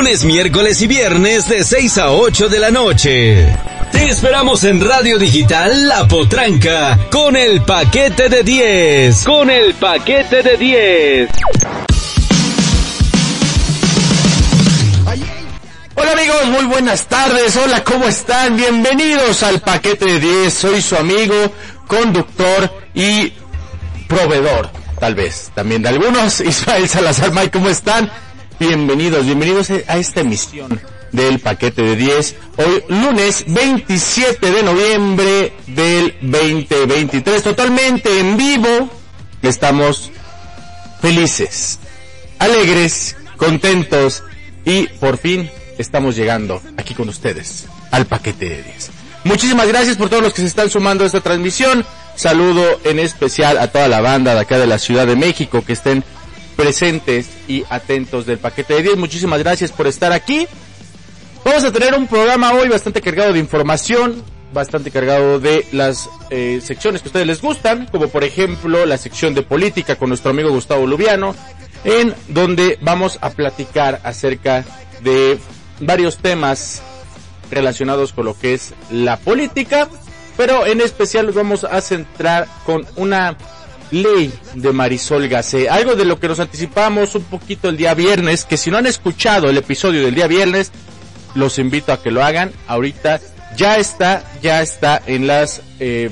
lunes, 0.00 0.24
miércoles 0.24 0.80
y 0.80 0.86
viernes 0.86 1.46
de 1.46 1.62
6 1.62 1.98
a 1.98 2.12
8 2.12 2.48
de 2.48 2.58
la 2.58 2.70
noche. 2.70 3.54
Te 3.92 4.08
esperamos 4.08 4.64
en 4.64 4.80
Radio 4.80 5.18
Digital 5.18 5.88
La 5.88 6.08
Potranca 6.08 6.98
con 7.12 7.36
el 7.36 7.60
paquete 7.60 8.30
de 8.30 8.42
10. 8.42 9.24
Con 9.24 9.50
el 9.50 9.74
paquete 9.74 10.42
de 10.42 10.56
10. 10.56 11.30
Hola 15.96 16.12
amigos, 16.12 16.46
muy 16.46 16.64
buenas 16.64 17.04
tardes. 17.06 17.54
Hola, 17.56 17.84
¿cómo 17.84 18.06
están? 18.06 18.56
Bienvenidos 18.56 19.42
al 19.42 19.60
paquete 19.60 20.06
de 20.06 20.18
10. 20.18 20.54
Soy 20.54 20.80
su 20.80 20.96
amigo, 20.96 21.52
conductor 21.86 22.72
y 22.94 23.34
proveedor, 24.08 24.70
tal 24.98 25.14
vez, 25.14 25.50
también 25.54 25.82
de 25.82 25.90
algunos. 25.90 26.40
Ismael 26.40 26.88
Salazar, 26.88 27.32
Mike, 27.32 27.50
¿cómo 27.50 27.68
están? 27.68 28.10
Bienvenidos, 28.60 29.24
bienvenidos 29.24 29.70
a 29.70 29.96
esta 29.96 30.20
emisión 30.20 30.78
del 31.12 31.38
paquete 31.38 31.80
de 31.80 31.96
10. 31.96 32.36
Hoy 32.58 32.84
lunes 32.88 33.46
27 33.48 34.50
de 34.50 34.62
noviembre 34.62 35.54
del 35.66 36.14
2023, 36.20 37.42
totalmente 37.42 38.20
en 38.20 38.36
vivo. 38.36 38.90
Estamos 39.40 40.10
felices, 41.00 41.78
alegres, 42.38 43.16
contentos 43.38 44.22
y 44.66 44.88
por 44.88 45.16
fin 45.16 45.50
estamos 45.78 46.14
llegando 46.14 46.60
aquí 46.76 46.92
con 46.92 47.08
ustedes 47.08 47.64
al 47.90 48.04
paquete 48.04 48.46
de 48.50 48.62
10. 48.62 48.90
Muchísimas 49.24 49.68
gracias 49.68 49.96
por 49.96 50.10
todos 50.10 50.22
los 50.22 50.34
que 50.34 50.42
se 50.42 50.48
están 50.48 50.68
sumando 50.68 51.04
a 51.04 51.06
esta 51.06 51.22
transmisión. 51.22 51.86
Saludo 52.14 52.78
en 52.84 52.98
especial 52.98 53.56
a 53.56 53.68
toda 53.68 53.88
la 53.88 54.02
banda 54.02 54.34
de 54.34 54.40
acá 54.40 54.58
de 54.58 54.66
la 54.66 54.78
Ciudad 54.78 55.06
de 55.06 55.16
México 55.16 55.64
que 55.64 55.72
estén 55.72 56.04
presentes 56.60 57.30
y 57.48 57.64
atentos 57.70 58.26
del 58.26 58.36
paquete 58.36 58.74
de 58.74 58.82
10. 58.82 58.96
Muchísimas 58.98 59.38
gracias 59.38 59.72
por 59.72 59.86
estar 59.86 60.12
aquí. 60.12 60.46
Vamos 61.42 61.64
a 61.64 61.72
tener 61.72 61.94
un 61.94 62.06
programa 62.06 62.52
hoy 62.52 62.68
bastante 62.68 63.00
cargado 63.00 63.32
de 63.32 63.38
información, 63.38 64.22
bastante 64.52 64.90
cargado 64.90 65.40
de 65.40 65.66
las 65.72 66.10
eh, 66.28 66.60
secciones 66.62 67.00
que 67.00 67.08
a 67.08 67.10
ustedes 67.10 67.26
les 67.26 67.40
gustan, 67.40 67.86
como 67.86 68.08
por 68.08 68.24
ejemplo 68.24 68.84
la 68.84 68.98
sección 68.98 69.34
de 69.34 69.40
política 69.40 69.96
con 69.96 70.10
nuestro 70.10 70.32
amigo 70.32 70.50
Gustavo 70.50 70.86
Lubiano, 70.86 71.34
en 71.84 72.14
donde 72.28 72.78
vamos 72.82 73.18
a 73.22 73.30
platicar 73.30 73.98
acerca 74.04 74.66
de 75.02 75.38
varios 75.80 76.18
temas 76.18 76.82
relacionados 77.50 78.12
con 78.12 78.26
lo 78.26 78.38
que 78.38 78.52
es 78.52 78.74
la 78.90 79.16
política, 79.16 79.88
pero 80.36 80.66
en 80.66 80.82
especial 80.82 81.24
nos 81.24 81.34
vamos 81.34 81.64
a 81.64 81.80
centrar 81.80 82.46
con 82.66 82.86
una 82.96 83.38
ley 83.90 84.32
de 84.54 84.72
Marisol 84.72 85.28
Gacé, 85.28 85.68
algo 85.68 85.94
de 85.94 86.04
lo 86.04 86.18
que 86.18 86.28
nos 86.28 86.40
anticipamos 86.40 87.14
un 87.14 87.24
poquito 87.24 87.68
el 87.68 87.76
día 87.76 87.94
viernes, 87.94 88.44
que 88.44 88.56
si 88.56 88.70
no 88.70 88.78
han 88.78 88.86
escuchado 88.86 89.50
el 89.50 89.56
episodio 89.56 90.04
del 90.04 90.14
día 90.14 90.26
viernes, 90.26 90.72
los 91.34 91.58
invito 91.58 91.92
a 91.92 92.02
que 92.02 92.10
lo 92.10 92.24
hagan. 92.24 92.52
Ahorita 92.66 93.20
ya 93.56 93.76
está, 93.78 94.24
ya 94.42 94.62
está 94.62 95.00
en 95.06 95.26
las 95.26 95.62
eh, 95.78 96.10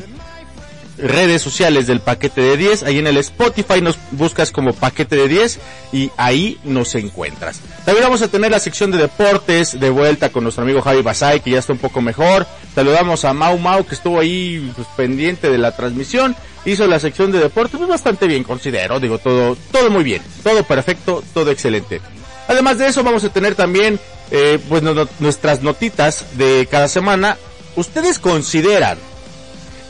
redes 0.98 1.42
sociales 1.42 1.86
del 1.86 2.00
paquete 2.00 2.40
de 2.40 2.56
10. 2.56 2.82
Ahí 2.82 2.98
en 2.98 3.06
el 3.06 3.16
Spotify 3.18 3.80
nos 3.80 3.98
buscas 4.10 4.50
como 4.52 4.72
paquete 4.72 5.16
de 5.16 5.28
10 5.28 5.58
y 5.92 6.10
ahí 6.16 6.58
nos 6.64 6.94
encuentras. 6.94 7.60
También 7.84 8.04
vamos 8.04 8.22
a 8.22 8.28
tener 8.28 8.50
la 8.50 8.60
sección 8.60 8.90
de 8.90 8.98
deportes 8.98 9.78
de 9.78 9.90
vuelta 9.90 10.30
con 10.30 10.42
nuestro 10.42 10.64
amigo 10.64 10.82
Javi 10.82 11.02
Basay, 11.02 11.40
que 11.40 11.50
ya 11.50 11.58
está 11.58 11.72
un 11.72 11.78
poco 11.78 12.00
mejor. 12.00 12.46
Saludamos 12.74 13.24
a 13.24 13.32
Mau 13.32 13.58
Mau, 13.58 13.84
que 13.84 13.94
estuvo 13.94 14.20
ahí 14.20 14.72
pues, 14.74 14.86
pendiente 14.96 15.50
de 15.50 15.58
la 15.58 15.74
transmisión. 15.74 16.36
Hizo 16.64 16.86
la 16.86 16.98
sección 16.98 17.32
de 17.32 17.38
deportes 17.38 17.78
pues, 17.78 17.88
bastante 17.88 18.26
bien, 18.26 18.44
considero. 18.44 19.00
Digo, 19.00 19.18
todo, 19.18 19.56
todo 19.70 19.90
muy 19.90 20.04
bien. 20.04 20.22
Todo 20.42 20.62
perfecto, 20.64 21.22
todo 21.32 21.50
excelente. 21.50 22.00
Además 22.48 22.78
de 22.78 22.88
eso, 22.88 23.02
vamos 23.02 23.24
a 23.24 23.28
tener 23.28 23.54
también 23.54 24.00
eh, 24.30 24.58
pues 24.68 24.82
nuestras 25.20 25.62
notitas 25.62 26.36
de 26.36 26.66
cada 26.70 26.88
semana. 26.88 27.36
¿Ustedes 27.76 28.18
consideran 28.18 28.98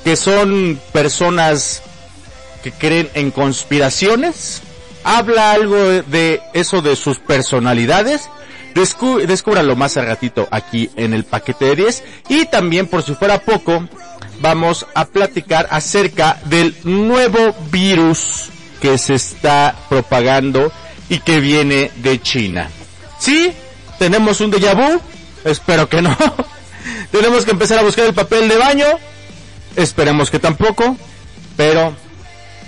que 0.05 0.17
son 0.17 0.81
personas 0.93 1.83
que 2.63 2.73
creen 2.73 3.11
en 3.15 3.31
conspiraciones? 3.31 4.63
¿Habla 5.05 5.53
algo 5.53 5.77
de 5.77 6.43
eso 6.53 6.83
de 6.83 6.97
sus 6.97 7.19
personalidades? 7.19 8.29
Descu 8.75 9.21
más 9.77 9.97
a 9.97 10.05
ratito 10.05 10.49
aquí 10.51 10.91
en 10.97 11.15
el 11.15 11.25
paquete 11.25 11.67
de 11.67 11.77
10. 11.77 12.05
Y 12.29 12.47
también, 12.47 12.87
por 12.87 13.03
si 13.03 13.15
fuera 13.15 13.41
poco, 13.41 13.89
vamos 14.41 14.87
a 14.95 15.07
platicar 15.07 15.69
acerca 15.71 16.41
del 16.45 16.77
nuevo 16.85 17.55
virus 17.71 18.51
que 18.81 18.99
se 18.99 19.15
está 19.15 19.75
propagando 19.89 20.71
y 21.09 21.21
que 21.21 21.41
viene 21.41 21.91
de 21.97 22.21
China. 22.21 22.69
¿Sí? 23.19 23.53
¿Tenemos 23.99 24.41
un 24.41 24.53
déjà 24.53 24.75
vu? 24.75 25.01
Espero 25.45 25.89
que 25.89 26.03
no. 26.03 26.17
Tenemos 27.11 27.45
que 27.45 27.51
empezar 27.51 27.79
a 27.79 27.83
buscar 27.83 28.07
el 28.07 28.15
papel 28.15 28.49
de 28.49 28.57
baño. 28.57 28.87
Esperemos 29.77 30.31
que 30.31 30.39
tampoco. 30.39 30.97
Pero 31.57 31.97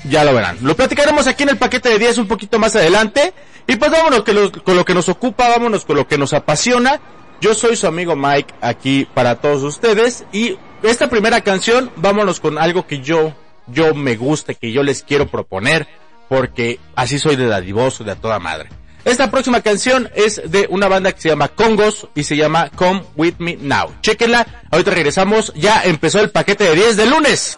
ya 0.04 0.24
lo 0.24 0.34
verán. 0.34 0.58
Lo 0.62 0.74
platicaremos 0.74 1.26
aquí 1.26 1.44
en 1.44 1.50
el 1.50 1.58
paquete 1.58 1.90
de 1.90 1.98
10 1.98 2.18
un 2.18 2.28
poquito 2.28 2.58
más 2.58 2.74
adelante. 2.74 3.32
Y 3.70 3.76
pues 3.76 3.92
vámonos 3.92 4.24
con 4.64 4.76
lo 4.76 4.84
que 4.84 4.94
nos 4.94 5.08
ocupa, 5.08 5.48
vámonos 5.48 5.84
con 5.84 5.94
lo 5.94 6.08
que 6.08 6.18
nos 6.18 6.32
apasiona. 6.32 7.00
Yo 7.40 7.54
soy 7.54 7.76
su 7.76 7.86
amigo 7.86 8.16
Mike 8.16 8.52
aquí 8.60 9.06
para 9.14 9.36
todos 9.36 9.62
ustedes. 9.62 10.24
Y 10.32 10.58
esta 10.82 11.08
primera 11.08 11.42
canción, 11.42 11.88
vámonos 11.94 12.40
con 12.40 12.58
algo 12.58 12.88
que 12.88 13.00
yo, 13.00 13.32
yo 13.68 13.94
me 13.94 14.16
gusta, 14.16 14.54
que 14.54 14.72
yo 14.72 14.82
les 14.82 15.04
quiero 15.04 15.28
proponer. 15.28 15.86
Porque 16.28 16.80
así 16.96 17.20
soy 17.20 17.36
de 17.36 17.46
dadivoso, 17.46 18.02
de 18.02 18.10
a 18.10 18.16
toda 18.16 18.40
madre. 18.40 18.70
Esta 19.04 19.30
próxima 19.30 19.60
canción 19.60 20.10
es 20.16 20.42
de 20.50 20.66
una 20.68 20.88
banda 20.88 21.12
que 21.12 21.20
se 21.20 21.28
llama 21.28 21.46
Congos 21.46 22.08
y 22.16 22.24
se 22.24 22.36
llama 22.36 22.70
Come 22.74 23.04
With 23.14 23.34
Me 23.38 23.56
Now. 23.56 23.94
Chequenla, 24.00 24.64
ahorita 24.68 24.90
regresamos, 24.90 25.52
ya 25.54 25.84
empezó 25.84 26.18
el 26.18 26.30
paquete 26.30 26.64
de 26.64 26.74
10 26.74 26.96
de 26.96 27.06
lunes. 27.06 27.56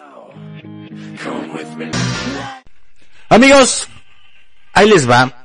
Amigos, 3.29 3.87
ahí 4.73 4.87
les 4.87 5.09
va 5.09 5.42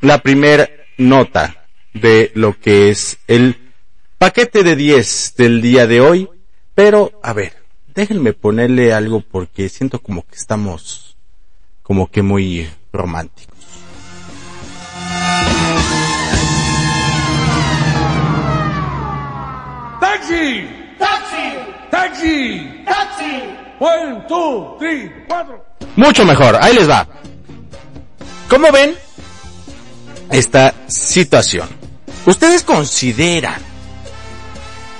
la 0.00 0.18
primera 0.22 0.68
nota 0.98 1.66
de 1.94 2.32
lo 2.34 2.58
que 2.58 2.90
es 2.90 3.18
el 3.26 3.72
paquete 4.18 4.62
de 4.62 4.76
10 4.76 5.34
del 5.36 5.62
día 5.62 5.86
de 5.86 6.00
hoy. 6.00 6.28
Pero, 6.74 7.18
a 7.22 7.32
ver, 7.32 7.54
déjenme 7.94 8.32
ponerle 8.32 8.92
algo 8.92 9.20
porque 9.20 9.68
siento 9.68 10.00
como 10.00 10.26
que 10.26 10.36
estamos 10.36 11.16
como 11.82 12.10
que 12.10 12.22
muy 12.22 12.68
románticos. 12.92 13.56
¡Taxi! 20.00 20.68
¡Taxi! 20.98 21.58
¡Taxi! 21.90 22.82
¡Taxi! 22.84 23.42
One, 23.78 24.24
two, 24.28 24.76
three, 24.78 25.12
cuatro. 25.28 25.64
Mucho 25.94 26.24
mejor, 26.24 26.56
ahí 26.60 26.74
les 26.74 26.90
va. 26.90 27.06
¿Cómo 28.48 28.70
ven 28.72 28.96
esta 30.30 30.74
situación? 30.88 31.68
¿Ustedes 32.26 32.62
consideran 32.62 33.60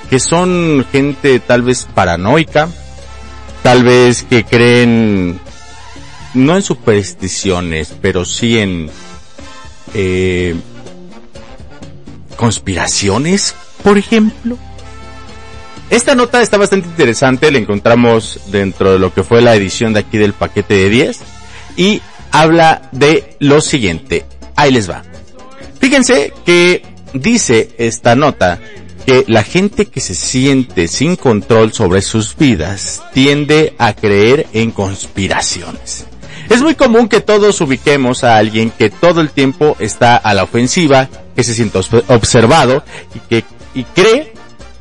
que 0.08 0.20
son 0.20 0.86
gente 0.92 1.40
tal 1.40 1.62
vez 1.62 1.86
paranoica? 1.94 2.68
Tal 3.62 3.82
vez 3.82 4.22
que 4.22 4.44
creen 4.44 5.40
no 6.34 6.54
en 6.54 6.62
supersticiones, 6.62 7.92
pero 8.00 8.24
sí 8.24 8.58
en 8.58 8.90
eh, 9.94 10.54
conspiraciones, 12.36 13.54
por 13.82 13.98
ejemplo. 13.98 14.56
Esta 15.90 16.14
nota 16.14 16.42
está 16.42 16.58
bastante 16.58 16.88
interesante, 16.88 17.50
la 17.50 17.58
encontramos 17.58 18.40
dentro 18.48 18.92
de 18.92 18.98
lo 18.98 19.14
que 19.14 19.22
fue 19.22 19.40
la 19.40 19.54
edición 19.54 19.92
de 19.92 20.00
aquí 20.00 20.18
del 20.18 20.32
paquete 20.32 20.74
de 20.74 20.90
10 20.90 21.20
y 21.76 22.02
habla 22.32 22.88
de 22.92 23.36
lo 23.38 23.60
siguiente. 23.60 24.26
Ahí 24.56 24.72
les 24.72 24.90
va. 24.90 25.02
Fíjense 25.80 26.32
que 26.44 26.82
dice 27.12 27.70
esta 27.78 28.14
nota 28.14 28.60
que 29.06 29.24
la 29.28 29.44
gente 29.44 29.86
que 29.86 30.00
se 30.00 30.14
siente 30.14 30.88
sin 30.88 31.16
control 31.16 31.72
sobre 31.72 32.02
sus 32.02 32.36
vidas 32.36 33.02
tiende 33.12 33.74
a 33.78 33.92
creer 33.94 34.46
en 34.52 34.72
conspiraciones. 34.72 36.06
Es 36.48 36.62
muy 36.62 36.74
común 36.74 37.08
que 37.08 37.20
todos 37.20 37.60
ubiquemos 37.60 38.24
a 38.24 38.36
alguien 38.36 38.70
que 38.70 38.90
todo 38.90 39.20
el 39.20 39.30
tiempo 39.30 39.76
está 39.78 40.16
a 40.16 40.34
la 40.34 40.44
ofensiva, 40.44 41.08
que 41.34 41.44
se 41.44 41.54
siente 41.54 41.78
observado 42.08 42.84
y 43.14 43.18
que 43.20 43.44
y 43.74 43.84
cree 43.84 44.32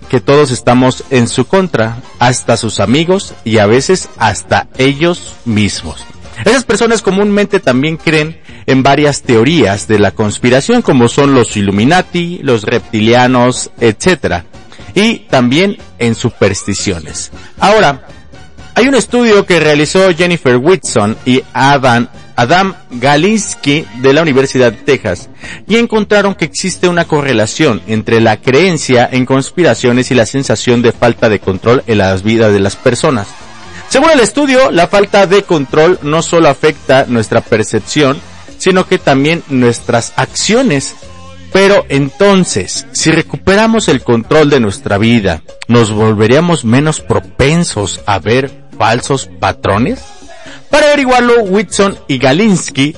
que 0.10 0.22
todos 0.22 0.52
estamos 0.52 1.04
en 1.10 1.28
su 1.28 1.46
contra, 1.46 1.98
hasta 2.20 2.58
sus 2.58 2.80
amigos 2.80 3.34
y 3.44 3.58
a 3.58 3.66
veces 3.66 4.10
hasta 4.18 4.68
ellos 4.78 5.34
mismos. 5.46 6.06
Esas 6.44 6.66
personas 6.66 7.02
comúnmente 7.02 7.60
también 7.60 7.98
creen 7.98 8.40
en 8.66 8.84
varias 8.84 9.22
teorías 9.22 9.88
de 9.88 10.00
la 10.00 10.12
conspiración 10.12 10.82
como 10.82 11.08
son 11.08 11.34
los 11.34 11.56
Illuminati, 11.56 12.40
los 12.42 12.64
reptilianos, 12.64 13.72
etc. 13.80 14.44
Y 14.94 15.20
también 15.30 15.78
en 16.00 16.16
supersticiones. 16.16 17.32
Ahora, 17.60 18.08
hay 18.74 18.88
un 18.88 18.96
estudio 18.96 19.46
que 19.46 19.60
realizó 19.60 20.14
Jennifer 20.14 20.58
Whitson 20.58 21.16
y 21.26 21.42
Adam 21.54 22.10
Adam 22.36 22.76
Galinsky 22.92 23.86
de 24.02 24.14
la 24.14 24.22
Universidad 24.22 24.72
de 24.72 24.80
Texas 24.80 25.30
y 25.68 25.78
encontraron 25.78 26.36
que 26.36 26.46
existe 26.46 26.90
una 26.90 27.06
correlación 27.06 27.82
entre 27.88 28.20
la 28.20 28.42
creencia 28.42 29.08
en 29.10 29.26
conspiraciones 29.26 30.12
y 30.12 30.16
la 30.16 30.26
sensación 30.26 30.82
de 30.82 30.92
falta 30.92 31.30
de 31.30 31.40
control 31.40 31.84
en 31.88 32.00
las 32.00 32.24
vidas 32.24 32.52
de 32.52 32.60
las 32.60 32.76
personas. 32.76 33.28
Según 33.90 34.10
el 34.10 34.20
estudio, 34.20 34.72
la 34.72 34.88
falta 34.88 35.26
de 35.28 35.44
control 35.44 36.00
no 36.02 36.22
solo 36.22 36.50
afecta 36.50 37.06
nuestra 37.08 37.42
percepción, 37.42 38.20
sino 38.58 38.88
que 38.88 38.98
también 38.98 39.44
nuestras 39.50 40.14
acciones. 40.16 40.96
Pero 41.54 41.86
entonces, 41.88 42.86
si 42.92 43.12
recuperamos 43.12 43.88
el 43.88 44.04
control 44.04 44.50
de 44.50 44.60
nuestra 44.60 44.98
vida, 44.98 45.42
¿nos 45.68 45.92
volveríamos 45.92 46.66
menos 46.66 47.00
propensos 47.00 48.02
a 48.06 48.20
ver 48.20 48.52
falsos 48.78 49.30
patrones? 49.40 50.04
Para 50.70 50.88
averiguarlo, 50.88 51.44
Whitson 51.44 51.98
y 52.08 52.18
Galinsky 52.18 52.98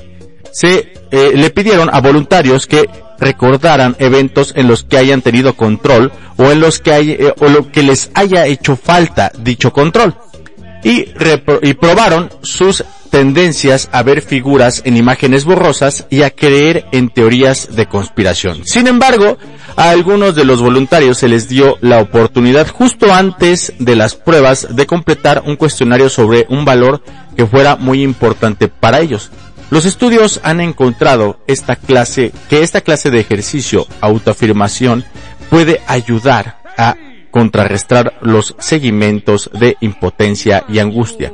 se 0.51 0.93
eh, 1.11 1.33
le 1.35 1.49
pidieron 1.51 1.89
a 1.93 2.01
voluntarios 2.01 2.65
que 2.65 2.89
recordaran 3.19 3.95
eventos 3.99 4.53
en 4.55 4.67
los 4.67 4.83
que 4.83 4.97
hayan 4.97 5.21
tenido 5.21 5.53
control 5.53 6.11
o 6.37 6.51
en 6.51 6.59
los 6.59 6.79
que 6.79 6.93
hay, 6.93 7.11
eh, 7.11 7.33
o 7.39 7.49
lo 7.49 7.71
que 7.71 7.83
les 7.83 8.09
haya 8.15 8.47
hecho 8.47 8.75
falta 8.75 9.31
dicho 9.37 9.71
control 9.71 10.15
y, 10.83 11.03
probaron 11.73 12.29
sus 12.41 12.83
tendencias 13.09 13.89
a 13.91 14.03
ver 14.03 14.21
figuras 14.21 14.81
en 14.85 14.97
imágenes 14.97 15.45
borrosas 15.45 16.05
y 16.09 16.23
a 16.23 16.29
creer 16.29 16.85
en 16.91 17.09
teorías 17.09 17.75
de 17.75 17.87
conspiración. 17.87 18.65
Sin 18.65 18.87
embargo, 18.87 19.37
a 19.75 19.89
algunos 19.89 20.35
de 20.35 20.45
los 20.45 20.61
voluntarios 20.61 21.17
se 21.17 21.27
les 21.27 21.47
dio 21.47 21.77
la 21.81 21.99
oportunidad 21.99 22.67
justo 22.67 23.13
antes 23.13 23.73
de 23.79 23.95
las 23.95 24.15
pruebas 24.15 24.75
de 24.75 24.85
completar 24.85 25.43
un 25.45 25.55
cuestionario 25.55 26.09
sobre 26.09 26.45
un 26.49 26.65
valor 26.65 27.01
que 27.35 27.45
fuera 27.45 27.75
muy 27.75 28.03
importante 28.03 28.67
para 28.67 28.99
ellos. 28.99 29.31
Los 29.69 29.85
estudios 29.85 30.39
han 30.43 30.61
encontrado 30.61 31.39
esta 31.45 31.75
clase, 31.75 32.31
que 32.49 32.61
esta 32.61 32.81
clase 32.81 33.11
de 33.11 33.19
ejercicio, 33.19 33.85
autoafirmación, 33.99 35.03
puede 35.49 35.81
ayudar 35.87 36.59
a 36.77 36.95
contrarrestar 37.37 38.17
los 38.21 38.55
seguimientos 38.57 39.51
de 39.53 39.77
impotencia 39.79 40.65
y 40.67 40.79
angustia, 40.79 41.31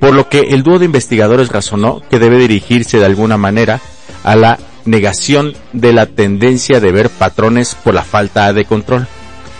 por 0.00 0.14
lo 0.14 0.30
que 0.30 0.40
el 0.40 0.62
dúo 0.62 0.78
de 0.78 0.86
investigadores 0.86 1.50
razonó 1.50 2.00
que 2.08 2.18
debe 2.18 2.38
dirigirse 2.38 2.98
de 2.98 3.04
alguna 3.04 3.36
manera 3.36 3.78
a 4.24 4.34
la 4.34 4.58
negación 4.86 5.52
de 5.74 5.92
la 5.92 6.06
tendencia 6.06 6.80
de 6.80 6.90
ver 6.90 7.10
patrones 7.10 7.74
por 7.74 7.92
la 7.92 8.02
falta 8.02 8.50
de 8.54 8.64
control. 8.64 9.06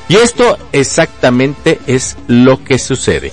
Y 0.09 0.17
esto 0.17 0.57
exactamente 0.73 1.79
es 1.87 2.17
lo 2.27 2.65
que 2.65 2.79
sucede. 2.79 3.31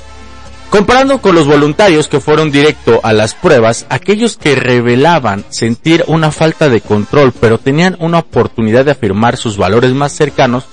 Comparando 0.70 1.20
con 1.22 1.36
los 1.36 1.48
voluntarios 1.48 2.10
que 2.10 2.20
fueron 2.20 2.52
directo 2.52 3.00
a 3.04 3.14
las 3.14 3.36
pruebas, 3.36 3.86
aquellos 3.90 4.36
que 4.36 4.56
revelaban 4.56 5.46
sentir 5.48 6.04
una 6.08 6.30
falta 6.32 6.68
de 6.68 6.82
control 6.82 7.32
pero 7.32 7.58
tenían 7.58 7.96
una 8.02 8.20
oportunidad 8.20 8.84
de 8.84 8.92
afirmar 8.92 9.38
sus 9.38 9.56
valores 9.56 9.94
más 9.94 10.12
cercanos, 10.12 10.66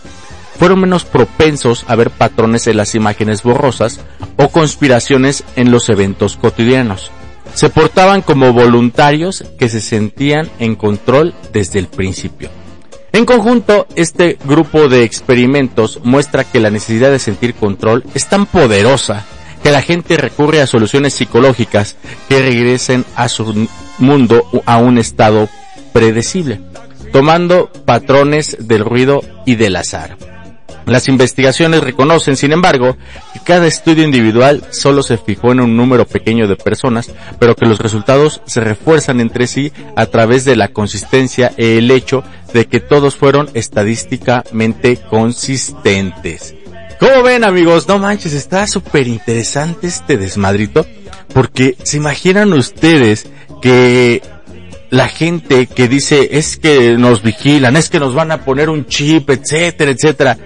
fueron 0.56 0.80
menos 0.80 1.04
propensos 1.04 1.84
a 1.86 1.94
ver 1.94 2.10
patrones 2.10 2.66
en 2.66 2.76
las 2.76 2.94
imágenes 2.94 3.42
borrosas 3.42 4.00
o 4.36 4.48
conspiraciones 4.48 5.44
en 5.54 5.70
los 5.70 5.88
eventos 5.88 6.36
cotidianos. 6.36 7.10
Se 7.54 7.70
portaban 7.70 8.22
como 8.22 8.52
voluntarios 8.52 9.44
que 9.58 9.68
se 9.68 9.80
sentían 9.80 10.50
en 10.58 10.74
control 10.74 11.34
desde 11.52 11.78
el 11.78 11.86
principio. 11.86 12.50
En 13.12 13.24
conjunto, 13.24 13.86
este 13.96 14.36
grupo 14.44 14.88
de 14.88 15.04
experimentos 15.04 16.00
muestra 16.04 16.44
que 16.44 16.60
la 16.60 16.70
necesidad 16.70 17.10
de 17.10 17.18
sentir 17.18 17.54
control 17.54 18.04
es 18.14 18.26
tan 18.26 18.44
poderosa 18.44 19.24
que 19.62 19.70
la 19.70 19.80
gente 19.80 20.18
recurre 20.18 20.60
a 20.60 20.66
soluciones 20.66 21.14
psicológicas 21.14 21.96
que 22.28 22.40
regresen 22.40 23.06
a 23.14 23.28
su 23.28 23.68
mundo 23.98 24.44
a 24.66 24.76
un 24.76 24.98
estado 24.98 25.48
predecible, 25.94 26.60
tomando 27.10 27.70
patrones 27.86 28.58
del 28.60 28.84
ruido 28.84 29.22
y 29.46 29.54
del 29.54 29.76
azar. 29.76 30.35
Las 30.86 31.08
investigaciones 31.08 31.80
reconocen, 31.80 32.36
sin 32.36 32.52
embargo, 32.52 32.96
que 33.32 33.40
cada 33.40 33.66
estudio 33.66 34.04
individual 34.04 34.62
solo 34.70 35.02
se 35.02 35.18
fijó 35.18 35.50
en 35.50 35.60
un 35.60 35.76
número 35.76 36.06
pequeño 36.06 36.46
de 36.46 36.54
personas, 36.54 37.10
pero 37.40 37.56
que 37.56 37.66
los 37.66 37.80
resultados 37.80 38.40
se 38.46 38.60
refuerzan 38.60 39.20
entre 39.20 39.48
sí 39.48 39.72
a 39.96 40.06
través 40.06 40.44
de 40.44 40.54
la 40.54 40.68
consistencia 40.68 41.52
e 41.56 41.78
el 41.78 41.90
hecho 41.90 42.22
de 42.54 42.66
que 42.66 42.78
todos 42.78 43.16
fueron 43.16 43.50
estadísticamente 43.54 44.96
consistentes. 45.10 46.54
¿Cómo 47.00 47.24
ven 47.24 47.42
amigos? 47.42 47.88
No 47.88 47.98
manches, 47.98 48.32
está 48.32 48.68
súper 48.68 49.08
interesante 49.08 49.88
este 49.88 50.16
desmadrito, 50.16 50.86
porque 51.34 51.76
se 51.82 51.96
imaginan 51.96 52.52
ustedes 52.52 53.26
que 53.60 54.22
la 54.90 55.08
gente 55.08 55.66
que 55.66 55.88
dice 55.88 56.28
es 56.38 56.56
que 56.56 56.96
nos 56.96 57.24
vigilan, 57.24 57.76
es 57.76 57.90
que 57.90 57.98
nos 57.98 58.14
van 58.14 58.30
a 58.30 58.44
poner 58.44 58.70
un 58.70 58.86
chip, 58.86 59.28
etcétera, 59.30 59.90
etcétera 59.90 60.38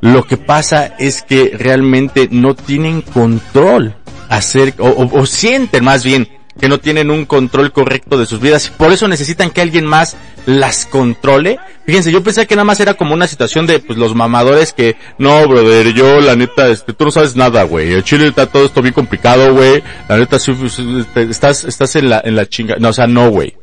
lo 0.00 0.26
que 0.26 0.36
pasa 0.36 0.94
es 0.98 1.22
que 1.22 1.52
realmente 1.58 2.28
no 2.30 2.54
tienen 2.54 3.02
control 3.02 3.94
acerca, 4.28 4.82
o, 4.82 5.26
sienten 5.26 5.84
más 5.84 6.04
bien 6.04 6.28
que 6.58 6.68
no 6.68 6.78
tienen 6.78 7.10
un 7.10 7.24
control 7.24 7.72
correcto 7.72 8.18
de 8.18 8.26
sus 8.26 8.40
vidas. 8.40 8.68
Por 8.68 8.92
eso 8.92 9.08
necesitan 9.08 9.50
que 9.50 9.62
alguien 9.62 9.86
más 9.86 10.16
las 10.46 10.84
controle. 10.84 11.58
Fíjense, 11.86 12.12
yo 12.12 12.22
pensé 12.22 12.46
que 12.46 12.54
nada 12.54 12.64
más 12.64 12.80
era 12.80 12.94
como 12.94 13.14
una 13.14 13.26
situación 13.26 13.66
de 13.66 13.78
pues 13.78 13.98
los 13.98 14.14
mamadores 14.14 14.72
que, 14.72 14.96
no, 15.18 15.46
brother, 15.48 15.92
yo 15.94 16.20
la 16.20 16.36
neta, 16.36 16.68
este, 16.68 16.92
tú 16.92 17.06
no 17.06 17.10
sabes 17.10 17.34
nada, 17.34 17.62
güey. 17.62 17.92
El 17.92 18.04
Chile 18.04 18.26
está 18.26 18.46
todo 18.46 18.66
esto 18.66 18.82
bien 18.82 18.92
complicado, 18.92 19.54
güey. 19.54 19.82
La 20.08 20.18
neta, 20.18 20.36
este, 20.36 21.22
estás, 21.22 21.64
estás 21.64 21.96
en 21.96 22.10
la, 22.10 22.20
en 22.24 22.36
la 22.36 22.46
chinga. 22.46 22.76
No, 22.78 22.90
o 22.90 22.92
sea, 22.92 23.06
no, 23.06 23.30
güey. 23.30 23.54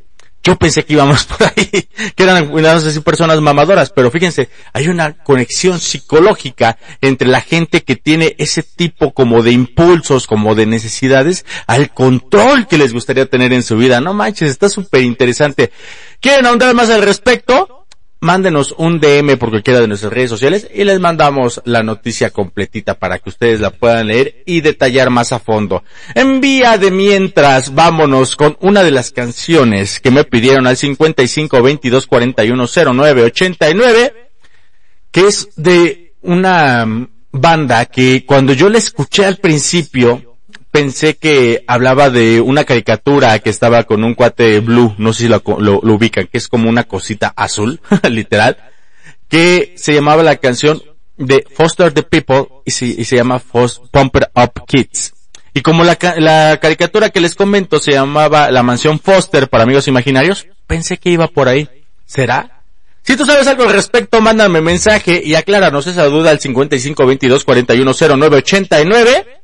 Yo 0.44 0.56
pensé 0.56 0.86
que 0.86 0.94
íbamos 0.94 1.24
por 1.26 1.46
ahí, 1.46 1.90
que 2.16 2.24
eran 2.24 2.50
no 2.50 3.04
personas 3.04 3.42
mamadoras, 3.42 3.90
pero 3.90 4.10
fíjense, 4.12 4.50
hay 4.74 4.88
una 4.88 5.12
conexión 5.24 5.80
psicológica 5.80 6.78
entre 7.02 7.28
la 7.28 7.42
gente 7.42 7.84
que 7.84 7.96
tiene 7.96 8.36
ese 8.38 8.64
tipo 8.64 9.14
como 9.14 9.44
de 9.44 9.52
impulsos, 9.52 10.26
como 10.26 10.56
de 10.56 10.66
necesidades, 10.66 11.46
al 11.68 11.94
control 11.94 12.68
que 12.68 12.78
les 12.78 12.94
gustaría 12.94 13.26
tener 13.26 13.52
en 13.54 13.64
su 13.64 13.76
vida. 13.78 14.00
No 14.00 14.14
manches, 14.14 14.50
está 14.50 14.70
súper 14.70 15.04
interesante. 15.04 15.72
¿Quieren 16.22 16.46
ahondar 16.46 16.74
más 16.74 16.90
al 16.90 17.02
respecto? 17.02 17.77
Mándenos 18.20 18.74
un 18.78 19.00
DM 19.00 19.38
por 19.38 19.50
cualquiera 19.50 19.80
de 19.80 19.88
nuestras 19.88 20.12
redes 20.12 20.30
sociales 20.30 20.68
y 20.74 20.84
les 20.84 21.00
mandamos 21.00 21.62
la 21.66 21.84
noticia 21.84 22.32
completita 22.32 22.96
para 22.96 23.20
que 23.20 23.30
ustedes 23.30 23.60
la 23.60 23.72
puedan 23.72 24.08
leer 24.08 24.44
y 24.46 24.62
detallar 24.62 25.10
más 25.10 25.32
a 25.32 25.40
fondo. 25.40 25.84
En 26.16 26.42
vía 26.42 26.78
de 26.78 26.92
mientras, 26.92 27.74
vámonos 27.76 28.36
con 28.36 28.58
una 28.62 28.84
de 28.84 28.92
las 28.92 29.12
canciones 29.12 30.00
que 30.00 30.12
me 30.12 30.24
pidieron 30.24 30.68
al 30.68 30.78
55 30.78 31.62
22 31.62 32.08
41 32.08 32.66
09 32.94 33.24
89, 33.24 34.30
que 35.12 35.28
es 35.28 35.50
de 35.56 36.14
una 36.22 37.08
banda 37.32 37.86
que 37.86 38.26
cuando 38.26 38.54
yo 38.54 38.70
la 38.70 38.78
escuché 38.78 39.26
al 39.26 39.38
principio, 39.38 40.27
pensé 40.78 41.16
que 41.16 41.64
hablaba 41.66 42.12
de 42.12 42.40
una 42.40 42.64
caricatura 42.64 43.40
que 43.40 43.50
estaba 43.50 43.86
con 43.86 44.04
un 44.04 44.14
cuate 44.14 44.60
blue, 44.60 44.94
no 45.00 45.12
sé 45.12 45.24
si 45.24 45.28
lo, 45.28 45.42
lo, 45.60 45.80
ubican, 45.82 46.28
que 46.28 46.38
es 46.38 46.48
como 46.48 46.70
una 46.70 46.84
cosita 46.84 47.34
azul, 47.36 47.80
literal, 48.10 48.58
que 49.28 49.74
se 49.76 49.94
llamaba 49.94 50.22
la 50.22 50.36
canción 50.36 50.84
de 51.18 51.44
Foster 51.52 51.92
the 51.92 52.04
People 52.04 52.48
y 52.64 52.70
se, 52.70 52.86
y 52.86 53.06
se 53.06 53.16
llama 53.16 53.40
Pump 53.40 54.16
It 54.18 54.26
Up 54.36 54.66
Kids. 54.68 55.14
Y 55.56 55.62
como 55.62 55.84
la, 55.84 55.98
la 56.18 56.60
caricatura 56.62 57.10
que 57.10 57.22
les 57.22 57.34
comento 57.34 57.80
se 57.80 57.94
llamaba 57.94 58.52
La 58.52 58.62
Mansión 58.62 59.00
Foster 59.00 59.50
para 59.50 59.64
amigos 59.64 59.88
imaginarios, 59.88 60.46
pensé 60.68 60.98
que 60.98 61.10
iba 61.10 61.26
por 61.26 61.48
ahí. 61.48 61.68
¿Será? 62.06 62.62
Si 63.02 63.18
tú 63.18 63.26
sabes 63.26 63.48
algo 63.48 63.64
al 63.64 63.74
respecto, 63.74 64.22
mándame 64.22 64.62
mensaje 64.62 65.24
y 65.26 65.34
acláranos 65.34 65.88
esa 65.88 66.06
duda 66.06 66.30
al 66.30 66.40
55 66.40 67.04
22 67.04 67.44
41 67.46 67.92
09 68.16 68.38
89 68.38 69.38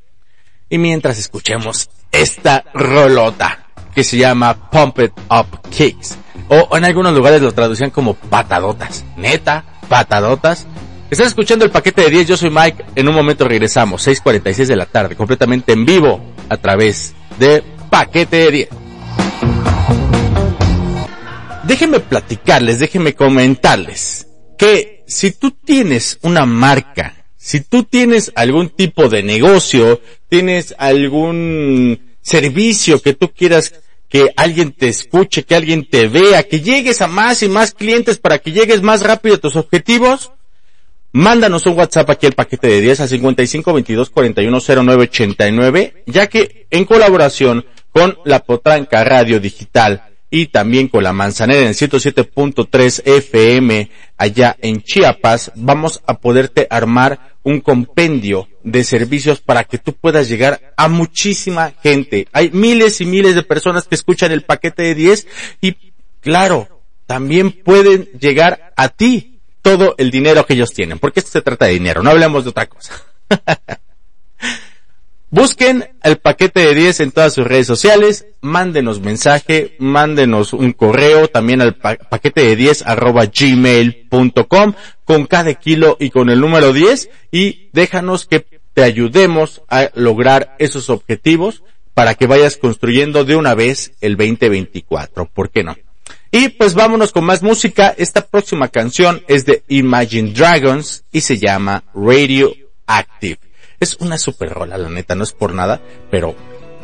y 0.74 0.80
mientras 0.80 1.20
escuchemos 1.20 1.92
esta 2.12 2.65
rolota 2.74 3.68
que 3.94 4.03
se 4.03 4.18
llama 4.18 4.72
Pump 4.72 5.01
It 5.01 5.12
Up 5.30 5.70
Kicks. 5.70 6.18
O 6.50 6.75
en 6.75 6.84
algunos 6.84 7.13
lugares 7.13 7.44
lo 7.44 7.51
traducían 7.51 7.92
como 7.92 8.15
patadotas. 8.15 9.06
Neta, 9.15 9.65
patadotas. 9.88 10.65
Estás 11.12 11.27
escuchando 11.27 11.63
el 11.63 11.70
paquete 11.70 12.01
de 12.01 12.10
10, 12.10 12.27
yo 12.27 12.38
soy 12.38 12.50
Mike. 12.50 12.86
En 12.96 13.08
un 13.08 13.13
momento 13.13 13.48
regresamos, 13.48 14.08
6.46 14.08 14.65
de 14.65 14.75
la 14.75 14.88
tarde, 14.88 15.15
completamente 15.15 15.74
en 15.74 15.86
vivo 15.86 16.20
a 16.50 16.58
través 16.58 17.13
de 17.38 17.63
paquete 17.92 18.38
de 18.38 18.51
10. 18.51 18.70
Déjenme 21.65 22.00
platicarles, 22.00 22.80
déjenme 22.80 23.13
comentarles 23.13 24.27
que 24.58 25.03
si 25.06 25.34
tú 25.34 25.51
tienes 25.51 26.18
una 26.24 26.48
marca 26.48 27.23
si 27.44 27.60
tú 27.60 27.84
tienes 27.84 28.32
algún 28.36 28.70
tipo 28.70 29.10
de 29.10 29.22
negocio, 29.22 30.00
tienes 30.30 30.74
algún 30.78 32.16
servicio 32.22 33.02
que 33.02 33.16
tú 33.16 33.34
quieras 33.34 33.74
que 34.08 34.32
alguien 34.38 34.72
te 34.72 34.88
escuche, 34.88 35.44
que 35.44 35.54
alguien 35.54 35.86
te 35.86 36.08
vea, 36.08 36.44
que 36.44 36.62
llegues 36.62 37.02
a 37.02 37.08
más 37.08 37.44
y 37.44 37.50
más 37.50 37.74
clientes 37.74 38.18
para 38.18 38.40
que 38.40 38.54
llegues 38.54 38.82
más 38.82 39.02
rápido 39.02 39.36
a 39.36 39.40
tus 39.40 39.58
objetivos, 39.58 40.32
mándanos 41.12 41.66
un 41.66 41.78
WhatsApp 41.78 42.12
aquí 42.12 42.28
el 42.28 42.34
paquete 42.34 42.68
de 42.68 42.80
10 42.80 43.02
a 43.02 43.08
55 43.10 43.74
22 43.74 44.10
41 44.10 44.60
09 44.66 45.04
89, 45.04 46.04
ya 46.06 46.28
que 46.28 46.68
en 46.72 46.86
colaboración 46.86 47.66
con 47.92 48.20
la 48.24 48.40
Potranca 48.40 49.04
Radio 49.04 49.42
Digital 49.42 50.14
y 50.30 50.46
también 50.46 50.88
con 50.88 51.04
la 51.04 51.12
Manzanera 51.12 51.68
en 51.68 51.74
107.3 51.74 53.02
FM 53.06 53.92
allá 54.18 54.56
en 54.62 54.82
Chiapas, 54.82 55.52
vamos 55.56 56.02
a 56.08 56.20
poderte 56.20 56.68
armar 56.70 57.33
un 57.44 57.60
compendio 57.60 58.48
de 58.64 58.84
servicios 58.84 59.42
para 59.42 59.66
que 59.66 59.78
tú 59.78 59.94
puedas 59.94 60.30
llegar 60.30 60.74
a 60.78 60.88
muchísima 60.88 61.74
gente. 61.84 62.28
Hay 62.32 62.50
miles 62.52 63.02
y 63.02 63.06
miles 63.06 63.36
de 63.36 63.44
personas 63.44 63.88
que 63.88 63.96
escuchan 63.96 64.32
el 64.32 64.44
paquete 64.44 64.84
de 64.84 64.96
10 64.96 65.28
y 65.62 65.76
claro, 66.22 66.68
también 67.06 67.52
pueden 67.52 68.06
llegar 68.20 68.74
a 68.76 68.90
ti 68.90 69.42
todo 69.62 69.96
el 69.98 70.12
dinero 70.12 70.46
que 70.46 70.54
ellos 70.54 70.74
tienen, 70.74 71.00
porque 71.00 71.20
esto 71.20 71.32
se 71.32 71.42
trata 71.42 71.66
de 71.66 71.74
dinero, 71.74 72.02
no 72.02 72.10
hablemos 72.10 72.44
de 72.44 72.50
otra 72.50 72.68
cosa. 72.68 72.94
Busquen 75.34 75.90
el 76.04 76.18
paquete 76.18 76.60
de 76.60 76.75
10 76.75 77.00
en 77.00 77.12
todas 77.12 77.34
sus 77.34 77.48
redes 77.48 77.66
sociales, 77.66 78.28
mándenos 78.42 79.02
mensaje, 79.02 79.75
mándenos 79.80 80.54
un 80.54 80.74
correo 80.74 81.28
también 81.28 81.60
al 81.60 81.74
paquete 81.74 82.42
de 82.42 82.56
10 82.56 82.84
arroba 82.84 83.25
gmail.com 83.25 84.74
con 85.04 85.25
cada 85.25 85.56
kilo 85.56 85.98
y 86.00 86.12
con 86.12 86.30
el 86.30 86.40
número 86.40 86.72
10 86.72 87.10
y 87.32 87.70
déjanos 87.74 88.28
que 88.28 88.46
te 88.75 88.84
ayudemos 88.84 89.63
a 89.70 89.90
lograr 89.96 90.56
esos 90.60 90.92
objetivos 90.92 91.63
para 91.96 92.13
que 92.13 92.28
vayas 92.28 92.56
construyendo 92.56 93.25
de 93.25 93.36
una 93.36 93.56
vez 93.56 93.94
el 94.02 94.16
2024. 94.16 95.25
¿Por 95.25 95.50
qué 95.50 95.63
no? 95.63 95.75
Y 96.30 96.50
pues 96.50 96.75
vámonos 96.75 97.12
con 97.12 97.25
más 97.25 97.42
música. 97.42 97.92
Esta 97.98 98.24
próxima 98.28 98.68
canción 98.68 99.24
es 99.28 99.48
de 99.48 99.63
Imagine 99.68 100.32
Dragons 100.32 101.06
y 101.12 101.22
se 101.22 101.40
llama 101.40 101.86
Radio 101.96 102.54
Active. 102.86 103.40
Es 103.80 103.96
una 104.00 104.18
super 104.18 104.50
rola, 104.50 104.77
la 104.77 104.89
neta, 104.89 105.15
no 105.15 105.24
es 105.24 105.32
por 105.34 105.53
nada, 105.53 105.82
pero 106.10 106.36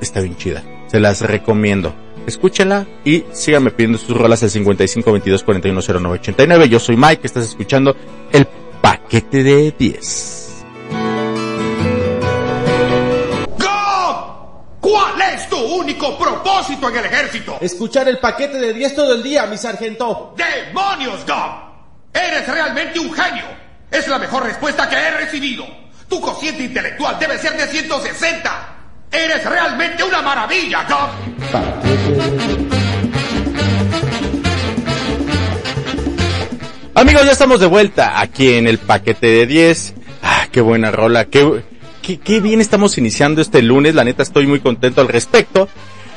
está 0.02 0.22
bien 0.22 0.38
chida. 0.38 0.64
Se 0.88 1.00
las 1.00 1.22
recomiendo. 1.22 1.94
Escúchenla 2.28 2.86
y 3.06 3.24
síganme 3.32 3.72
pidiendo 3.72 3.98
sus 3.98 4.16
rolas 4.16 4.44
al 4.44 4.50
55 4.50 5.12
22 5.12 5.44
41 5.44 5.82
09 5.82 6.20
89. 6.20 6.70
Yo 6.70 6.80
soy 6.80 6.98
Mike, 6.98 7.22
estás 7.26 7.46
escuchando 7.46 7.96
el 8.32 8.48
paquete 8.82 9.44
de 9.44 9.74
10. 9.78 10.66
¿Cuál 14.82 15.22
es 15.34 15.50
tu 15.50 15.58
único 15.58 16.18
propósito 16.18 16.90
en 16.90 16.98
el 16.98 17.06
ejército? 17.06 17.58
Escuchar 17.62 18.08
el 18.08 18.18
paquete 18.20 18.60
de 18.60 18.74
10 18.74 18.96
todo 18.96 19.14
el 19.14 19.24
día, 19.24 19.46
mi 19.46 19.58
sargento. 19.58 20.34
¡Demonios, 20.36 21.26
Gob! 21.26 21.70
Eres 22.14 22.48
realmente 22.48 23.00
un 23.00 23.12
genio. 23.14 23.46
Es 23.92 24.08
la 24.08 24.20
mejor 24.20 24.44
respuesta 24.44 24.88
que 24.90 24.96
he 24.96 25.12
recibido. 25.12 25.66
Tu 26.10 26.20
cociente 26.20 26.64
intelectual 26.64 27.20
debe 27.20 27.38
ser 27.38 27.56
de 27.56 27.68
160. 27.68 28.76
Eres 29.12 29.46
realmente 29.46 30.04
una 30.04 30.24
maravilla, 30.24 30.84
Doc. 30.90 31.10
Amigos, 36.96 37.26
ya 37.26 37.32
estamos 37.32 37.60
de 37.60 37.68
vuelta 37.68 38.20
aquí 38.20 38.54
en 38.54 38.68
el 38.68 38.80
paquete 38.80 39.28
de 39.28 39.46
10. 39.46 39.94
Ah, 40.24 40.48
qué 40.52 40.62
buena 40.62 40.90
rola, 40.90 41.26
qué, 41.26 41.64
qué, 42.02 42.20
qué 42.20 42.40
bien 42.40 42.60
estamos 42.60 42.98
iniciando 42.98 43.40
este 43.42 43.62
lunes. 43.62 43.94
La 43.94 44.04
neta 44.04 44.24
estoy 44.24 44.48
muy 44.48 44.62
contento 44.62 45.02
al 45.02 45.08
respecto. 45.08 45.70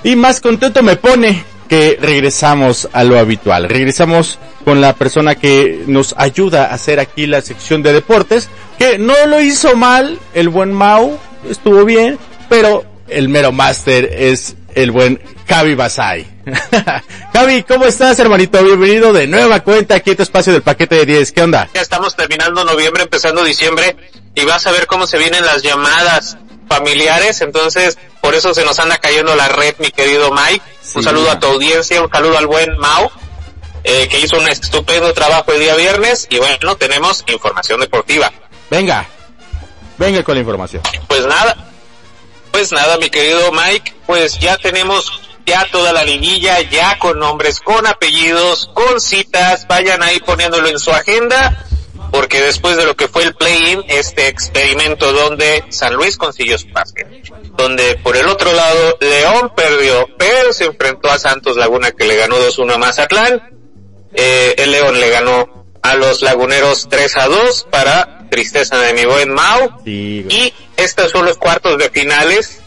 Y 0.02 0.16
más 0.16 0.40
contento 0.40 0.82
me 0.82 0.96
pone 0.96 1.44
que 1.72 1.98
regresamos 1.98 2.88
a 2.92 3.02
lo 3.02 3.18
habitual. 3.18 3.66
Regresamos 3.66 4.38
con 4.62 4.80
la 4.82 4.94
persona 4.94 5.36
que 5.36 5.84
nos 5.86 6.14
ayuda 6.18 6.66
a 6.66 6.74
hacer 6.74 7.00
aquí 7.00 7.26
la 7.26 7.40
sección 7.40 7.82
de 7.82 7.94
deportes, 7.94 8.50
que 8.82 8.98
no 8.98 9.26
lo 9.26 9.40
hizo 9.40 9.76
mal, 9.76 10.18
el 10.34 10.48
buen 10.48 10.72
Mau, 10.72 11.16
estuvo 11.48 11.84
bien, 11.84 12.18
pero 12.48 12.84
el 13.06 13.28
mero 13.28 13.52
máster 13.52 14.10
es 14.12 14.56
el 14.74 14.90
buen 14.90 15.22
Javi 15.48 15.76
Basay. 15.76 16.26
Javi, 17.32 17.62
¿cómo 17.62 17.84
estás, 17.84 18.18
hermanito? 18.18 18.60
Bienvenido 18.64 19.12
de 19.12 19.28
nueva 19.28 19.60
cuenta 19.60 19.94
aquí 19.94 20.10
a 20.10 20.16
tu 20.16 20.24
espacio 20.24 20.52
del 20.52 20.62
paquete 20.62 20.96
de 20.96 21.06
10. 21.06 21.30
¿Qué 21.30 21.42
onda? 21.42 21.68
Ya 21.72 21.80
estamos 21.80 22.16
terminando 22.16 22.64
noviembre, 22.64 23.04
empezando 23.04 23.44
diciembre, 23.44 23.94
y 24.34 24.44
vas 24.44 24.66
a 24.66 24.72
ver 24.72 24.88
cómo 24.88 25.06
se 25.06 25.16
vienen 25.16 25.46
las 25.46 25.62
llamadas 25.62 26.36
familiares, 26.66 27.40
entonces 27.40 27.98
por 28.20 28.34
eso 28.34 28.52
se 28.52 28.64
nos 28.64 28.80
anda 28.80 28.98
cayendo 28.98 29.36
la 29.36 29.46
red, 29.46 29.76
mi 29.78 29.92
querido 29.92 30.32
Mike. 30.32 30.64
un 30.96 31.04
saludo 31.04 31.30
a 31.30 31.38
tu 31.38 31.46
audiencia, 31.46 32.02
un 32.02 32.10
saludo 32.10 32.36
al 32.36 32.48
buen 32.48 32.76
Mau, 32.78 33.12
eh, 33.84 34.08
que 34.08 34.18
hizo 34.18 34.38
un 34.38 34.48
estupendo 34.48 35.12
trabajo 35.14 35.52
el 35.52 35.60
día 35.60 35.76
viernes, 35.76 36.26
y 36.30 36.38
bueno, 36.38 36.74
tenemos 36.74 37.22
información 37.28 37.78
deportiva. 37.78 38.32
Venga, 38.72 39.06
venga 39.98 40.22
con 40.22 40.34
la 40.34 40.40
información. 40.40 40.82
Pues 41.06 41.26
nada, 41.26 41.54
pues 42.50 42.72
nada, 42.72 42.96
mi 42.96 43.10
querido 43.10 43.52
Mike, 43.52 43.92
pues 44.06 44.38
ya 44.38 44.56
tenemos 44.56 45.12
ya 45.44 45.68
toda 45.70 45.92
la 45.92 46.04
liguilla, 46.04 46.58
ya 46.62 46.98
con 46.98 47.18
nombres, 47.18 47.60
con 47.60 47.86
apellidos, 47.86 48.70
con 48.72 48.98
citas, 48.98 49.66
vayan 49.68 50.02
ahí 50.02 50.20
poniéndolo 50.20 50.68
en 50.68 50.78
su 50.78 50.90
agenda 50.90 51.66
porque 52.10 52.40
después 52.40 52.78
de 52.78 52.86
lo 52.86 52.96
que 52.96 53.08
fue 53.08 53.24
el 53.24 53.34
play-in, 53.34 53.84
este 53.88 54.28
experimento 54.28 55.12
donde 55.12 55.64
San 55.68 55.92
Luis 55.92 56.16
consiguió 56.16 56.56
su 56.56 56.70
pase, 56.70 57.22
donde 57.56 57.96
por 57.96 58.16
el 58.16 58.26
otro 58.26 58.52
lado 58.54 58.96
León 59.00 59.52
perdió, 59.54 60.08
pero 60.18 60.54
se 60.54 60.64
enfrentó 60.64 61.10
a 61.10 61.18
Santos 61.18 61.58
Laguna 61.58 61.90
que 61.92 62.06
le 62.06 62.16
ganó 62.16 62.36
2-1 62.36 62.74
a 62.74 62.78
Mazatlán, 62.78 63.50
eh, 64.14 64.54
el 64.56 64.70
León 64.70 64.98
le 64.98 65.10
ganó 65.10 65.66
a 65.82 65.94
los 65.94 66.22
laguneros 66.22 66.88
3 66.88 67.16
a 67.18 67.26
2 67.26 67.66
para 67.70 68.21
tristeza 68.32 68.78
de 68.78 68.94
mi 68.94 69.04
buen 69.04 69.28
Mau, 69.28 69.82
y 69.84 70.54
estos 70.78 71.10
son 71.10 71.26
los 71.26 71.36
cuartos 71.36 71.76
de 71.76 71.90
finales 71.90 72.62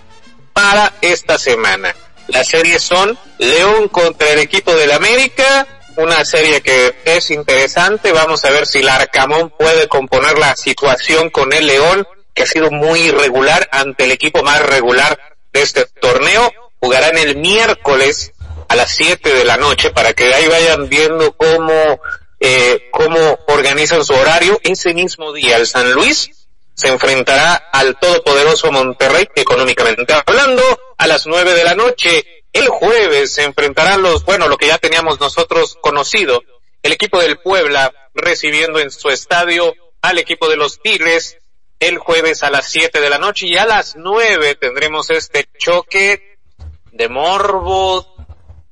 para 0.54 0.94
esta 1.02 1.40
semana. 1.40 1.96
Las 2.28 2.50
series 2.50 2.84
son 2.84 3.18
León 3.40 3.88
contra 3.88 4.30
el 4.30 4.38
equipo 4.38 4.76
del 4.76 4.92
América, 4.92 5.66
una 5.98 6.24
serie 6.24 6.62
que 6.62 6.94
es 7.06 7.32
interesante. 7.32 8.12
Vamos 8.12 8.46
a 8.46 8.52
ver 8.52 8.68
si 8.68 8.80
el 8.80 8.90
Arcamón 8.90 9.50
puede 9.58 9.88
componer 9.88 10.38
la 10.38 10.56
situación 10.56 11.32
con 11.32 11.52
el 11.52 11.66
León, 11.66 12.08
que 12.36 12.44
ha 12.44 12.48
sido 12.48 12.70
muy 12.70 13.00
irregular 13.00 13.68
ante 13.72 14.04
el 14.04 14.12
equipo 14.12 14.44
más 14.44 14.62
regular 14.62 15.20
de 15.52 15.64
este 15.64 15.88
torneo. 16.00 16.54
Jugarán 16.80 17.18
el 17.18 17.38
miércoles 17.38 18.34
a 18.68 18.76
las 18.76 18.92
7 18.92 19.34
de 19.34 19.46
la 19.46 19.58
noche 19.58 19.90
para 19.90 20.14
que 20.14 20.32
ahí 20.32 20.48
vayan 20.48 20.90
viendo 20.90 21.36
cómo, 21.36 22.00
eh, 22.48 22.90
cómo 22.92 23.40
organizan 23.48 24.06
su 24.06 24.14
horario. 24.14 24.60
Ese 24.64 24.94
mismo 24.94 25.34
día 25.34 25.58
el 25.58 25.66
San 25.66 25.92
Luis 25.94 26.30
se 26.74 26.90
enfrentará 26.90 27.56
al 27.56 27.98
todopoderoso 27.98 28.72
Monterrey, 28.72 29.28
económicamente 29.36 30.14
hablando, 30.14 30.64
a 30.98 31.08
las 31.08 31.26
9 31.26 31.54
de 31.54 31.64
la 31.64 31.74
noche 31.74 32.44
el 32.56 32.70
jueves 32.70 33.34
se 33.34 33.44
enfrentarán 33.44 34.02
los, 34.02 34.24
bueno, 34.24 34.48
lo 34.48 34.56
que 34.56 34.68
ya 34.68 34.78
teníamos 34.78 35.20
nosotros 35.20 35.78
conocido, 35.82 36.42
el 36.84 36.94
equipo 36.94 37.20
del 37.20 37.38
Puebla 37.38 37.94
recibiendo 38.14 38.80
en 38.80 38.92
su 38.92 39.10
estadio 39.10 39.74
al 40.02 40.20
equipo 40.20 40.48
de 40.48 40.56
los 40.56 40.80
Tigres 40.82 41.38
el 41.82 41.98
jueves 41.98 42.44
a 42.44 42.50
las 42.50 42.70
7 42.70 43.02
de 43.02 43.10
la 43.10 43.18
noche 43.18 43.48
y 43.48 43.58
a 43.58 43.66
las 43.66 43.98
9 43.98 44.56
tendremos 44.56 45.10
este 45.10 45.50
choque 45.58 46.38
de 46.94 47.10
morbo, 47.10 48.15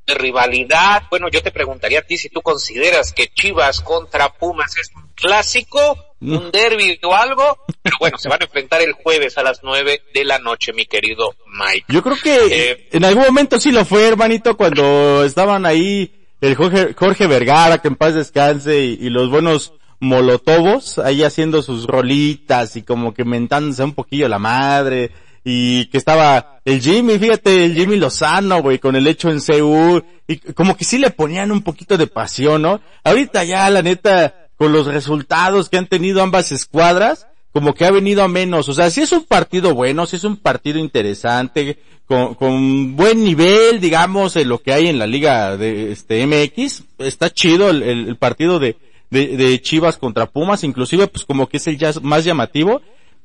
de 0.06 0.14
rivalidad. 0.16 1.04
Bueno, 1.10 1.28
yo 1.30 1.42
te 1.42 1.52
preguntaría 1.52 2.00
a 2.00 2.04
ti 2.04 2.18
si 2.18 2.30
tú 2.30 2.42
consideras 2.42 3.14
que 3.14 3.28
Chivas 3.28 3.82
contra 3.82 4.30
Pumas 4.34 4.78
es 4.78 4.92
un 4.96 5.10
clásico 5.16 6.14
un 6.24 6.52
derby 6.52 7.00
o 7.04 7.14
algo, 7.14 7.58
pero 7.82 7.98
bueno, 8.00 8.18
se 8.18 8.30
van 8.30 8.42
a 8.42 8.46
enfrentar 8.46 8.82
el 8.82 8.94
jueves 8.94 9.38
a 9.38 9.44
las 9.44 9.60
nueve 9.64 10.02
de 10.14 10.24
la 10.24 10.40
noche, 10.40 10.74
mi 10.74 10.86
querido 10.86 11.36
Mike. 11.48 11.86
Yo 11.90 12.02
creo 12.02 12.16
que 12.22 12.72
eh, 12.72 12.88
en 12.92 13.06
algún 13.06 13.26
momento 13.26 13.60
sí 13.60 13.72
lo 13.72 13.86
fue, 13.86 14.08
hermanito, 14.08 14.56
cuando 14.56 15.24
estaban 15.24 15.66
ahí 15.66 16.12
el 16.42 16.56
Jorge, 16.56 16.94
Jorge 16.94 17.28
Vergara, 17.28 17.80
que 17.80 17.88
en 17.90 17.96
paz 17.96 18.14
descanse, 18.14 18.80
y, 18.80 19.10
los 19.10 19.30
buenos 19.30 19.74
molotobos 20.00 21.00
ahí 21.00 21.24
haciendo 21.24 21.62
sus 21.62 21.88
rolitas 21.88 22.76
y 22.76 22.84
como 22.84 23.14
que 23.14 23.24
mentándose 23.24 23.84
un 23.84 23.94
poquillo 23.94 24.28
la 24.28 24.40
madre, 24.40 25.12
y 25.44 25.86
que 25.88 25.98
estaba 25.98 26.60
el 26.66 26.82
Jimmy, 26.82 27.20
fíjate, 27.20 27.66
el 27.66 27.76
Jimmy 27.76 27.98
Lozano, 27.98 28.62
güey, 28.62 28.80
con 28.80 28.96
el 28.96 29.08
hecho 29.08 29.30
en 29.30 29.42
Seúl, 29.42 30.06
y 30.28 30.38
como 30.38 30.78
que 30.78 30.86
sí 30.86 30.98
le 30.98 31.10
ponían 31.10 31.52
un 31.52 31.62
poquito 31.62 31.98
de 31.98 32.08
pasión, 32.08 32.62
¿no? 32.62 32.80
Ahorita 33.04 33.44
ya, 33.44 33.70
la 33.70 33.82
neta, 33.82 34.48
con 34.56 34.72
los 34.72 34.86
resultados 34.86 35.70
que 35.70 35.78
han 35.78 35.88
tenido 35.88 36.22
ambas 36.22 36.52
escuadras, 36.52 37.28
como 37.52 37.74
que 37.74 37.86
ha 37.86 37.92
venido 37.92 38.24
a 38.24 38.28
menos. 38.28 38.70
O 38.70 38.74
sea, 38.74 38.90
si 38.90 39.02
es 39.02 39.12
un 39.12 39.26
partido 39.26 39.76
bueno, 39.76 40.06
si 40.06 40.16
es 40.16 40.24
un 40.24 40.38
partido 40.38 40.80
interesante, 40.80 41.78
con, 42.06 42.36
con 42.36 42.96
buen 42.96 43.24
nivel, 43.24 43.80
digamos, 43.80 44.36
en 44.36 44.50
lo 44.50 44.62
que 44.62 44.74
hay 44.74 44.88
en 44.88 45.00
la 45.00 45.08
liga 45.08 45.58
de 45.58 45.92
este 45.92 46.26
MX, 46.26 46.84
está 47.00 47.30
chido 47.30 47.70
el, 47.70 48.16
partido 48.18 48.60
de, 48.60 48.78
de, 49.10 49.62
Chivas 49.62 49.98
contra 49.98 50.26
Pumas, 50.26 50.64
inclusive 50.64 51.08
pues 51.08 51.26
como 51.26 51.48
que 51.48 51.58
es 51.58 51.68
el 51.68 51.78
más 52.02 52.26
llamativo, 52.26 52.82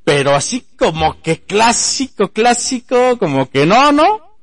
pero 0.08 0.34
así 0.34 0.66
como 0.78 1.20
que 1.22 1.42
clásico, 1.42 2.28
clásico, 2.32 3.18
como 3.18 3.50
que 3.50 3.66
no, 3.66 3.92
¿no? 3.92 4.38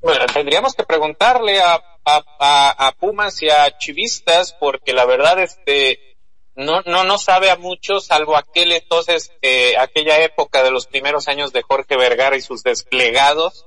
Bueno, 0.00 0.24
tendríamos 0.32 0.74
que 0.74 0.84
preguntarle 0.84 1.60
a 1.60 1.78
a, 2.06 2.86
a, 2.88 2.92
Pumas 2.92 3.42
y 3.42 3.50
a 3.50 3.76
Chivistas 3.78 4.54
porque 4.58 4.92
la 4.94 5.04
verdad 5.04 5.38
este 5.40 6.16
no 6.56 6.80
no 6.86 7.04
no 7.04 7.18
sabe 7.18 7.50
a 7.50 7.56
mucho 7.56 8.00
salvo 8.00 8.36
aquel 8.36 8.72
entonces 8.72 9.30
eh, 9.42 9.74
aquella 9.78 10.18
época 10.24 10.62
de 10.62 10.70
los 10.70 10.86
primeros 10.86 11.28
años 11.28 11.52
de 11.52 11.62
Jorge 11.62 11.96
Vergara 11.96 12.36
y 12.36 12.40
sus 12.40 12.62
desplegados 12.62 13.66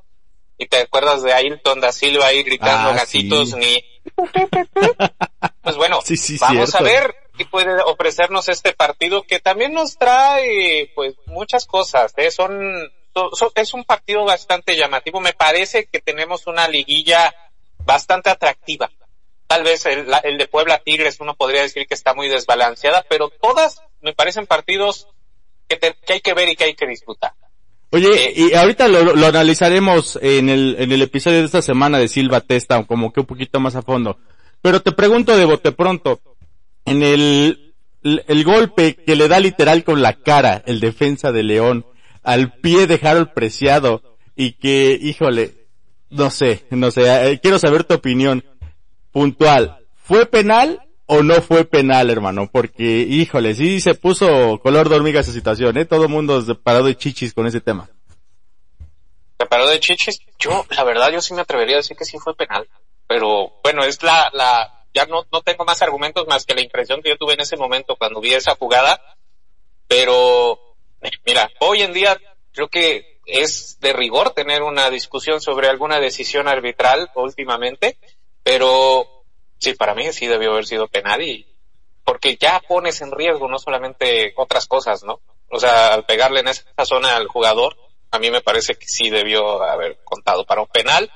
y 0.58 0.65
te 0.65 0.77
acuerdas 0.82 1.22
de 1.22 1.32
Ailton 1.34 1.80
da 1.80 1.92
Silva 1.92 2.25
ahí 2.27 2.44
gritando 2.44 2.89
Ah, 2.89 2.94
gatitos 2.96 3.51
sí. 3.51 3.56
ni 3.58 3.86
pues 5.62 5.75
bueno 5.77 6.00
Sí, 6.03 6.18
sí, 6.18 6.38
vamos 6.42 6.72
cierto. 6.72 6.77
a 6.80 6.82
ver 6.82 7.15
qué 7.38 7.46
puede 7.46 7.82
ofrecernos 7.86 8.48
este 8.50 8.74
partido 8.74 9.24
que 9.24 9.40
también 9.40 9.74
nos 9.74 9.98
trae 9.98 10.92
pues 10.96 11.16
muchas 11.25 11.66
cosas 11.66 12.13
¿eh? 12.18 12.30
son, 12.32 12.92
es 13.56 13.74
un 13.74 13.84
partido 13.84 14.24
bastante 14.25 14.75
llamativo 14.75 15.20
me 15.20 15.34
parece 15.34 15.86
que 15.86 16.00
tenemos 16.00 16.46
una 16.48 16.68
liguilla 16.68 17.34
bastante 17.80 18.30
atractiva 18.30 18.92
tal 19.48 19.63
vez 19.63 19.86
el, 19.88 20.08
la- 20.10 20.20
el 20.20 20.38
de 20.38 20.48
Puebla 20.48 20.80
Tigres 20.84 21.18
uno 21.20 21.34
podría 21.36 21.62
decir 21.63 21.88
que 21.88 21.94
está 21.96 22.13
muy 22.13 22.28
desbalanceada 22.30 23.04
pero 23.10 23.30
todas 23.30 23.82
me 24.02 24.13
parecen 24.13 24.46
partidos 24.46 25.08
que, 25.68 25.78
te- 25.78 25.96
que 26.06 26.13
hay 26.13 26.22
que 26.22 26.34
ver 26.34 26.50
y 26.50 26.56
que 26.56 26.66
hay 26.66 26.75
que 26.75 26.88
disfrutar 26.88 27.34
Oye, 27.92 28.34
y 28.36 28.56
ahorita 28.56 28.88
lo, 28.88 29.04
lo 29.16 29.28
analizaremos 29.28 30.18
en 30.20 30.50
el, 30.50 30.75
en 30.80 30.92
el 30.92 31.04
episodio 31.04 31.40
de 31.42 31.46
esta 31.46 31.62
semana 31.62 32.00
de 32.00 32.08
Silva 32.08 32.42
Testa, 32.42 32.84
como 32.86 33.13
que 33.13 33.20
un 33.20 33.28
poquito 33.28 33.60
más 33.60 33.75
a 33.75 33.84
fondo. 33.84 34.18
Pero 34.63 34.82
te 34.82 34.94
pregunto 34.94 35.38
de 35.38 35.46
bote 35.46 35.74
pronto, 35.74 36.20
en 36.86 37.04
el, 37.04 37.74
el, 38.04 38.44
golpe 38.44 38.96
que 38.96 39.16
le 39.16 39.28
da 39.28 39.40
literal 39.40 39.84
con 39.84 40.02
la 40.02 40.13
cara 40.13 40.62
el 40.66 40.80
defensa 40.80 41.32
de 41.32 41.44
León 41.44 41.86
al 42.24 42.54
pie 42.54 42.88
de 42.88 43.00
Harold 43.02 43.34
Preciado 43.34 44.18
y 44.36 44.54
que, 44.54 44.98
híjole, 45.00 45.54
no 46.10 46.30
sé, 46.30 46.66
no 46.70 46.92
sé, 46.92 47.32
eh, 47.32 47.40
quiero 47.42 47.60
saber 47.60 47.84
tu 47.84 47.96
opinión 47.96 48.44
puntual. 49.12 49.80
¿Fue 49.96 50.25
penal 50.25 50.82
o 51.06 51.24
no 51.24 51.42
fue 51.42 51.66
penal, 51.66 52.10
hermano? 52.10 52.50
Porque, 52.52 52.84
híjole, 52.84 53.56
sí 53.56 53.80
se 53.80 53.96
puso 53.96 54.60
color 54.62 54.90
de 54.90 54.96
hormiga 54.96 55.22
esa 55.22 55.32
situación, 55.32 55.78
¿eh? 55.78 55.86
Todo 55.86 56.10
mundo 56.10 56.42
se 56.42 56.56
paró 56.56 56.84
de 56.84 56.96
chichis 56.96 57.34
con 57.34 57.48
ese 57.48 57.62
tema. 57.62 57.90
Preparado 59.38 59.70
de 59.70 59.80
chichis, 59.80 60.20
yo, 60.40 60.66
la 60.70 60.84
verdad, 60.84 61.12
yo 61.12 61.22
sí 61.22 61.34
me 61.34 61.42
atrevería 61.42 61.75
a 61.75 61.78
decir 61.78 61.98
que 61.98 62.06
sí 62.06 62.18
fue 62.18 62.36
penal. 62.36 62.68
Pero, 63.08 63.54
bueno, 63.63 63.84
es 63.84 64.02
la, 64.02 64.30
la, 64.34 64.83
ya 64.94 65.06
no, 65.06 65.26
no 65.32 65.42
tengo 65.42 65.66
más 65.66 65.82
argumentos 65.82 66.28
más 66.28 66.46
que 66.46 66.56
la 66.56 66.62
impresión 66.62 67.02
que 67.02 67.10
yo 67.10 67.18
tuve 67.18 67.34
en 67.34 67.42
ese 67.42 67.58
momento 67.58 67.96
cuando 67.96 68.22
vi 68.22 68.34
esa 68.34 68.56
jugada. 68.56 69.02
Pero, 69.88 70.76
mira, 71.26 71.50
hoy 71.60 71.82
en 71.82 71.94
día 71.94 72.20
creo 72.52 72.68
que 72.68 73.20
es 73.26 73.80
de 73.80 73.94
rigor 73.94 74.32
tener 74.32 74.64
una 74.64 74.90
discusión 74.90 75.42
sobre 75.42 75.68
alguna 75.68 76.00
decisión 76.00 76.48
arbitral 76.48 77.10
últimamente, 77.16 77.98
pero 78.44 79.24
sí, 79.60 79.74
para 79.74 79.96
mí 79.96 80.12
sí 80.12 80.28
debió 80.28 80.52
haber 80.52 80.66
sido 80.66 80.88
penal 80.88 81.22
y, 81.22 81.48
porque 82.04 82.36
ya 82.36 82.62
pones 82.68 83.02
en 83.02 83.12
riesgo 83.12 83.48
no 83.48 83.60
solamente 83.60 84.34
otras 84.36 84.68
cosas, 84.68 85.04
¿no? 85.04 85.22
O 85.50 85.60
sea, 85.60 85.94
al 85.94 86.06
pegarle 86.06 86.42
en 86.42 86.50
esa 86.50 86.86
zona 86.86 87.16
al 87.16 87.28
jugador, 87.28 87.78
a 88.12 88.20
mí 88.20 88.30
me 88.30 88.42
parece 88.42 88.76
que 88.76 88.88
sí 88.88 89.10
debió 89.10 89.64
haber 89.64 90.04
contado 90.04 90.46
para 90.46 90.62
un 90.62 90.68
penal. 90.68 91.12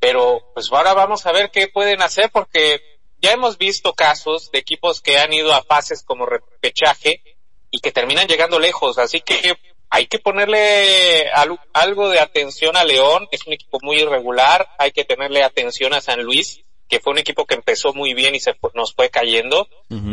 Pero 0.00 0.50
pues 0.54 0.70
ahora 0.70 0.94
vamos 0.94 1.26
a 1.26 1.32
ver 1.32 1.50
qué 1.50 1.68
pueden 1.68 2.02
hacer 2.02 2.30
porque 2.32 2.80
ya 3.18 3.32
hemos 3.32 3.56
visto 3.58 3.94
casos 3.94 4.50
de 4.52 4.58
equipos 4.58 5.00
que 5.00 5.18
han 5.18 5.32
ido 5.32 5.52
a 5.54 5.62
fases 5.62 6.02
como 6.04 6.26
repechaje 6.26 7.22
y 7.70 7.80
que 7.80 7.92
terminan 7.92 8.28
llegando 8.28 8.58
lejos. 8.58 8.98
Así 8.98 9.20
que 9.20 9.54
hay 9.90 10.06
que 10.06 10.18
ponerle 10.18 11.28
al- 11.30 11.60
algo 11.72 12.08
de 12.08 12.20
atención 12.20 12.76
a 12.76 12.84
León. 12.84 13.26
Es 13.30 13.46
un 13.46 13.52
equipo 13.54 13.78
muy 13.82 14.00
irregular. 14.00 14.68
Hay 14.78 14.92
que 14.92 15.04
tenerle 15.04 15.42
atención 15.42 15.94
a 15.94 16.00
San 16.00 16.22
Luis, 16.22 16.60
que 16.88 17.00
fue 17.00 17.12
un 17.12 17.18
equipo 17.18 17.46
que 17.46 17.54
empezó 17.54 17.92
muy 17.94 18.12
bien 18.14 18.34
y 18.34 18.40
se 18.40 18.54
nos 18.74 18.94
fue 18.94 19.08
cayendo. 19.10 19.66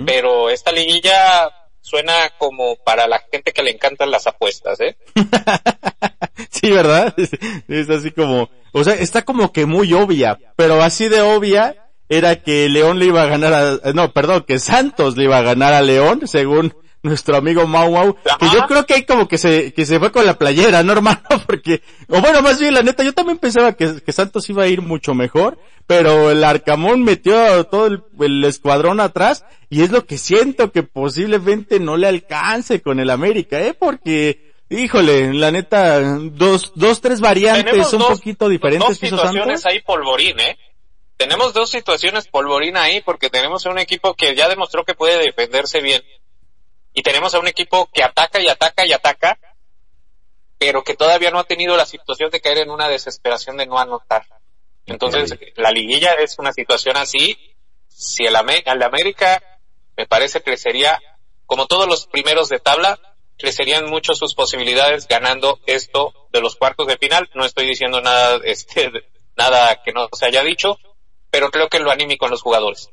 Pero 0.05 0.49
esta 0.49 0.71
liguilla 0.71 1.51
suena 1.83 2.13
como 2.39 2.77
para 2.77 3.07
la 3.07 3.21
gente 3.29 3.51
que 3.51 3.61
le 3.61 3.71
encantan 3.71 4.09
las 4.09 4.25
apuestas, 4.25 4.79
¿eh? 4.79 4.95
sí, 6.49 6.71
¿verdad? 6.71 7.13
Es, 7.67 7.89
así 7.89 8.11
como, 8.11 8.49
o 8.71 8.83
sea, 8.83 8.95
está 8.95 9.23
como 9.23 9.51
que 9.51 9.65
muy 9.65 9.93
obvia, 9.93 10.39
pero 10.55 10.81
así 10.81 11.09
de 11.09 11.21
obvia 11.21 11.75
era 12.09 12.37
que 12.37 12.69
León 12.69 12.99
le 12.99 13.05
iba 13.05 13.21
a 13.21 13.27
ganar 13.27 13.53
a, 13.53 13.93
no, 13.93 14.13
perdón, 14.13 14.45
que 14.47 14.59
Santos 14.59 15.17
le 15.17 15.25
iba 15.25 15.37
a 15.37 15.43
ganar 15.43 15.73
a 15.73 15.81
León, 15.81 16.21
según 16.25 16.73
nuestro 17.03 17.35
amigo 17.37 17.67
Mau 17.67 17.91
Mau, 17.91 18.15
que 18.39 18.45
yo 18.51 18.61
creo 18.67 18.85
que 18.85 18.93
ahí 18.95 19.03
como 19.03 19.27
que 19.27 19.37
se, 19.37 19.73
que 19.73 19.85
se 19.85 19.99
fue 19.99 20.11
con 20.11 20.25
la 20.25 20.37
playera, 20.37 20.81
¿no, 20.83 20.93
hermano? 20.93 21.21
Porque, 21.45 21.81
o 22.07 22.19
bueno, 22.21 22.41
más 22.41 22.59
bien, 22.59 22.73
la 22.73 22.81
neta, 22.81 23.03
yo 23.03 23.13
también 23.13 23.37
pensaba 23.37 23.73
que, 23.73 24.01
que 24.01 24.11
Santos 24.13 24.49
iba 24.49 24.63
a 24.63 24.67
ir 24.67 24.81
mucho 24.81 25.13
mejor, 25.13 25.59
pero 25.85 26.31
el 26.31 26.43
Arcamón 26.43 27.03
metió 27.03 27.65
todo 27.65 27.87
el, 27.87 28.03
el 28.21 28.43
escuadrón 28.45 28.99
atrás, 28.99 29.45
y 29.69 29.83
es 29.83 29.91
lo 29.91 30.05
que 30.05 30.17
siento 30.17 30.71
que 30.71 30.83
posiblemente 30.83 31.79
no 31.79 31.97
le 31.97 32.07
alcance 32.07 32.81
con 32.81 32.99
el 32.99 33.09
América, 33.09 33.59
¿eh? 33.59 33.73
Porque, 33.77 34.53
híjole, 34.69 35.33
la 35.33 35.51
neta, 35.51 35.99
dos, 36.01 36.71
dos, 36.75 37.01
tres 37.01 37.19
variantes 37.19 37.65
Tenemos 37.65 37.93
un 37.93 37.99
dos- 37.99 38.09
poquito 38.19 38.47
diferentes 38.47 38.87
dos 38.89 38.97
que 38.99 39.07
hizo 39.07 39.17
situaciones 39.17 39.61
Santos. 39.61 39.65
ahí 39.65 39.81
polvorín, 39.81 40.39
¿eh? 40.39 40.57
Tenemos 41.17 41.53
dos 41.53 41.69
situaciones 41.69 42.27
polvorín 42.27 42.75
ahí 42.75 43.01
porque 43.01 43.29
tenemos 43.29 43.65
a 43.65 43.69
un 43.69 43.77
equipo 43.79 44.13
que 44.15 44.35
ya 44.35 44.49
demostró 44.49 44.83
que 44.83 44.93
puede 44.95 45.17
defenderse 45.23 45.79
bien. 45.81 46.01
Y 46.93 47.01
tenemos 47.01 47.33
a 47.33 47.39
un 47.39 47.47
equipo 47.47 47.89
que 47.91 48.03
ataca 48.03 48.39
y 48.39 48.47
ataca 48.47 48.85
y 48.85 48.93
ataca, 48.93 49.39
pero 50.57 50.83
que 50.83 50.95
todavía 50.95 51.31
no 51.31 51.39
ha 51.39 51.43
tenido 51.43 51.75
la 51.75 51.85
situación 51.85 52.29
de 52.29 52.39
caer 52.39 52.59
en 52.59 52.69
una 52.69 52.87
desesperación 52.87 53.57
de 53.57 53.65
no 53.65 53.79
anotar. 53.79 54.25
Entonces, 54.85 55.37
la 55.55 55.71
liguilla 55.71 56.13
es 56.13 56.37
una 56.39 56.53
situación 56.53 56.97
así. 56.97 57.37
Si 57.87 58.25
el, 58.25 58.35
América, 58.35 59.41
me 59.97 60.05
parece 60.05 60.41
que 60.41 60.57
sería, 60.57 61.01
como 61.45 61.67
todos 61.67 61.87
los 61.87 62.07
primeros 62.07 62.49
de 62.49 62.59
tabla, 62.59 62.99
crecerían 63.37 63.89
mucho 63.89 64.13
sus 64.13 64.35
posibilidades 64.35 65.07
ganando 65.07 65.59
esto 65.65 66.13
de 66.31 66.41
los 66.41 66.55
cuartos 66.55 66.87
de 66.87 66.97
final. 66.97 67.29
No 67.33 67.45
estoy 67.45 67.65
diciendo 67.65 68.01
nada, 68.01 68.39
este, 68.45 68.91
nada 69.35 69.81
que 69.83 69.93
no 69.93 70.09
se 70.11 70.25
haya 70.25 70.43
dicho, 70.43 70.77
pero 71.29 71.49
creo 71.49 71.69
que 71.69 71.79
lo 71.79 71.91
anímico 71.91 72.25
en 72.25 72.31
los 72.31 72.41
jugadores. 72.41 72.89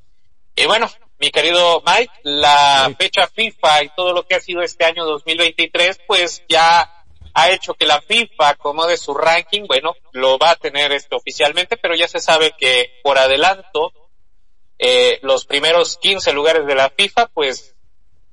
Y 0.57 0.67
bueno, 0.67 0.91
mi 1.21 1.31
querido 1.31 1.83
Mike, 1.87 2.13
la 2.23 2.91
fecha 2.99 3.27
FIFA 3.27 3.85
y 3.85 3.89
todo 3.91 4.15
lo 4.15 4.27
que 4.27 4.37
ha 4.37 4.41
sido 4.41 4.63
este 4.63 4.87
año 4.87 5.05
2023, 5.05 6.01
pues 6.07 6.43
ya 6.49 7.05
ha 7.35 7.51
hecho 7.51 7.75
que 7.75 7.85
la 7.85 8.01
FIFA 8.01 8.49
acomode 8.49 8.97
su 8.97 9.13
ranking. 9.13 9.67
Bueno, 9.67 9.93
lo 10.13 10.39
va 10.39 10.53
a 10.53 10.57
tener 10.57 10.93
este 10.93 11.15
oficialmente, 11.15 11.77
pero 11.77 11.95
ya 11.95 12.09
se 12.09 12.21
sabe 12.21 12.55
que 12.59 13.01
por 13.03 13.19
adelanto, 13.19 13.93
eh, 14.79 15.19
los 15.23 15.45
primeros 15.45 15.99
15 15.99 16.33
lugares 16.33 16.67
de 16.67 16.75
la 16.75 16.89
FIFA, 16.89 17.27
pues 17.27 17.75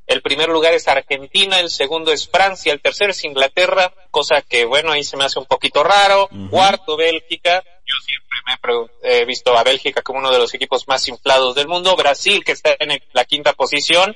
el 0.08 0.22
primer 0.22 0.50
lugar 0.50 0.74
es 0.74 0.88
Argentina, 0.88 1.60
el 1.60 1.70
segundo 1.70 2.12
es 2.12 2.28
Francia, 2.28 2.74
el 2.74 2.82
tercero 2.82 3.12
es 3.12 3.24
Inglaterra, 3.24 3.94
cosa 4.10 4.42
que 4.42 4.66
bueno, 4.66 4.92
ahí 4.94 5.04
se 5.04 5.18
me 5.18 5.26
hace 5.26 5.38
un 5.40 5.46
poquito 5.46 5.84
raro. 5.84 6.30
Cuarto, 6.50 6.96
Bélgica. 6.98 7.64
Yo 7.86 7.94
siempre 8.06 8.38
me 8.46 9.12
he 9.22 9.26
visto 9.26 9.58
a 9.58 9.64
Bélgica 9.64 10.02
como 10.02 10.20
uno 10.20 10.32
de 10.32 10.40
los 10.40 10.54
equipos 10.54 10.88
más 10.88 11.08
inflados 11.08 11.56
del 11.56 11.68
mundo. 11.68 11.96
Brasil, 11.96 12.44
que 12.44 12.54
está 12.54 12.76
en 12.80 12.92
el- 12.92 13.04
la 13.14 13.26
quinta 13.26 13.54
posición. 13.54 14.16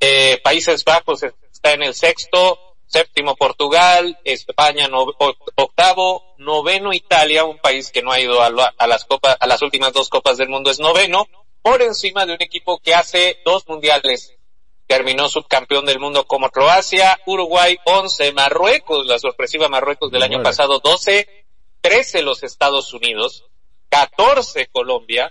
Eh, 0.00 0.40
Países 0.42 0.84
Bajos 0.84 1.22
está 1.22 1.72
en 1.72 1.82
el 1.82 1.94
sexto. 1.94 2.58
Séptimo 2.86 3.36
Portugal, 3.36 4.18
España 4.24 4.88
no- 4.88 5.06
octavo, 5.54 6.34
noveno 6.38 6.92
Italia, 6.92 7.44
un 7.44 7.58
país 7.58 7.90
que 7.92 8.02
no 8.02 8.10
ha 8.10 8.18
ido 8.20 8.42
a, 8.42 8.50
la- 8.50 8.74
a 8.76 8.86
las 8.88 9.04
copas, 9.04 9.36
a 9.38 9.46
las 9.46 9.62
últimas 9.62 9.92
dos 9.92 10.08
copas 10.08 10.38
del 10.38 10.48
mundo 10.48 10.70
es 10.72 10.80
noveno, 10.80 11.28
por 11.62 11.82
encima 11.82 12.26
de 12.26 12.34
un 12.34 12.42
equipo 12.42 12.80
que 12.80 12.94
hace 12.94 13.38
dos 13.44 13.68
mundiales 13.68 14.34
terminó 14.90 15.28
subcampeón 15.28 15.86
del 15.86 16.00
mundo 16.00 16.24
como 16.24 16.50
Croacia, 16.50 17.20
Uruguay 17.24 17.78
11, 17.84 18.32
Marruecos, 18.32 19.06
la 19.06 19.20
sorpresiva 19.20 19.68
Marruecos 19.68 20.10
del 20.10 20.24
año 20.24 20.42
pasado 20.42 20.80
12, 20.80 21.28
13 21.80 22.22
los 22.22 22.42
Estados 22.42 22.92
Unidos, 22.92 23.44
14 23.88 24.66
Colombia 24.66 25.30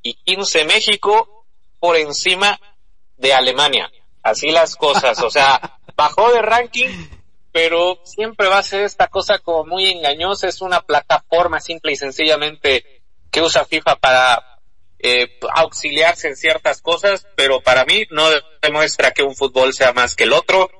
y 0.00 0.14
15 0.14 0.64
México 0.66 1.44
por 1.80 1.96
encima 1.96 2.60
de 3.16 3.34
Alemania. 3.34 3.90
Así 4.22 4.52
las 4.52 4.76
cosas, 4.76 5.20
o 5.24 5.30
sea, 5.30 5.80
bajó 5.96 6.30
de 6.30 6.40
ranking, 6.40 7.08
pero 7.50 7.98
siempre 8.04 8.46
va 8.46 8.58
a 8.58 8.62
ser 8.62 8.84
esta 8.84 9.08
cosa 9.08 9.40
como 9.40 9.64
muy 9.64 9.86
engañosa, 9.86 10.46
es 10.46 10.60
una 10.60 10.82
plataforma 10.82 11.58
simple 11.58 11.90
y 11.90 11.96
sencillamente 11.96 13.02
que 13.32 13.42
usa 13.42 13.64
FIFA 13.64 13.96
para 13.96 14.57
eh, 15.00 15.38
auxiliarse 15.54 16.28
en 16.28 16.36
ciertas 16.36 16.82
cosas, 16.82 17.26
pero 17.36 17.60
para 17.60 17.84
mí 17.84 18.06
no 18.10 18.28
demuestra 18.60 19.12
que 19.12 19.22
un 19.22 19.36
fútbol 19.36 19.72
sea 19.72 19.92
más 19.92 20.16
que 20.16 20.24
el 20.24 20.32
otro. 20.32 20.70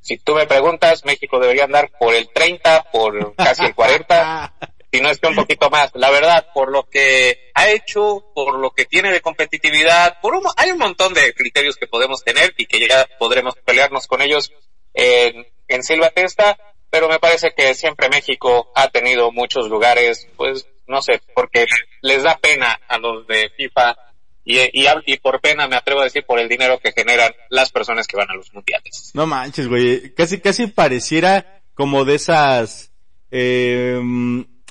Si 0.00 0.18
tú 0.18 0.34
me 0.34 0.46
preguntas, 0.46 1.04
México 1.04 1.40
debería 1.40 1.64
andar 1.64 1.90
por 1.98 2.14
el 2.14 2.28
30, 2.32 2.90
por 2.92 3.34
casi 3.36 3.64
el 3.64 3.74
40, 3.74 4.52
si 4.92 5.00
no 5.00 5.10
es 5.10 5.18
que 5.18 5.28
un 5.28 5.34
poquito 5.34 5.70
más. 5.70 5.90
La 5.94 6.10
verdad, 6.10 6.48
por 6.52 6.70
lo 6.70 6.88
que 6.88 7.50
ha 7.54 7.70
hecho, 7.70 8.30
por 8.34 8.58
lo 8.58 8.70
que 8.72 8.84
tiene 8.84 9.10
de 9.10 9.22
competitividad, 9.22 10.20
por 10.20 10.34
un, 10.34 10.42
hay 10.56 10.70
un 10.70 10.78
montón 10.78 11.14
de 11.14 11.32
criterios 11.34 11.76
que 11.76 11.86
podemos 11.86 12.22
tener 12.22 12.54
y 12.56 12.66
que 12.66 12.86
ya 12.86 13.08
podremos 13.18 13.54
pelearnos 13.64 14.06
con 14.06 14.20
ellos 14.20 14.52
en, 14.92 15.46
en 15.68 15.82
Silva 15.82 16.10
Testa, 16.10 16.58
pero 16.90 17.08
me 17.08 17.18
parece 17.18 17.54
que 17.56 17.74
siempre 17.74 18.08
México 18.08 18.70
ha 18.74 18.88
tenido 18.90 19.32
muchos 19.32 19.68
lugares, 19.68 20.28
pues, 20.36 20.68
no 20.86 21.02
sé, 21.02 21.20
porque 21.34 21.66
les 22.02 22.22
da 22.22 22.36
pena 22.38 22.80
a 22.88 22.98
los 22.98 23.26
de 23.26 23.50
FIFA 23.56 23.96
y, 24.44 24.58
y, 24.60 25.16
por 25.18 25.40
pena 25.40 25.66
me 25.68 25.76
atrevo 25.76 26.00
a 26.00 26.04
decir 26.04 26.24
por 26.26 26.38
el 26.38 26.48
dinero 26.48 26.78
que 26.78 26.92
generan 26.92 27.32
las 27.48 27.72
personas 27.72 28.06
que 28.06 28.16
van 28.18 28.30
a 28.30 28.34
los 28.34 28.52
mundiales. 28.52 29.10
No 29.14 29.26
manches, 29.26 29.68
güey. 29.68 30.12
Casi, 30.14 30.38
casi 30.38 30.66
pareciera 30.66 31.62
como 31.74 32.04
de 32.04 32.16
esas, 32.16 32.92
eh, 33.30 34.00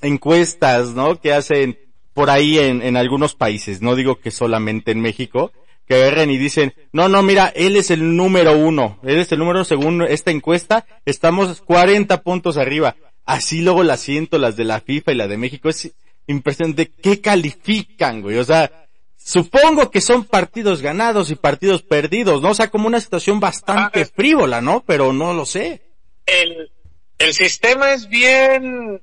encuestas, 0.03 0.89
¿no? 0.89 1.19
Que 1.19 1.33
hacen 1.33 1.79
por 2.13 2.29
ahí 2.29 2.59
en, 2.59 2.81
en 2.81 2.95
algunos 2.95 3.33
países, 3.33 3.81
no 3.81 3.95
digo 3.95 4.19
que 4.19 4.29
solamente 4.29 4.91
en 4.91 5.01
México, 5.01 5.51
que 5.87 5.95
agarren 5.95 6.29
y 6.29 6.37
dicen, 6.37 6.73
no, 6.91 7.09
no, 7.09 7.23
mira, 7.23 7.51
él 7.55 7.75
es 7.75 7.89
el 7.89 8.15
número 8.15 8.55
uno, 8.55 8.99
él 9.03 9.17
es 9.17 9.31
el 9.31 9.39
número 9.39 9.63
según 9.63 10.03
esta 10.03 10.31
encuesta, 10.31 10.85
estamos 11.05 11.61
40 11.61 12.21
puntos 12.21 12.57
arriba. 12.57 12.95
Así 13.25 13.61
luego 13.61 13.83
las 13.83 14.01
siento, 14.01 14.37
las 14.37 14.55
de 14.57 14.65
la 14.65 14.81
FIFA 14.81 15.13
y 15.13 15.15
la 15.15 15.27
de 15.27 15.37
México, 15.37 15.69
es 15.69 15.93
impresionante. 16.27 16.91
¿Qué 16.91 17.21
califican, 17.21 18.21
güey? 18.21 18.37
O 18.37 18.43
sea, 18.43 18.87
supongo 19.17 19.89
que 19.91 20.01
son 20.01 20.25
partidos 20.25 20.81
ganados 20.81 21.29
y 21.29 21.35
partidos 21.35 21.81
perdidos, 21.81 22.41
¿no? 22.41 22.51
O 22.51 22.55
sea, 22.55 22.69
como 22.69 22.87
una 22.87 22.99
situación 23.01 23.39
bastante 23.39 24.01
Ah, 24.01 24.09
frívola, 24.15 24.61
¿no? 24.61 24.83
Pero 24.85 25.13
no 25.13 25.33
lo 25.33 25.45
sé. 25.45 25.81
el, 26.25 26.71
el 27.19 27.33
sistema 27.33 27.93
es 27.93 28.07
bien, 28.09 29.01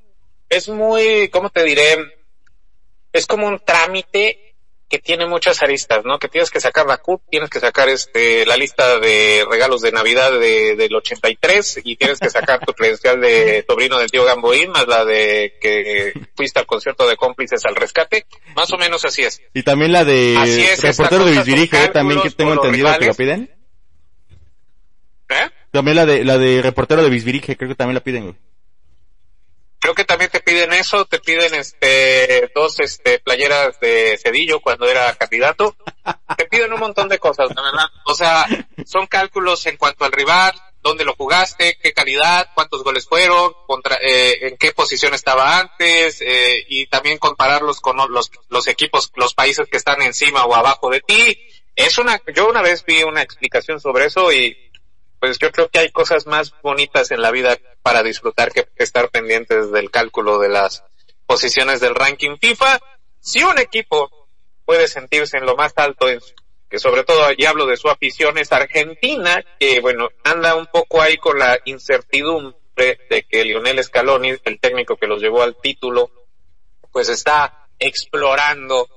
es 0.49 0.69
muy, 0.69 1.29
¿cómo 1.29 1.51
te 1.51 1.65
diré? 1.65 1.97
Es 3.13 3.27
como 3.27 3.47
un 3.47 3.59
trámite 3.65 4.50
que 4.90 4.98
tiene 4.98 5.24
muchas 5.24 5.62
aristas, 5.62 6.05
¿no? 6.05 6.18
Que 6.18 6.29
tienes 6.29 6.50
que 6.50 6.61
sacar 6.61 6.85
la 6.85 6.98
CUP, 6.98 7.22
tienes 7.31 7.48
que 7.48 7.61
sacar 7.61 7.88
este, 7.88 8.44
la 8.44 8.57
lista 8.57 8.98
de 8.98 9.46
regalos 9.48 9.83
de 9.83 9.92
Navidad 9.92 10.33
de, 10.33 10.74
del 10.74 10.92
83 10.92 11.83
y 11.85 11.94
tienes 11.94 12.18
que 12.18 12.29
sacar 12.29 12.66
tu 12.66 12.72
credencial 12.72 13.20
de 13.20 13.64
sobrino 13.68 14.00
del 14.00 14.11
tío 14.11 14.24
Gamboín, 14.24 14.70
más 14.70 14.88
la 14.88 15.05
de 15.05 15.55
que 15.61 16.12
fuiste 16.35 16.59
al 16.59 16.66
concierto 16.66 17.07
de 17.09 17.16
cómplices 17.16 17.64
al 17.66 17.76
rescate. 17.76 18.26
Más 18.57 18.72
o 18.72 18.79
menos 18.79 19.05
así 19.05 19.22
es. 19.22 19.40
Y 19.55 19.62
también 19.62 19.92
la 19.92 20.05
de 20.05 20.37
Así 20.37 20.61
es, 20.61 20.83
esta 20.83 21.05
reportero 21.05 21.24
de 21.24 21.88
también 21.92 22.20
que 22.22 22.31
tengo 22.31 22.55
entendido 22.55 22.98
que 22.98 23.07
lo 23.07 23.14
piden. 23.14 23.50
¿Eh? 25.29 25.50
También 25.70 25.96
la 25.96 26.05
de, 26.05 26.24
la 26.24 26.37
de 26.37 26.62
reportero 26.62 27.05
de 27.05 27.11
Bisbirige, 27.11 27.57
creo 27.57 27.68
que 27.68 27.76
también 27.76 27.94
la 27.94 28.00
piden. 28.00 28.37
Creo 29.81 29.95
que 29.95 30.05
también 30.05 30.31
te 30.31 30.40
piden 30.40 30.75
eso, 30.75 31.07
te 31.07 31.21
piden 31.21 31.55
este 31.55 32.53
dos 32.55 32.79
este 32.81 33.19
playeras 33.19 33.81
de 33.81 34.19
Cedillo 34.23 34.61
cuando 34.61 34.87
era 34.87 35.14
candidato. 35.14 35.75
Te 36.37 36.45
piden 36.45 36.73
un 36.75 36.81
montón 36.81 37.09
de 37.09 37.19
cosas, 37.19 37.49
la 37.57 37.62
verdad. 37.62 37.87
O 38.05 38.14
sea, 38.14 38.47
son 38.85 39.07
cálculos 39.07 39.64
en 39.66 39.79
cuanto 39.79 40.05
al 40.05 40.12
rival, 40.12 40.53
dónde 40.83 41.05
lo 41.05 41.14
jugaste, 41.14 41.79
qué 41.83 41.95
calidad, 41.95 42.51
cuántos 42.55 42.85
goles 42.85 43.07
fueron, 43.09 43.55
contra, 43.66 43.97
eh, 44.03 44.49
en 44.49 44.59
qué 44.59 44.73
posición 44.73 45.14
estaba 45.14 45.59
antes, 45.59 46.21
eh, 46.21 46.66
y 46.69 46.87
también 46.87 47.16
compararlos 47.16 47.81
con 47.81 47.97
los, 47.97 48.31
los 48.51 48.69
equipos, 48.69 49.11
los 49.16 49.33
países 49.33 49.66
que 49.71 49.79
están 49.79 50.03
encima 50.03 50.45
o 50.45 50.55
abajo 50.55 50.90
de 50.90 51.01
ti. 51.01 51.38
Es 51.75 51.97
una, 51.97 52.21
yo 52.35 52.51
una 52.51 52.61
vez 52.61 52.85
vi 52.85 53.03
una 53.03 53.23
explicación 53.23 53.81
sobre 53.81 54.07
eso 54.07 54.31
y 54.31 54.70
pues 55.21 55.39
yo 55.39 55.53
creo 55.53 55.69
que 55.69 55.79
hay 55.79 55.91
cosas 55.91 56.27
más 56.27 56.53
bonitas 56.63 57.11
en 57.11 57.21
la 57.21 57.31
vida 57.31 57.59
para 57.83 58.03
disfrutar 58.03 58.51
que 58.53 58.67
estar 58.77 59.11
pendientes 59.11 59.71
del 59.71 59.91
cálculo 59.91 60.39
de 60.39 60.49
las 60.49 60.83
posiciones 61.27 61.81
del 61.81 61.95
ranking 61.95 62.39
FIFA. 62.41 62.81
Si 63.21 63.43
un 63.43 63.59
equipo 63.59 64.11
puede 64.65 64.89
sentirse 64.89 65.37
en 65.37 65.45
lo 65.45 65.57
más 65.57 65.75
alto, 65.77 66.07
que 66.69 66.79
sobre 66.79 67.05
todo 67.05 67.29
y 67.37 67.45
hablo 67.45 67.67
de 67.67 67.77
su 67.77 67.89
afición, 67.89 68.39
es 68.39 68.51
Argentina, 68.51 69.45
que 69.59 69.81
bueno, 69.81 70.09
anda 70.25 70.57
un 70.57 70.67
poco 70.67 71.03
ahí 71.03 71.19
con 71.19 71.39
la 71.39 71.59
incertidumbre 71.67 72.99
de 73.11 73.27
que 73.29 73.45
Lionel 73.45 73.85
Scaloni, 73.85 74.35
el 74.43 74.59
técnico 74.59 74.97
que 74.97 75.07
los 75.07 75.21
llevó 75.21 75.43
al 75.43 75.57
título, 75.61 76.11
pues 76.91 77.11
está 77.11 77.69
explorando 77.79 78.89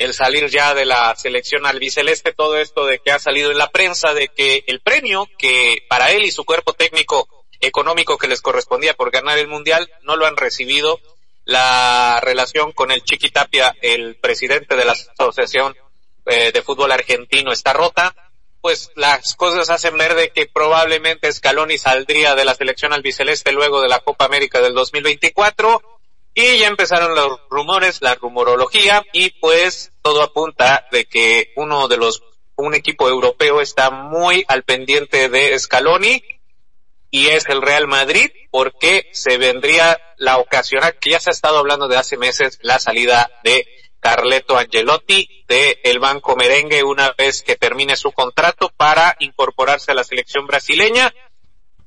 el 0.00 0.14
salir 0.14 0.48
ya 0.48 0.72
de 0.72 0.86
la 0.86 1.14
selección 1.14 1.66
albiceleste, 1.66 2.32
todo 2.32 2.56
esto 2.56 2.86
de 2.86 3.00
que 3.00 3.12
ha 3.12 3.18
salido 3.18 3.50
en 3.50 3.58
la 3.58 3.70
prensa, 3.70 4.14
de 4.14 4.28
que 4.28 4.64
el 4.66 4.80
premio 4.80 5.28
que 5.38 5.84
para 5.90 6.10
él 6.10 6.24
y 6.24 6.30
su 6.30 6.44
cuerpo 6.44 6.72
técnico 6.72 7.28
económico 7.60 8.16
que 8.16 8.26
les 8.26 8.40
correspondía 8.40 8.94
por 8.94 9.10
ganar 9.10 9.36
el 9.36 9.46
mundial 9.46 9.90
no 10.02 10.16
lo 10.16 10.26
han 10.26 10.38
recibido. 10.38 10.98
La 11.44 12.18
relación 12.22 12.72
con 12.72 12.90
el 12.90 13.04
Chiqui 13.04 13.28
Tapia, 13.28 13.76
el 13.82 14.16
presidente 14.16 14.74
de 14.74 14.86
la 14.86 14.92
Asociación 15.18 15.76
eh, 16.24 16.50
de 16.50 16.62
Fútbol 16.62 16.92
Argentino, 16.92 17.52
está 17.52 17.74
rota. 17.74 18.14
Pues 18.62 18.90
las 18.96 19.34
cosas 19.34 19.68
hacen 19.68 19.98
ver 19.98 20.14
de 20.14 20.30
que 20.30 20.46
probablemente 20.46 21.30
Scaloni 21.30 21.76
saldría 21.76 22.34
de 22.34 22.46
la 22.46 22.54
selección 22.54 22.94
albiceleste 22.94 23.52
luego 23.52 23.82
de 23.82 23.88
la 23.88 24.00
Copa 24.00 24.24
América 24.24 24.62
del 24.62 24.72
2024 24.72 25.99
y 26.34 26.58
ya 26.58 26.68
empezaron 26.68 27.14
los 27.14 27.40
rumores, 27.50 28.00
la 28.00 28.14
rumorología 28.14 29.04
y 29.12 29.30
pues 29.40 29.92
todo 30.02 30.22
apunta 30.22 30.86
de 30.92 31.06
que 31.06 31.52
uno 31.56 31.88
de 31.88 31.96
los, 31.96 32.22
un 32.56 32.74
equipo 32.74 33.08
europeo 33.08 33.60
está 33.60 33.90
muy 33.90 34.44
al 34.48 34.62
pendiente 34.62 35.28
de 35.28 35.58
Scaloni 35.58 36.22
y 37.10 37.28
es 37.28 37.46
el 37.48 37.62
Real 37.62 37.88
Madrid 37.88 38.30
porque 38.50 39.08
se 39.12 39.38
vendría 39.38 40.00
la 40.16 40.38
ocasión 40.38 40.82
que 41.00 41.10
ya 41.10 41.20
se 41.20 41.30
ha 41.30 41.32
estado 41.32 41.58
hablando 41.58 41.88
de 41.88 41.96
hace 41.96 42.16
meses 42.16 42.58
la 42.62 42.78
salida 42.78 43.30
de 43.42 43.66
Carleto 43.98 44.56
Angelotti 44.56 45.44
de 45.46 45.80
el 45.84 45.98
Banco 45.98 46.36
Merengue 46.36 46.82
una 46.82 47.12
vez 47.12 47.42
que 47.42 47.56
termine 47.56 47.96
su 47.96 48.12
contrato 48.12 48.72
para 48.76 49.16
incorporarse 49.18 49.92
a 49.92 49.94
la 49.94 50.04
selección 50.04 50.46
brasileña. 50.46 51.12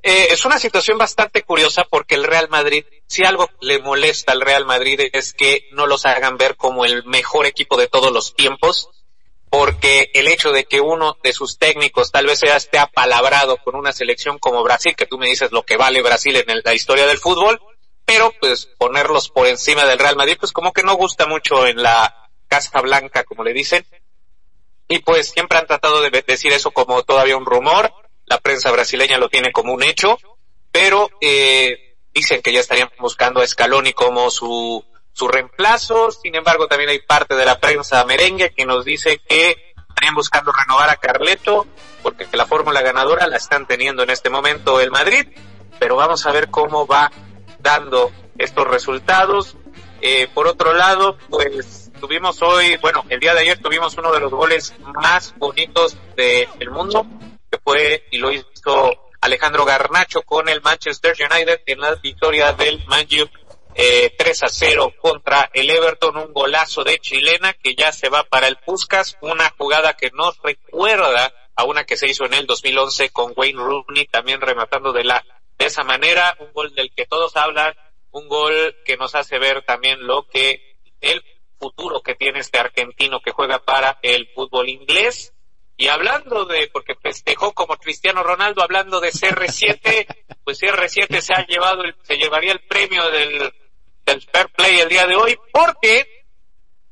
Eh, 0.04 0.28
es 0.32 0.46
una 0.46 0.60
situación 0.60 0.98
bastante 0.98 1.44
curiosa 1.44 1.86
porque 1.90 2.16
el 2.16 2.26
Real 2.26 2.50
Madrid, 2.50 2.86
si 3.14 3.24
algo 3.24 3.50
le 3.62 3.80
molesta 3.80 4.32
al 4.32 4.42
Real 4.42 4.66
Madrid 4.66 5.00
es 5.14 5.34
que 5.34 5.68
no 5.72 5.88
los 5.88 6.06
hagan 6.06 6.38
ver 6.38 6.56
como 6.56 6.84
el 6.86 7.04
mejor 7.06 7.46
equipo 7.46 7.78
de 7.78 7.88
todos 7.88 8.12
los 8.12 8.34
tiempos, 8.36 8.90
porque 9.50 10.10
el 10.16 10.28
hecho 10.28 10.52
de 10.52 10.66
que 10.66 10.82
uno 10.82 11.18
de 11.24 11.32
sus 11.32 11.60
técnicos 11.60 12.12
tal 12.12 12.26
vez 12.26 12.42
ya 12.42 12.56
esté 12.56 12.80
apalabrado 12.80 13.58
con 13.58 13.76
una 13.76 13.94
selección 13.94 14.40
como 14.40 14.64
Brasil, 14.64 14.96
que 14.96 15.06
tú 15.06 15.18
me 15.20 15.28
dices 15.28 15.52
lo 15.52 15.64
que 15.64 15.78
vale 15.78 16.02
Brasil 16.02 16.36
en 16.38 16.50
el- 16.50 16.62
la 16.66 16.74
historia 16.74 17.06
del 17.06 17.20
fútbol, 17.20 17.62
pero 18.06 18.34
pues 18.40 18.66
ponerlos 18.78 19.30
por 19.30 19.46
encima 19.48 19.86
del 19.86 20.00
Real 20.00 20.16
Madrid, 20.16 20.38
pues 20.40 20.52
como 20.52 20.74
que 20.74 20.82
no 20.84 20.96
gusta 20.96 21.28
mucho 21.28 21.68
en 21.68 21.82
la 21.84 22.30
Casa 22.48 22.82
Blanca, 22.82 23.24
como 23.24 23.44
le 23.44 23.54
dicen, 23.54 23.86
y 24.88 25.00
pues 25.00 25.30
siempre 25.30 25.58
han 25.60 25.68
tratado 25.68 26.02
de 26.02 26.10
decir 26.26 26.52
eso 26.52 26.72
como 26.72 27.04
todavía 27.04 27.38
un 27.38 27.46
rumor, 27.46 27.94
la 28.26 28.40
prensa 28.40 28.72
brasileña 28.72 29.18
lo 29.18 29.30
tiene 29.30 29.52
como 29.52 29.74
un 29.74 29.84
hecho, 29.84 30.18
pero 30.72 31.10
eh, 31.22 31.83
dicen 32.14 32.42
que 32.42 32.54
ya 32.54 32.60
estarían 32.60 32.90
buscando 33.00 33.42
a 33.42 33.48
Scaloni 33.48 33.94
como 33.94 34.30
su, 34.30 34.84
su 35.12 35.28
reemplazo, 35.28 36.12
sin 36.12 36.36
embargo 36.36 36.68
también 36.68 36.90
hay 36.90 37.00
parte 37.00 37.36
de 37.36 37.46
la 37.46 37.60
prensa 37.60 38.04
merengue 38.06 38.54
que 38.54 38.66
nos 38.66 38.86
dice 38.86 39.20
que 39.28 39.74
estarían 39.90 40.16
buscando 40.16 40.52
renovar 40.52 40.90
a 40.90 40.98
Carleto, 40.98 41.66
porque 42.02 42.28
la 42.34 42.46
fórmula 42.46 42.82
ganadora 42.82 43.28
la 43.28 43.38
están 43.38 43.66
teniendo 43.66 44.04
en 44.04 44.10
este 44.10 44.30
momento 44.30 44.80
el 44.80 44.92
Madrid, 44.92 45.28
pero 45.80 45.96
vamos 45.96 46.26
a 46.26 46.32
ver 46.32 46.50
cómo 46.50 46.86
va 46.86 47.12
dando 47.60 48.12
estos 48.38 48.68
resultados. 48.68 49.56
Eh, 50.02 50.28
por 50.34 50.48
otro 50.48 50.74
lado, 50.74 51.18
pues 51.30 51.92
tuvimos 52.00 52.42
hoy, 52.42 52.78
bueno, 52.78 53.06
el 53.08 53.20
día 53.20 53.34
de 53.34 53.42
ayer 53.42 53.60
tuvimos 53.60 53.98
uno 53.98 54.12
de 54.12 54.20
los 54.20 54.32
goles 54.32 54.74
más 54.94 55.34
bonitos 55.38 55.96
del 56.16 56.70
mundo, 56.70 57.06
que 57.50 57.58
fue 57.64 58.04
y 58.12 58.18
lo 58.18 58.32
hizo 58.32 59.03
Alejandro 59.24 59.64
Garnacho 59.64 60.22
con 60.24 60.50
el 60.50 60.62
Manchester 60.62 61.16
United 61.18 61.62
en 61.66 61.80
la 61.80 61.96
victoria 61.96 62.52
del 62.52 62.86
Man 62.88 63.08
U 63.22 63.30
eh, 63.74 64.14
3 64.18 64.44
a 64.44 64.50
0 64.50 64.94
contra 65.00 65.50
el 65.54 65.70
Everton, 65.70 66.18
un 66.18 66.34
golazo 66.34 66.84
de 66.84 67.00
chilena 67.00 67.54
que 67.54 67.74
ya 67.74 67.94
se 67.94 68.10
va 68.10 68.24
para 68.24 68.48
el 68.48 68.58
Puskas, 68.58 69.18
una 69.22 69.50
jugada 69.58 69.94
que 69.94 70.12
nos 70.12 70.38
recuerda 70.42 71.34
a 71.56 71.64
una 71.64 71.86
que 71.86 71.96
se 71.96 72.08
hizo 72.08 72.26
en 72.26 72.34
el 72.34 72.46
2011 72.46 73.12
con 73.12 73.32
Wayne 73.36 73.62
Rooney, 73.62 74.08
también 74.08 74.42
rematando 74.42 74.92
de 74.92 75.06
la 75.06 75.26
de 75.58 75.66
esa 75.68 75.84
manera, 75.84 76.36
un 76.40 76.52
gol 76.52 76.76
del 76.76 76.92
que 76.94 77.06
todos 77.06 77.38
hablan, 77.38 77.74
un 78.12 78.28
gol 78.28 78.76
que 78.84 78.98
nos 78.98 79.16
hace 79.16 79.40
ver 79.40 79.64
también 79.64 80.06
lo 80.06 80.28
que 80.28 80.76
el 81.00 81.24
futuro 81.58 82.02
que 82.02 82.16
tiene 82.16 82.40
este 82.40 82.60
argentino 82.60 83.22
que 83.22 83.32
juega 83.32 83.60
para 83.64 84.00
el 84.02 84.28
fútbol 84.36 84.68
inglés. 84.68 85.34
Y 85.76 85.88
hablando 85.88 86.46
de, 86.46 86.70
porque 86.72 86.96
festejó 86.96 87.54
como 87.54 87.78
Cristiano 87.78 88.24
Ronaldo, 88.24 88.62
hablando 88.62 89.00
de 89.00 89.10
CR7, 89.10 90.06
pues 90.44 90.62
CR7 90.62 91.20
se 91.20 91.34
ha 91.34 91.46
llevado, 91.48 91.84
el, 91.84 91.96
se 92.04 92.18
llevaría 92.18 92.52
el 92.52 92.62
premio 92.62 93.10
del, 93.10 93.54
del 94.06 94.22
Fair 94.22 94.50
Play 94.50 94.80
el 94.80 94.90
día 94.90 95.08
de 95.08 95.16
hoy, 95.16 95.38
porque 95.52 96.26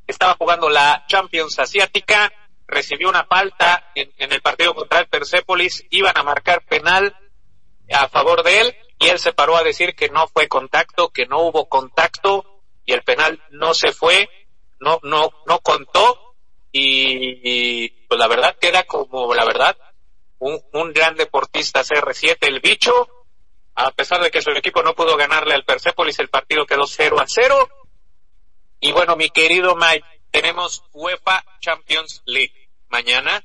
estaba 0.08 0.36
jugando 0.36 0.70
la 0.70 1.06
Champions 1.08 1.60
Asiática, 1.60 2.34
recibió 2.68 3.10
una 3.10 3.26
falta 3.26 3.92
en, 3.94 4.12
en 4.18 4.32
el 4.32 4.42
partido 4.42 4.74
contra 4.74 5.00
el 5.00 5.08
Persepolis, 5.08 5.86
iban 5.92 6.18
a 6.18 6.24
marcar 6.24 6.66
penal 6.66 7.16
a 7.94 8.08
favor 8.08 8.44
de 8.44 8.62
él, 8.62 8.76
y 9.00 9.10
él 9.10 9.20
se 9.20 9.34
paró 9.34 9.58
a 9.58 9.64
decir 9.64 9.96
que 9.96 10.10
no 10.10 10.28
fue 10.28 10.48
contacto, 10.48 11.10
que 11.10 11.26
no 11.26 11.42
hubo 11.42 11.70
contacto, 11.70 12.62
y 12.86 12.94
el 12.94 13.04
penal 13.04 13.42
no 13.52 13.74
se 13.74 13.92
fue, 13.92 14.30
no, 14.80 15.00
no, 15.04 15.32
no 15.46 15.60
contó, 15.60 16.31
y, 16.72 17.40
y, 17.44 17.90
pues 18.08 18.20
la 18.20 18.28
verdad 18.28 18.56
queda 18.60 18.84
como 18.84 19.34
la 19.34 19.46
verdad 19.46 19.78
un, 20.40 20.62
un 20.74 20.94
gran 20.94 21.16
deportista 21.16 21.82
CR7 21.82 22.38
el 22.42 22.60
bicho 22.60 23.08
a 23.76 23.92
pesar 23.92 24.22
de 24.22 24.32
que 24.32 24.42
su 24.42 24.52
equipo 24.52 24.84
no 24.84 24.94
pudo 24.94 25.16
ganarle 25.18 25.54
al 25.54 25.66
Persepolis 25.66 26.20
el 26.20 26.30
partido 26.30 26.66
quedó 26.66 26.86
0 26.86 27.20
a 27.20 27.26
0 27.28 27.70
y 28.80 28.92
bueno 28.92 29.16
mi 29.16 29.30
querido 29.30 29.76
Mike 29.76 30.06
tenemos 30.32 30.84
UEFA 30.94 31.44
Champions 31.60 32.22
League 32.26 32.70
mañana 32.90 33.44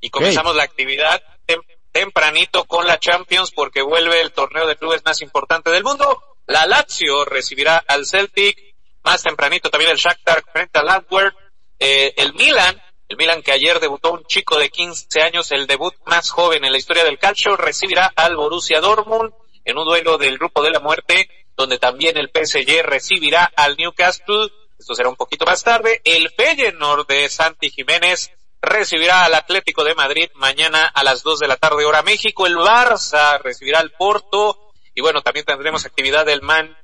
y 0.00 0.10
comenzamos 0.10 0.54
la 0.54 0.62
actividad 0.62 1.22
tem 1.46 1.60
tempranito 1.92 2.64
con 2.64 2.86
la 2.86 2.98
Champions 2.98 3.50
porque 3.50 3.82
vuelve 3.82 4.20
el 4.20 4.32
torneo 4.32 4.66
de 4.66 4.76
clubes 4.76 5.04
más 5.04 5.20
importante 5.22 5.70
del 5.70 5.82
mundo. 5.82 6.22
La 6.46 6.66
Lazio 6.66 7.24
recibirá 7.24 7.82
al 7.88 8.06
Celtic 8.06 8.56
más 9.02 9.22
tempranito 9.22 9.70
también 9.70 9.90
el 9.90 9.96
Shakhtar 9.96 10.44
frente 10.52 10.78
al 10.78 10.88
Antwerp. 10.88 11.34
Eh, 11.78 12.14
el 12.16 12.34
Milan, 12.34 12.80
el 13.08 13.16
Milan 13.16 13.42
que 13.42 13.52
ayer 13.52 13.80
debutó 13.80 14.12
un 14.12 14.24
chico 14.24 14.58
de 14.58 14.68
15 14.68 15.22
años, 15.22 15.52
el 15.52 15.66
debut 15.66 15.94
más 16.06 16.30
joven 16.30 16.64
en 16.64 16.72
la 16.72 16.78
historia 16.78 17.04
del 17.04 17.18
calcio, 17.18 17.56
recibirá 17.56 18.12
al 18.16 18.36
Borussia 18.36 18.80
Dortmund 18.80 19.32
en 19.64 19.78
un 19.78 19.84
duelo 19.84 20.18
del 20.18 20.38
grupo 20.38 20.62
de 20.62 20.70
la 20.70 20.80
muerte, 20.80 21.28
donde 21.56 21.78
también 21.78 22.16
el 22.16 22.30
PSG 22.32 22.82
recibirá 22.82 23.50
al 23.56 23.76
Newcastle. 23.76 24.50
Esto 24.78 24.94
será 24.94 25.08
un 25.08 25.16
poquito 25.16 25.44
más 25.44 25.62
tarde. 25.62 26.00
El 26.04 26.30
Feyenoord 26.30 27.06
de 27.06 27.28
Santi 27.28 27.70
Jiménez 27.70 28.30
recibirá 28.62 29.24
al 29.24 29.34
Atlético 29.34 29.84
de 29.84 29.94
Madrid 29.94 30.30
mañana 30.34 30.86
a 30.86 31.04
las 31.04 31.22
2 31.22 31.40
de 31.40 31.48
la 31.48 31.56
tarde 31.56 31.84
hora 31.84 32.02
México. 32.02 32.46
El 32.46 32.56
Barça 32.56 33.40
recibirá 33.42 33.80
al 33.80 33.92
Porto. 33.92 34.72
Y 34.94 35.00
bueno, 35.00 35.20
también 35.20 35.44
tendremos 35.44 35.84
actividad 35.84 36.26
del 36.26 36.42
Man, 36.42 36.76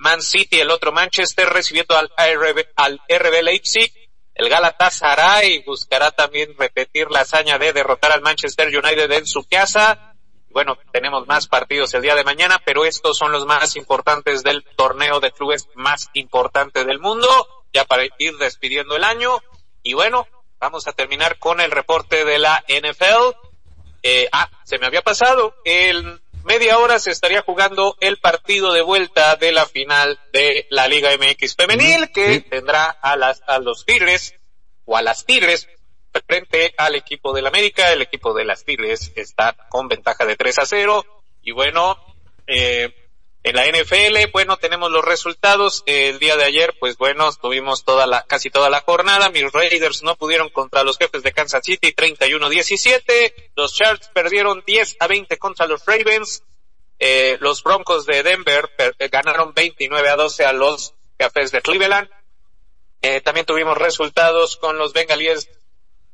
Man 0.00 0.22
City, 0.22 0.60
el 0.60 0.70
otro 0.70 0.92
Manchester 0.92 1.48
recibiendo 1.48 1.96
al 1.96 2.08
RB, 2.08 2.66
al 2.76 3.00
RB 3.08 3.42
Leipzig. 3.42 3.92
El 4.38 4.48
Galatasaray 4.48 5.64
buscará 5.64 6.12
también 6.12 6.54
repetir 6.56 7.10
la 7.10 7.22
hazaña 7.22 7.58
de 7.58 7.72
derrotar 7.72 8.12
al 8.12 8.22
Manchester 8.22 8.68
United 8.68 9.10
en 9.10 9.26
su 9.26 9.42
casa. 9.42 10.14
Bueno, 10.50 10.78
tenemos 10.92 11.26
más 11.26 11.48
partidos 11.48 11.92
el 11.94 12.02
día 12.02 12.14
de 12.14 12.22
mañana, 12.22 12.62
pero 12.64 12.84
estos 12.84 13.18
son 13.18 13.32
los 13.32 13.46
más 13.46 13.74
importantes 13.74 14.44
del 14.44 14.64
torneo 14.76 15.18
de 15.18 15.32
clubes 15.32 15.68
más 15.74 16.08
importante 16.12 16.84
del 16.84 17.00
mundo, 17.00 17.26
ya 17.72 17.84
para 17.84 18.04
ir 18.18 18.36
despidiendo 18.38 18.94
el 18.94 19.02
año. 19.02 19.42
Y 19.82 19.94
bueno, 19.94 20.28
vamos 20.60 20.86
a 20.86 20.92
terminar 20.92 21.40
con 21.40 21.60
el 21.60 21.72
reporte 21.72 22.24
de 22.24 22.38
la 22.38 22.64
NFL. 22.68 23.34
Eh, 24.04 24.28
ah, 24.30 24.48
se 24.62 24.78
me 24.78 24.86
había 24.86 25.02
pasado. 25.02 25.56
El 25.64 26.20
media 26.44 26.78
hora 26.78 26.98
se 26.98 27.10
estaría 27.10 27.42
jugando 27.42 27.96
el 28.00 28.18
partido 28.18 28.72
de 28.72 28.82
vuelta 28.82 29.36
de 29.36 29.52
la 29.52 29.66
final 29.66 30.18
de 30.32 30.66
la 30.70 30.88
Liga 30.88 31.10
MX 31.16 31.56
femenil 31.56 32.10
que 32.12 32.40
tendrá 32.40 32.86
a 32.90 33.16
las 33.16 33.42
a 33.46 33.58
los 33.58 33.84
Tigres 33.84 34.34
o 34.84 34.96
a 34.96 35.02
las 35.02 35.24
Tigres 35.24 35.68
frente 36.26 36.74
al 36.76 36.94
equipo 36.94 37.32
del 37.32 37.46
América. 37.46 37.92
El 37.92 38.02
equipo 38.02 38.34
de 38.34 38.44
las 38.44 38.64
Tigres 38.64 39.12
está 39.14 39.54
con 39.68 39.88
ventaja 39.88 40.24
de 40.24 40.36
3 40.36 40.58
a 40.58 40.66
0 40.66 41.04
y 41.42 41.52
bueno, 41.52 41.96
eh, 42.46 43.07
en 43.48 43.56
la 43.56 43.66
NFL, 43.66 44.30
bueno, 44.30 44.58
tenemos 44.58 44.90
los 44.90 45.04
resultados. 45.04 45.82
El 45.86 46.18
día 46.18 46.36
de 46.36 46.44
ayer, 46.44 46.74
pues 46.78 46.98
bueno, 46.98 47.30
tuvimos 47.32 47.84
toda 47.84 48.06
la, 48.06 48.24
casi 48.24 48.50
toda 48.50 48.68
la 48.68 48.80
jornada. 48.80 49.30
Mis 49.30 49.50
Raiders 49.50 50.02
no 50.02 50.16
pudieron 50.16 50.50
contra 50.50 50.84
los 50.84 50.98
jefes 50.98 51.22
de 51.22 51.32
Kansas 51.32 51.62
City 51.64 51.94
31-17. 51.96 53.50
Los 53.56 53.72
Sharks 53.72 54.10
perdieron 54.12 54.62
10 54.66 54.96
a 55.00 55.06
20 55.06 55.38
contra 55.38 55.66
los 55.66 55.84
Ravens. 55.86 56.42
Eh, 56.98 57.38
los 57.40 57.62
Broncos 57.62 58.04
de 58.04 58.22
Denver 58.22 58.70
eh, 58.76 59.08
ganaron 59.08 59.54
29 59.54 60.08
a 60.08 60.16
12 60.16 60.44
a 60.44 60.52
los 60.52 60.94
Cafés 61.16 61.50
de 61.50 61.62
Cleveland. 61.62 62.10
Eh, 63.00 63.20
también 63.20 63.46
tuvimos 63.46 63.78
resultados 63.78 64.56
con 64.56 64.76
los 64.76 64.92
Bengalíes 64.92 65.48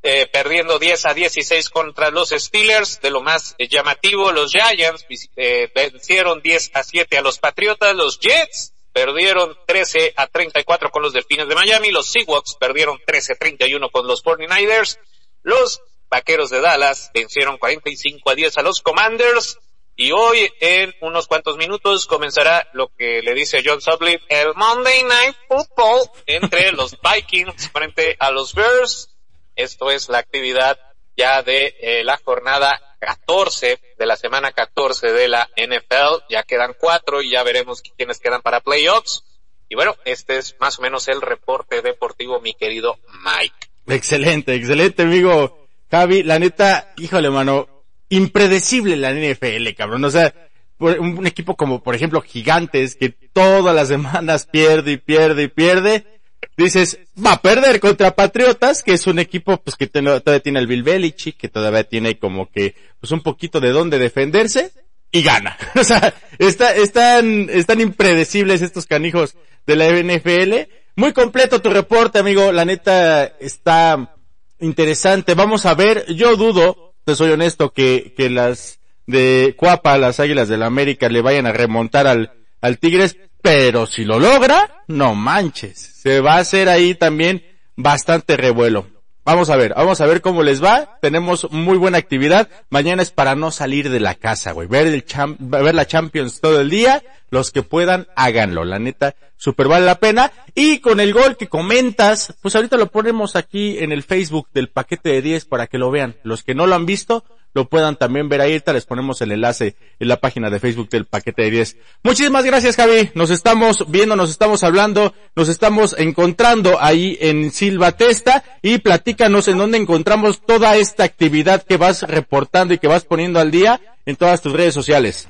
eh, 0.07 0.27
perdiendo 0.31 0.77
10 0.77 1.07
a 1.07 1.13
16 1.15 1.69
contra 1.71 2.11
los 2.11 2.29
Steelers. 2.29 3.01
De 3.01 3.09
lo 3.09 3.21
más 3.21 3.55
eh, 3.57 3.67
llamativo, 3.67 4.31
los 4.31 4.51
Giants 4.51 5.03
eh, 5.35 5.67
vencieron 5.73 6.41
10 6.43 6.71
a 6.75 6.83
7 6.83 7.17
a 7.17 7.21
los 7.23 7.39
Patriotas. 7.39 7.95
Los 7.95 8.19
Jets 8.19 8.73
perdieron 8.93 9.57
13 9.65 10.13
a 10.15 10.27
34 10.27 10.91
con 10.91 11.01
los 11.01 11.11
Delfines 11.11 11.49
de 11.49 11.55
Miami. 11.55 11.89
Los 11.89 12.11
Seahawks 12.11 12.55
perdieron 12.59 12.99
13 13.03 13.33
a 13.33 13.35
31 13.35 13.89
con 13.89 14.05
los 14.05 14.23
49ers. 14.23 14.99
Los 15.41 15.81
Vaqueros 16.07 16.51
de 16.51 16.61
Dallas 16.61 17.09
vencieron 17.11 17.57
45 17.57 18.29
a 18.29 18.35
10 18.35 18.59
a 18.59 18.61
los 18.61 18.83
Commanders. 18.83 19.57
Y 19.95 20.11
hoy, 20.11 20.53
en 20.59 20.93
unos 21.01 21.25
cuantos 21.25 21.57
minutos, 21.57 22.05
comenzará 22.05 22.69
lo 22.73 22.89
que 22.95 23.23
le 23.23 23.33
dice 23.33 23.63
John 23.65 23.81
Sublin, 23.81 24.19
el 24.29 24.53
Monday 24.53 25.03
Night 25.03 25.35
Football 25.47 26.11
entre 26.27 26.71
los 26.73 26.95
Vikings 27.01 27.71
frente 27.71 28.15
a 28.19 28.29
los 28.29 28.53
Bears. 28.53 29.14
Esto 29.55 29.91
es 29.91 30.09
la 30.09 30.19
actividad 30.19 30.77
ya 31.17 31.41
de 31.43 31.75
eh, 31.79 32.03
la 32.03 32.17
jornada 32.17 32.79
14 32.99 33.79
de 33.97 34.05
la 34.05 34.15
semana 34.15 34.51
14 34.51 35.11
de 35.11 35.27
la 35.27 35.49
NFL. 35.55 36.25
Ya 36.29 36.43
quedan 36.43 36.75
cuatro 36.77 37.21
y 37.21 37.31
ya 37.31 37.43
veremos 37.43 37.81
quiénes 37.81 38.19
quedan 38.19 38.41
para 38.41 38.61
playoffs. 38.61 39.23
Y 39.69 39.75
bueno, 39.75 39.95
este 40.05 40.37
es 40.37 40.55
más 40.59 40.79
o 40.79 40.81
menos 40.81 41.07
el 41.07 41.21
reporte 41.21 41.81
deportivo, 41.81 42.39
mi 42.41 42.53
querido 42.53 42.99
Mike. 43.23 43.55
Excelente, 43.87 44.53
excelente, 44.55 45.03
amigo 45.03 45.67
Javi. 45.89 46.23
La 46.23 46.39
neta, 46.39 46.93
híjole, 46.97 47.29
mano, 47.29 47.67
impredecible 48.09 48.95
la 48.95 49.11
NFL, 49.11 49.73
cabrón. 49.75 50.03
O 50.03 50.11
sea, 50.11 50.33
un 50.79 51.25
equipo 51.25 51.55
como, 51.55 51.81
por 51.81 51.95
ejemplo, 51.95 52.21
Gigantes, 52.21 52.95
que 52.95 53.09
todas 53.09 53.73
las 53.73 53.87
semanas 53.87 54.45
pierde 54.45 54.93
y 54.93 54.97
pierde 54.97 55.43
y 55.43 55.47
pierde 55.47 56.14
dices, 56.57 56.99
va 57.23 57.33
a 57.33 57.41
perder 57.41 57.79
contra 57.79 58.15
Patriotas, 58.15 58.83
que 58.83 58.93
es 58.93 59.07
un 59.07 59.19
equipo 59.19 59.57
pues 59.57 59.75
que 59.75 59.87
todavía 59.87 60.39
tiene 60.39 60.59
el 60.59 60.67
Bill 60.67 60.83
Belichick, 60.83 61.37
que 61.37 61.49
todavía 61.49 61.83
tiene 61.83 62.17
como 62.17 62.49
que 62.49 62.75
pues 62.99 63.11
un 63.11 63.21
poquito 63.21 63.59
de 63.59 63.71
dónde 63.71 63.99
defenderse 63.99 64.71
y 65.11 65.23
gana. 65.23 65.57
o 65.75 65.83
sea, 65.83 66.13
está, 66.39 66.75
están, 66.75 67.49
están 67.49 67.81
impredecibles 67.81 68.61
estos 68.61 68.85
canijos 68.85 69.35
de 69.65 69.75
la 69.75 69.89
NFL. 69.89 70.71
Muy 70.95 71.13
completo 71.13 71.61
tu 71.61 71.69
reporte, 71.69 72.19
amigo. 72.19 72.51
La 72.51 72.65
neta 72.65 73.25
está 73.25 74.15
interesante. 74.59 75.33
Vamos 75.33 75.65
a 75.65 75.73
ver, 75.73 76.05
yo 76.13 76.35
dudo, 76.35 76.93
te 77.03 77.15
soy 77.15 77.31
honesto, 77.31 77.71
que, 77.71 78.13
que 78.15 78.29
las 78.29 78.79
de 79.07 79.55
Cuapa, 79.57 79.97
las 79.97 80.19
Águilas 80.19 80.47
de 80.47 80.57
la 80.57 80.65
América 80.65 81.09
le 81.09 81.21
vayan 81.21 81.45
a 81.45 81.53
remontar 81.53 82.07
al, 82.07 82.31
al 82.61 82.79
Tigres, 82.79 83.17
pero 83.45 83.85
si 83.85 84.05
lo 84.05 84.19
logra, 84.19 84.83
no 84.87 85.13
manches. 85.13 85.77
Se 85.77 86.19
va 86.19 86.33
a 86.33 86.39
hacer 86.39 86.67
ahí 86.67 86.95
también 86.95 87.45
bastante 87.75 88.35
revuelo. 88.37 88.87
Vamos 89.23 89.51
a 89.51 89.55
ver, 89.55 89.75
vamos 89.75 90.01
a 90.01 90.07
ver 90.07 90.21
cómo 90.21 90.41
les 90.41 90.63
va. 90.63 90.97
Tenemos 90.99 91.51
muy 91.51 91.77
buena 91.77 91.99
actividad. 91.99 92.49
Mañana 92.71 93.03
es 93.03 93.11
para 93.11 93.35
no 93.35 93.51
salir 93.51 93.91
de 93.91 93.99
la 93.99 94.15
casa, 94.15 94.51
güey. 94.51 94.67
Ver 94.67 94.87
el 94.87 95.05
ver 95.37 95.75
la 95.75 95.85
Champions 95.85 96.41
todo 96.41 96.59
el 96.59 96.71
día. 96.71 97.03
Los 97.29 97.51
que 97.51 97.61
puedan, 97.61 98.07
háganlo. 98.15 98.65
La 98.65 98.79
neta, 98.79 99.13
super 99.37 99.67
vale 99.67 99.85
la 99.85 99.99
pena. 99.99 100.31
Y 100.55 100.79
con 100.79 100.99
el 100.99 101.13
gol 101.13 101.37
que 101.37 101.47
comentas, 101.47 102.33
pues 102.41 102.55
ahorita 102.55 102.77
lo 102.77 102.87
ponemos 102.87 103.35
aquí 103.35 103.77
en 103.77 103.91
el 103.91 104.01
Facebook 104.01 104.47
del 104.55 104.69
paquete 104.69 105.09
de 105.09 105.21
10 105.21 105.45
para 105.45 105.67
que 105.67 105.77
lo 105.77 105.91
vean. 105.91 106.15
Los 106.23 106.41
que 106.41 106.55
no 106.55 106.65
lo 106.65 106.73
han 106.73 106.87
visto, 106.87 107.23
lo 107.55 107.69
puedan 107.69 107.95
también 107.95 108.29
ver 108.29 108.41
ahí. 108.41 108.61
Les 108.65 108.85
ponemos 108.85 109.21
el 109.21 109.31
enlace 109.31 109.77
en 109.97 110.07
la 110.09 110.19
página 110.19 110.49
de 110.49 110.59
Facebook 110.59 110.89
del 110.89 111.05
paquete 111.05 111.43
de 111.43 111.51
10. 111.51 111.77
Muchísimas 112.03 112.43
gracias, 112.43 112.75
Javi. 112.75 113.11
Nos 113.15 113.29
estamos 113.31 113.89
viendo, 113.89 114.15
nos 114.15 114.29
estamos 114.29 114.63
hablando, 114.63 115.13
nos 115.35 115.47
estamos 115.47 115.95
encontrando 115.97 116.77
ahí 116.81 117.17
en 117.21 117.51
Silva 117.51 117.93
Testa 117.93 118.43
y 118.61 118.79
platícanos 118.79 119.47
en 119.47 119.57
dónde 119.57 119.77
encontramos 119.77 120.45
toda 120.45 120.75
esta 120.75 121.05
actividad 121.05 121.63
que 121.63 121.77
vas 121.77 122.03
reportando 122.03 122.73
y 122.73 122.77
que 122.77 122.89
vas 122.89 123.05
poniendo 123.05 123.39
al 123.39 123.51
día 123.51 123.79
en 124.05 124.17
todas 124.17 124.41
tus 124.41 124.51
redes 124.51 124.73
sociales. 124.73 125.29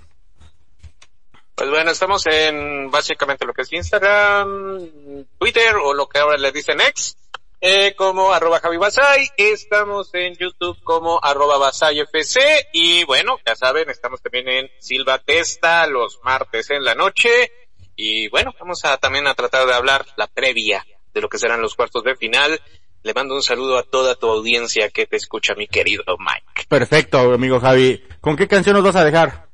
Pues 1.54 1.70
bueno, 1.70 1.92
estamos 1.92 2.26
en 2.26 2.90
básicamente 2.90 3.46
lo 3.46 3.54
que 3.54 3.62
es 3.62 3.72
Instagram, 3.72 4.90
Twitter 5.38 5.76
o 5.76 5.94
lo 5.94 6.08
que 6.08 6.20
ahora 6.20 6.38
le 6.38 6.52
dicen 6.52 6.82
X 6.82 7.18
eh, 7.68 7.96
como 7.96 8.32
arroba 8.32 8.60
Javi 8.60 8.78
Basay, 8.78 9.28
estamos 9.38 10.14
en 10.14 10.36
YouTube 10.36 10.78
como 10.84 11.20
arroba 11.20 11.58
Basay 11.58 12.00
FC 12.02 12.40
y 12.72 13.04
bueno, 13.06 13.40
ya 13.44 13.56
saben, 13.56 13.90
estamos 13.90 14.22
también 14.22 14.48
en 14.48 14.70
Silva 14.78 15.18
Testa 15.18 15.88
los 15.88 16.20
martes 16.24 16.70
en 16.70 16.84
la 16.84 16.94
noche 16.94 17.52
y 17.96 18.28
bueno, 18.28 18.54
vamos 18.60 18.86
a 18.86 18.98
también 18.98 19.26
a 19.26 19.34
tratar 19.34 19.66
de 19.66 19.74
hablar 19.74 20.06
la 20.16 20.28
previa 20.28 20.86
de 21.12 21.22
lo 21.22 21.28
que 21.28 21.40
serán 21.40 21.60
los 21.60 21.74
cuartos 21.74 22.04
de 22.04 22.16
final. 22.16 22.62
Le 23.02 23.14
mando 23.16 23.34
un 23.34 23.42
saludo 23.42 23.80
a 23.80 23.84
toda 23.84 24.14
tu 24.14 24.28
audiencia 24.28 24.92
que 24.92 25.08
te 25.08 25.16
escucha, 25.16 25.56
mi 25.56 25.68
querido 25.68 26.04
Mike. 26.20 26.68
Perfecto, 26.70 27.34
amigo 27.34 27.60
Javi. 27.60 28.04
¿Con 28.22 28.36
qué 28.36 28.48
canción 28.48 28.76
nos 28.76 28.86
vas 28.86 28.98
a 28.98 29.04
dejar? 29.04 29.45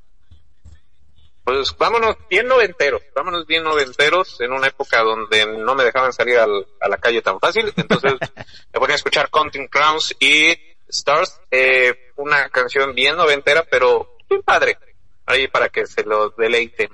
Pues 1.44 1.76
vámonos 1.78 2.18
bien 2.30 2.48
noventeros, 2.48 3.02
vámonos 3.16 3.48
bien 3.48 3.64
noventeros 3.64 4.40
en 4.42 4.52
una 4.52 4.68
época 4.68 5.02
donde 5.02 5.46
no 5.58 5.74
me 5.74 5.84
dejaban 5.84 6.14
salir 6.14 6.38
al, 6.38 6.68
a 6.80 6.88
la 6.88 6.98
calle 6.98 7.22
tan 7.22 7.40
fácil, 7.40 7.74
entonces 7.76 8.14
me 8.74 8.80
ponía 8.80 8.94
a 8.94 8.98
escuchar 8.98 9.30
Counting 9.32 9.68
Crowns 9.68 10.16
y 10.20 10.54
Stars, 10.88 11.42
eh, 11.50 12.12
una 12.18 12.50
canción 12.50 12.94
bien 12.94 13.16
noventera, 13.16 13.66
pero 13.70 14.18
bien 14.30 14.44
padre, 14.44 14.78
ahí 15.26 15.48
para 15.48 15.70
que 15.70 15.88
se 15.88 16.04
lo 16.04 16.30
deleiten 16.30 16.90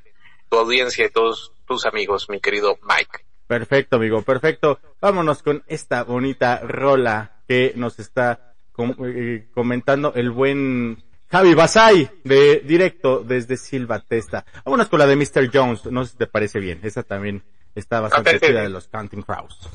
tu 0.49 0.57
audiencia 0.57 1.05
y 1.05 1.09
todos 1.09 1.51
tus 1.67 1.85
amigos, 1.85 2.29
mi 2.29 2.39
querido 2.39 2.77
Mike. 2.83 3.25
Perfecto, 3.47 3.97
amigo, 3.97 4.21
perfecto. 4.21 4.79
Vámonos 5.01 5.43
con 5.43 5.63
esta 5.67 6.03
bonita 6.03 6.59
rola 6.59 7.41
que 7.47 7.73
nos 7.75 7.99
está 7.99 8.53
eh, 8.77 9.47
comentando 9.53 10.13
el 10.15 10.31
buen 10.31 11.03
Javi 11.29 11.53
Basay, 11.53 12.09
de 12.23 12.61
directo 12.65 13.19
desde 13.23 13.57
Silva 13.57 13.99
Testa. 13.99 14.45
Vámonos 14.63 14.87
con 14.87 14.99
la 14.99 15.05
de 15.05 15.15
Mr. 15.15 15.49
Jones, 15.53 15.85
no 15.85 16.05
sé 16.05 16.11
si 16.11 16.17
te 16.17 16.27
parece 16.27 16.59
bien. 16.59 16.79
Esa 16.83 17.03
también 17.03 17.43
está 17.75 17.99
bastante 17.99 18.39
chida 18.39 18.61
de 18.61 18.69
los 18.69 18.87
Counting 18.87 19.23
Crows. 19.23 19.69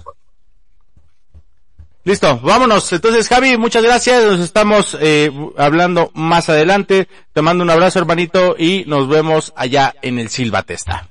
Listo, 2.05 2.41
vámonos. 2.41 2.93
Entonces, 2.93 3.29
Javi, 3.29 3.57
muchas 3.57 3.85
gracias. 3.85 4.25
Nos 4.25 4.41
estamos 4.41 4.97
eh, 5.01 5.31
hablando 5.57 6.11
más 6.15 6.49
adelante. 6.49 7.07
Te 7.33 7.43
mando 7.43 7.63
un 7.63 7.71
abrazo, 7.71 8.01
hermanito, 8.01 8.57
y 8.59 8.85
nos 8.87 9.09
vemos 9.09 9.53
allá 9.55 9.95
en 10.03 10.19
el 10.19 10.29
Silva 10.29 10.63
Testa. 10.63 11.09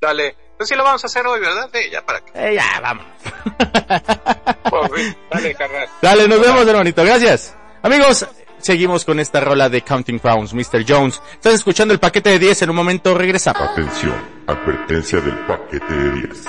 Dale, 0.00 0.34
Pues 0.56 0.68
sí 0.68 0.74
lo 0.74 0.82
vamos 0.82 1.04
a 1.04 1.06
hacer 1.06 1.24
hoy, 1.26 1.40
¿verdad? 1.40 1.70
Sí, 1.72 1.90
ya 1.92 2.04
para 2.04 2.20
que. 2.20 2.32
Eh, 2.34 2.54
ya, 2.54 2.80
vamos. 2.80 3.06
Pues, 4.70 5.16
dale, 5.30 5.54
carnal. 5.54 5.88
Dale, 6.02 6.26
nos 6.26 6.40
vemos, 6.40 6.66
hermanito. 6.66 7.04
Gracias. 7.04 7.56
Amigos, 7.82 8.26
seguimos 8.62 9.04
con 9.04 9.20
esta 9.20 9.40
rola 9.40 9.68
de 9.68 9.82
Counting 9.82 10.18
Crowns, 10.18 10.54
Mr. 10.54 10.84
Jones. 10.86 11.20
Estás 11.32 11.54
escuchando 11.54 11.94
el 11.94 12.00
paquete 12.00 12.30
de 12.30 12.38
10, 12.38 12.62
en 12.62 12.70
un 12.70 12.76
momento 12.76 13.14
regresamos. 13.14 13.62
Atención, 13.62 14.14
advertencia 14.46 15.20
del 15.20 15.38
paquete 15.46 15.92
de 15.92 16.12
10. 16.12 16.44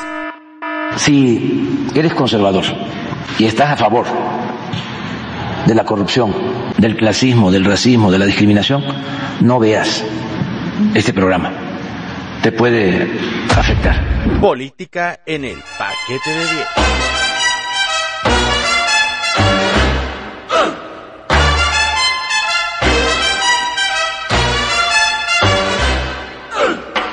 Si 0.97 1.89
eres 1.95 2.13
conservador 2.13 2.65
y 3.39 3.45
estás 3.45 3.71
a 3.71 3.78
favor 3.78 4.06
de 5.65 5.76
la 5.76 5.86
corrupción, 5.86 6.34
del 6.78 6.97
clasismo, 6.97 7.52
del 7.52 7.65
racismo, 7.65 8.12
de 8.12 8.19
la 8.19 8.26
discriminación, 8.26 8.84
no 9.41 9.60
veas 9.60 10.04
este 10.93 11.13
programa. 11.13 11.52
Te 12.41 12.52
puede 12.52 13.08
afectar. 13.56 14.39
Política 14.39 15.19
en 15.26 15.45
el 15.45 15.58
paquete 15.78 16.30
de 16.30 16.56
10. 16.56 17.20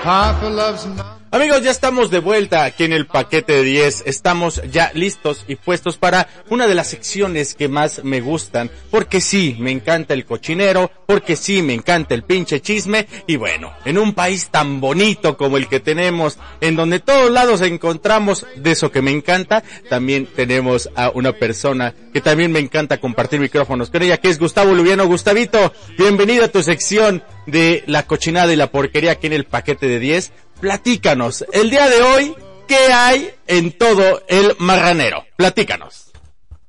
Papa 0.09 0.49
loves 0.49 0.87
mama. 0.87 1.28
Amigos, 1.31 1.63
ya 1.63 1.71
estamos 1.71 2.11
de 2.11 2.21
vuelta 2.21 2.65
aquí 2.65 2.85
en 2.85 2.95
el 2.95 3.07
paquete 3.07 3.53
de 3.53 3.63
10. 3.63 4.05
Estamos 4.07 4.63
ya 4.71 4.91
listos 4.95 5.45
y 5.47 5.57
puestos 5.57 5.99
para 5.99 6.27
una 6.49 6.67
de 6.67 6.75
las 6.75 6.87
secciones 6.87 7.55
que 7.55 7.69
más 7.69 8.03
me 8.03 8.23
gustan. 8.23 8.71
Porque 8.91 9.21
sí, 9.21 9.55
me 9.59 9.71
encanta 9.71 10.15
el 10.15 10.25
cochinero, 10.25 10.91
porque 11.05 11.37
sí, 11.37 11.61
me 11.61 11.75
encanta 11.75 12.15
el 12.15 12.23
pinche 12.23 12.63
chisme. 12.63 13.07
Y 13.27 13.37
bueno, 13.37 13.75
en 13.85 13.99
un 13.99 14.15
país 14.15 14.49
tan 14.49 14.81
bonito 14.81 15.37
como 15.37 15.59
el 15.59 15.69
que 15.69 15.81
tenemos, 15.81 16.39
en 16.63 16.77
donde 16.77 16.99
todos 16.99 17.31
lados 17.31 17.61
encontramos 17.61 18.47
de 18.57 18.71
eso 18.71 18.91
que 18.91 19.03
me 19.03 19.11
encanta, 19.11 19.63
también 19.91 20.25
tenemos 20.35 20.89
a 20.97 21.11
una 21.11 21.33
persona 21.35 21.95
que 22.15 22.23
también 22.23 22.53
me 22.53 22.61
encanta 22.61 23.03
compartir 23.03 23.39
micrófonos 23.39 23.91
con 23.91 24.03
ella, 24.03 24.17
que 24.17 24.31
es 24.31 24.39
Gustavo 24.39 24.73
Lubiano. 24.73 25.07
Gustavito, 25.07 25.75
bienvenido 25.99 26.47
a 26.47 26.49
tu 26.49 26.63
sección 26.63 27.23
de 27.47 27.83
la 27.87 28.05
cochinada 28.05 28.53
y 28.53 28.57
la 28.57 28.71
porquería 28.71 29.13
aquí 29.13 29.27
en 29.27 29.33
el 29.35 29.45
paquete 29.45 29.89
de 29.89 29.99
10. 29.99 30.33
Platícanos, 30.61 31.45
el 31.53 31.71
día 31.71 31.89
de 31.89 32.03
hoy, 32.03 32.37
¿qué 32.67 32.93
hay 32.93 33.33
en 33.47 33.79
todo 33.79 34.23
el 34.27 34.57
marranero? 34.59 35.25
Platícanos. 35.37 36.07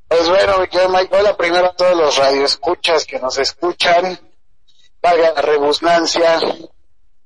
Pues 0.07 0.29
bueno, 0.29 0.59
mi 0.59 0.67
querido 0.67 0.89
Mike, 0.89 1.15
hola 1.15 1.35
primero 1.35 1.67
a 1.67 1.75
todos 1.75 1.97
los 1.97 2.17
radioescuchas 2.17 3.05
que 3.05 3.19
nos 3.19 3.39
escuchan. 3.39 4.19
Valga 5.01 5.33
la 5.33 5.41
rebusnancia. 5.41 6.39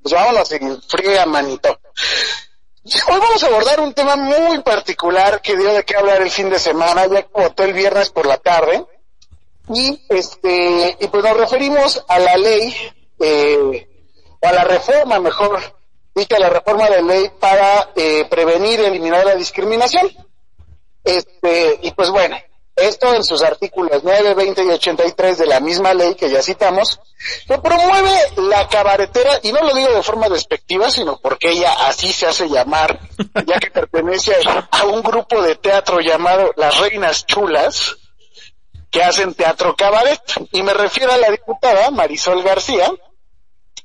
Pues 0.02 0.14
vámonos 0.14 0.52
en 0.54 0.82
fría, 0.84 1.26
manito. 1.26 1.80
Hoy 2.86 3.20
vamos 3.20 3.44
a 3.44 3.48
abordar 3.48 3.80
un 3.82 3.94
tema 3.94 4.16
muy 4.16 4.62
particular 4.62 5.42
que 5.42 5.58
dio 5.58 5.74
de 5.74 5.84
qué 5.84 5.98
hablar 5.98 6.22
el 6.22 6.32
fin 6.32 6.50
de 6.50 6.60
semana, 6.60 7.08
ya 7.08 7.28
votó 7.34 7.64
el 7.64 7.74
viernes 7.74 8.10
por 8.10 8.26
la 8.26 8.38
tarde. 8.38 8.86
Y 9.74 10.02
este, 10.10 10.98
y 11.00 11.08
pues 11.08 11.24
nos 11.24 11.38
referimos 11.38 12.04
a 12.08 12.20
la 12.20 12.38
ley, 12.38 12.76
eh, 13.20 13.88
o 14.42 14.48
a 14.48 14.52
la 14.52 14.64
reforma, 14.64 15.20
mejor 15.20 15.83
a 16.16 16.40
la 16.40 16.50
reforma 16.50 16.90
de 16.90 17.02
ley 17.02 17.32
para 17.40 17.92
eh, 17.96 18.26
prevenir 18.30 18.80
y 18.80 18.86
eliminar 18.86 19.26
la 19.26 19.36
discriminación. 19.36 20.10
Este, 21.04 21.80
y 21.82 21.92
pues 21.92 22.10
bueno, 22.12 22.38
esto 22.76 23.14
en 23.14 23.24
sus 23.24 23.44
artículos 23.44 24.02
9, 24.04 24.34
20 24.36 24.64
y 24.64 24.70
83 24.70 25.38
de 25.38 25.48
la 25.48 25.60
misma 25.60 25.94
ley 25.94 26.16
que 26.16 26.30
ya 26.30 26.42
citamos, 26.42 27.00
que 27.48 27.58
promueve 27.58 28.12
la 28.38 28.68
cabaretera, 28.68 29.40
y 29.44 29.52
no 29.52 29.62
lo 29.62 29.76
digo 29.76 29.92
de 29.92 30.04
forma 30.04 30.30
despectiva, 30.30 30.90
sino 30.90 31.20
porque 31.20 31.52
ella 31.52 31.74
así 31.88 32.14
se 32.14 32.28
hace 32.28 32.48
llamar, 32.48 33.00
ya 33.46 33.60
que 33.60 33.72
pertenece 33.72 34.34
a 34.72 34.86
un 34.86 35.02
grupo 35.02 35.42
de 35.42 35.56
teatro 35.56 36.00
llamado 36.00 36.52
Las 36.56 36.80
Reinas 36.80 37.26
Chulas, 37.26 37.98
que 38.90 39.04
hacen 39.04 39.34
teatro 39.34 39.76
cabaret. 39.76 40.22
Y 40.52 40.62
me 40.62 40.74
refiero 40.74 41.12
a 41.12 41.18
la 41.18 41.32
diputada 41.32 41.90
Marisol 41.92 42.44
García, 42.44 42.92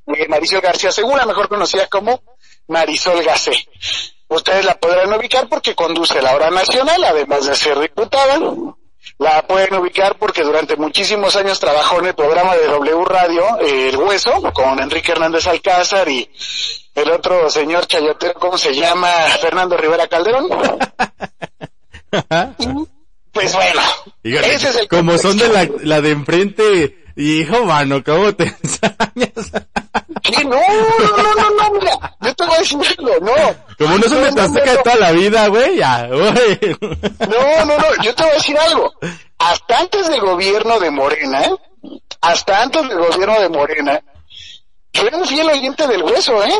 eh, 0.07 0.27
Marisol 0.27 0.61
García 0.61 0.91
Segura, 0.91 1.25
mejor 1.25 1.47
conocida 1.47 1.87
como 1.87 2.21
Marisol 2.67 3.23
Gacé. 3.23 3.67
Ustedes 4.27 4.63
la 4.65 4.75
podrán 4.75 5.11
ubicar 5.13 5.49
porque 5.49 5.73
conduce 5.73 6.21
la 6.21 6.35
hora 6.35 6.51
nacional, 6.51 7.03
además 7.03 7.45
de 7.47 7.55
ser 7.55 7.79
diputada. 7.79 8.39
La 9.17 9.45
pueden 9.47 9.75
ubicar 9.75 10.17
porque 10.17 10.43
durante 10.43 10.75
muchísimos 10.75 11.35
años 11.35 11.59
trabajó 11.59 11.99
en 11.99 12.07
el 12.07 12.13
programa 12.13 12.55
de 12.55 12.67
W 12.67 13.05
Radio, 13.05 13.43
eh, 13.59 13.89
El 13.89 13.97
Hueso, 13.97 14.41
con 14.53 14.79
Enrique 14.79 15.13
Hernández 15.13 15.47
Alcázar 15.47 16.07
y 16.09 16.29
el 16.93 17.11
otro 17.11 17.49
señor 17.49 17.87
chayotero, 17.87 18.33
¿cómo 18.35 18.57
se 18.57 18.73
llama? 18.73 19.09
Fernando 19.41 19.77
Rivera 19.77 20.07
Calderón. 20.07 20.47
Pues 23.31 23.53
bueno, 23.53 23.81
ese 24.23 24.69
es 24.69 24.75
el 24.75 24.87
como 24.87 25.15
son 25.19 25.37
de 25.37 25.47
la, 25.49 25.69
la 25.83 26.01
de 26.01 26.09
enfrente, 26.09 26.97
hijo 27.19 27.65
mano, 27.65 28.03
¿cómo 28.03 28.33
te 28.33 28.43
ensañas? 28.63 29.51
¿Qué? 30.21 30.43
No, 30.43 30.55
no, 30.57 31.17
no, 31.17 31.33
no, 31.35 31.49
no, 31.51 31.71
mira, 31.79 32.15
yo 32.21 32.33
te 32.35 32.45
voy 32.45 32.55
a 32.55 32.59
decir 32.59 32.79
algo, 32.97 33.11
no. 33.21 33.33
Como 33.77 33.97
no 33.97 34.07
no, 34.07 34.41
Azteca 34.41 34.71
de 34.71 34.77
toda 34.83 34.95
la 34.95 35.11
vida, 35.11 35.47
güey, 35.47 35.77
ya, 35.77 36.07
güey. 36.07 36.77
No, 36.81 37.65
no, 37.65 37.77
no, 37.77 38.03
yo 38.03 38.15
te 38.15 38.23
voy 38.23 38.31
a 38.31 38.35
decir 38.35 38.57
algo. 38.57 38.93
Hasta 39.37 39.79
antes 39.79 40.07
del 40.09 40.19
gobierno 40.21 40.79
de 40.79 40.91
Morena, 40.91 41.43
¿eh? 41.43 41.55
hasta 42.21 42.61
antes 42.61 42.87
del 42.87 42.97
gobierno 42.99 43.39
de 43.39 43.49
Morena, 43.49 44.01
yo 44.93 45.03
era 45.07 45.17
un 45.17 45.25
fiel 45.25 45.49
oyente 45.49 45.87
del 45.87 46.03
hueso, 46.03 46.43
¿eh? 46.43 46.53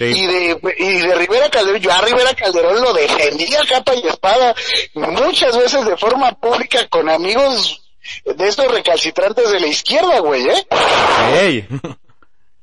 Y 0.00 0.14
Sí. 0.14 0.26
de, 0.26 0.58
y 0.78 0.98
de 1.02 1.14
Rivera 1.14 1.50
Calderón, 1.50 1.80
yo 1.80 1.92
a 1.92 2.00
Rivera 2.00 2.32
Calderón 2.34 2.80
lo 2.80 2.94
defendía 2.94 3.60
capa 3.68 3.94
y 3.94 4.06
espada, 4.08 4.54
muchas 4.94 5.56
veces 5.56 5.84
de 5.84 5.96
forma 5.98 6.32
pública 6.32 6.88
con 6.88 7.10
amigos 7.10 7.81
de 8.24 8.48
estos 8.48 8.70
recalcitrantes 8.72 9.50
de 9.50 9.60
la 9.60 9.66
izquierda, 9.66 10.18
güey, 10.20 10.48
¿eh? 10.48 10.66
Ey. 11.40 11.68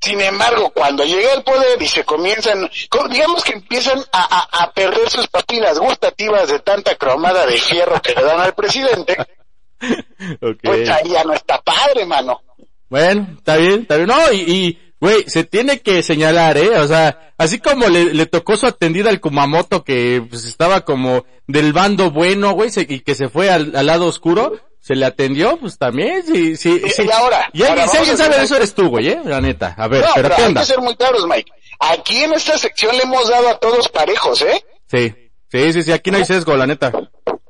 Sin 0.02 0.22
embargo, 0.22 0.72
cuando 0.74 1.04
llega 1.04 1.34
el 1.34 1.44
poder 1.44 1.82
y 1.82 1.88
se 1.88 2.06
comienzan, 2.06 2.70
co- 2.90 3.08
digamos 3.10 3.44
que 3.44 3.52
empiezan 3.54 4.00
a, 4.14 4.22
a- 4.58 4.64
a 4.64 4.72
perder 4.72 5.10
sus 5.10 5.28
papilas 5.28 5.78
gustativas 5.78 6.48
de 6.50 6.60
tanta 6.60 6.96
cromada 6.96 7.46
de 7.46 7.58
fierro 7.58 8.02
que 8.02 8.14
le 8.14 8.24
dan 8.24 8.40
al 8.40 8.54
presidente, 8.56 9.18
Ok. 10.42 10.58
pues 10.64 10.90
ahí 10.90 11.10
ya 11.10 11.24
no 11.26 11.34
está 11.34 11.62
padre, 11.62 12.06
mano. 12.06 12.42
Bueno, 12.90 13.28
está 13.38 13.58
bien, 13.58 13.82
está 13.82 13.98
bien. 13.98 14.08
No, 14.08 14.32
y, 14.32 14.38
y, 14.40 14.80
güey, 15.02 15.26
se 15.30 15.44
tiene 15.44 15.82
que 15.82 16.02
señalar, 16.02 16.58
¿eh? 16.58 16.78
O 16.80 16.88
sea, 16.88 17.34
así 17.38 17.60
como 17.60 17.88
le, 17.90 18.14
le 18.14 18.26
tocó 18.26 18.56
su 18.58 18.68
atendida 18.68 19.10
al 19.10 19.20
Kumamoto 19.20 19.84
que 19.84 20.24
pues 20.30 20.46
estaba 20.46 20.82
como 20.86 21.26
del 21.46 21.74
bando 21.74 22.10
bueno, 22.10 22.52
güey, 22.54 22.70
se- 22.72 22.88
y 22.90 23.02
que 23.02 23.16
se 23.16 23.28
fue 23.30 23.50
al, 23.52 23.76
al 23.76 23.86
lado 23.86 24.06
oscuro, 24.08 24.54
se 24.80 24.96
le 24.96 25.06
atendió, 25.06 25.58
pues 25.58 25.78
también, 25.78 26.24
sí, 26.26 26.56
sí. 26.56 26.82
Y- 26.86 26.89
sí. 26.89 27.04
y 27.06 27.12
ahora, 27.12 27.50
Y 27.54 27.63
alguien, 27.63 27.80
ahora 27.80 27.82
si 27.92 27.98
vamos 27.98 28.10
alguien 28.10 28.13
a 28.13 28.18
sabe 28.18 28.38
de 28.39 28.44
eso 28.46 28.56
eres 28.56 28.74
tú, 28.74 28.89
güey, 28.89 29.10
¿eh? 29.10 29.20
La 29.26 29.42
neta. 29.42 29.76
A 29.78 29.88
ver, 29.88 30.02
No, 30.04 30.08
pero 30.15 30.30
pero 30.30 30.36
¿qué 30.38 30.44
hay 30.44 30.54
que 30.54 30.65
ser 30.65 30.80
muy 30.80 30.96
claros, 30.96 31.26
Mike. 31.28 31.52
Aquí 31.80 32.24
en 32.24 32.34
esta 32.34 32.58
sección 32.58 32.96
le 32.98 33.04
hemos 33.04 33.30
dado 33.30 33.50
a 33.50 33.58
todos 33.60 33.88
parejos, 33.89 34.42
¿eh? 34.42 34.63
Sí, 34.89 35.13
sí, 35.52 35.74
sí, 35.74 35.84
sí, 35.84 35.92
aquí 35.92 36.12
no 36.12 36.18
hay 36.18 36.26
sesgo, 36.26 36.56
la 36.56 36.65
neta. 36.68 36.92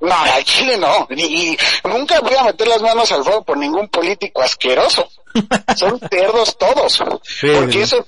No, 0.02 0.14
al 0.16 0.44
Chile 0.46 0.78
no. 0.78 1.08
Y, 1.10 1.52
y 1.52 1.58
nunca 1.84 2.20
voy 2.22 2.34
a 2.36 2.44
meter 2.44 2.68
las 2.68 2.82
manos 2.82 3.12
al 3.12 3.24
fuego 3.24 3.44
por 3.44 3.58
ningún 3.58 3.88
político 3.90 4.42
asqueroso. 4.42 5.08
Son 5.76 6.00
cerdos 6.10 6.58
todos. 6.58 7.00
Porque 7.00 7.82
eso, 7.82 8.04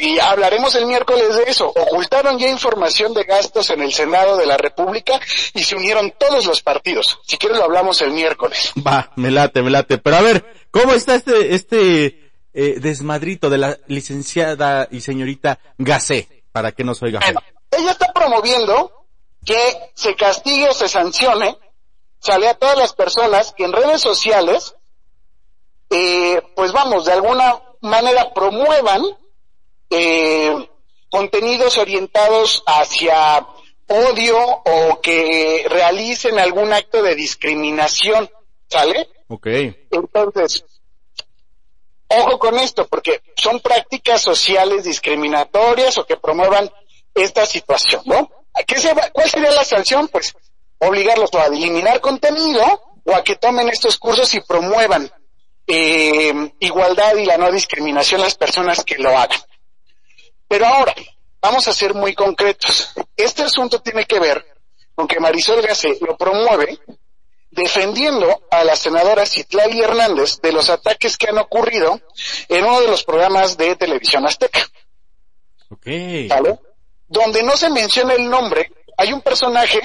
y 0.00 0.18
hablaremos 0.18 0.74
el 0.74 0.86
miércoles 0.86 1.36
de 1.36 1.44
eso. 1.44 1.68
Ocultaron 1.68 2.38
ya 2.38 2.48
información 2.48 3.14
de 3.14 3.24
gastos 3.24 3.70
en 3.70 3.82
el 3.82 3.92
Senado 3.92 4.36
de 4.36 4.46
la 4.46 4.56
República 4.56 5.20
y 5.54 5.62
se 5.62 5.76
unieron 5.76 6.12
todos 6.18 6.46
los 6.46 6.62
partidos. 6.62 7.18
Si 7.26 7.38
quieres 7.38 7.58
lo 7.58 7.64
hablamos 7.64 8.00
el 8.02 8.12
miércoles. 8.12 8.72
Va, 8.86 9.10
me 9.16 9.30
late, 9.30 9.62
me 9.62 9.70
late. 9.70 9.98
Pero 9.98 10.16
a 10.16 10.22
ver, 10.22 10.44
¿cómo 10.70 10.92
está 10.92 11.14
este, 11.14 11.54
este, 11.54 12.32
eh, 12.54 12.78
desmadrito 12.80 13.50
de 13.50 13.58
la 13.58 13.78
licenciada 13.86 14.88
y 14.90 15.00
señorita 15.00 15.58
Gacé? 15.78 16.44
Para 16.52 16.72
que 16.72 16.84
nos 16.84 17.02
oiga. 17.02 17.20
Bueno, 17.20 17.40
ella 17.70 17.90
está 17.90 18.12
promoviendo 18.12 18.92
que 19.44 19.90
se 19.94 20.14
castigue 20.16 20.68
o 20.68 20.74
se 20.74 20.88
sancione, 20.88 21.56
sale 22.18 22.48
a 22.48 22.54
todas 22.54 22.76
las 22.76 22.92
personas 22.92 23.54
que 23.56 23.64
en 23.64 23.72
redes 23.72 24.00
sociales, 24.00 24.75
eh, 25.90 26.42
pues 26.54 26.72
vamos, 26.72 27.04
de 27.04 27.12
alguna 27.12 27.60
manera 27.80 28.32
promuevan 28.34 29.02
eh, 29.90 30.68
contenidos 31.10 31.78
orientados 31.78 32.62
hacia 32.66 33.46
odio 33.88 34.36
o 34.64 35.00
que 35.00 35.64
realicen 35.68 36.38
algún 36.38 36.72
acto 36.72 37.02
de 37.02 37.14
discriminación, 37.14 38.28
¿sale? 38.68 39.08
Ok. 39.28 39.46
Entonces, 39.90 40.64
ojo 42.08 42.38
con 42.38 42.58
esto, 42.58 42.86
porque 42.88 43.22
son 43.36 43.60
prácticas 43.60 44.22
sociales 44.22 44.84
discriminatorias 44.84 45.98
o 45.98 46.04
que 46.06 46.16
promuevan 46.16 46.70
esta 47.14 47.46
situación, 47.46 48.02
¿no? 48.06 48.30
¿Qué 48.66 48.78
se 48.78 48.92
va- 48.94 49.10
¿Cuál 49.12 49.30
sería 49.30 49.50
la 49.52 49.64
sanción? 49.64 50.08
Pues 50.08 50.34
obligarlos 50.78 51.32
a 51.34 51.46
eliminar 51.46 52.00
contenido 52.00 52.62
o 53.04 53.14
a 53.14 53.22
que 53.22 53.36
tomen 53.36 53.68
estos 53.68 53.98
cursos 53.98 54.34
y 54.34 54.40
promuevan 54.40 55.10
eh, 55.66 56.52
igualdad 56.60 57.16
y 57.16 57.24
la 57.24 57.36
no 57.36 57.50
discriminación 57.50 58.20
las 58.20 58.34
personas 58.34 58.84
que 58.84 58.98
lo 58.98 59.16
hagan. 59.16 59.40
Pero 60.48 60.66
ahora, 60.66 60.94
vamos 61.40 61.66
a 61.68 61.72
ser 61.72 61.94
muy 61.94 62.14
concretos. 62.14 62.92
Este 63.16 63.42
asunto 63.42 63.80
tiene 63.80 64.04
que 64.04 64.20
ver 64.20 64.44
con 64.94 65.06
que 65.06 65.20
Marisol 65.20 65.62
Gase 65.62 65.98
lo 66.00 66.16
promueve 66.16 66.78
defendiendo 67.50 68.42
a 68.50 68.64
la 68.64 68.76
senadora 68.76 69.24
Citlali 69.24 69.80
Hernández 69.80 70.40
de 70.40 70.52
los 70.52 70.68
ataques 70.68 71.16
que 71.16 71.28
han 71.30 71.38
ocurrido 71.38 72.00
en 72.48 72.64
uno 72.64 72.80
de 72.80 72.88
los 72.88 73.02
programas 73.02 73.56
de 73.56 73.76
televisión 73.76 74.26
azteca. 74.26 74.60
Ok. 75.70 75.86
¿Vale? 76.28 76.60
Donde 77.08 77.42
no 77.42 77.56
se 77.56 77.70
menciona 77.70 78.14
el 78.14 78.28
nombre, 78.28 78.70
hay 78.96 79.12
un 79.12 79.22
personaje 79.22 79.80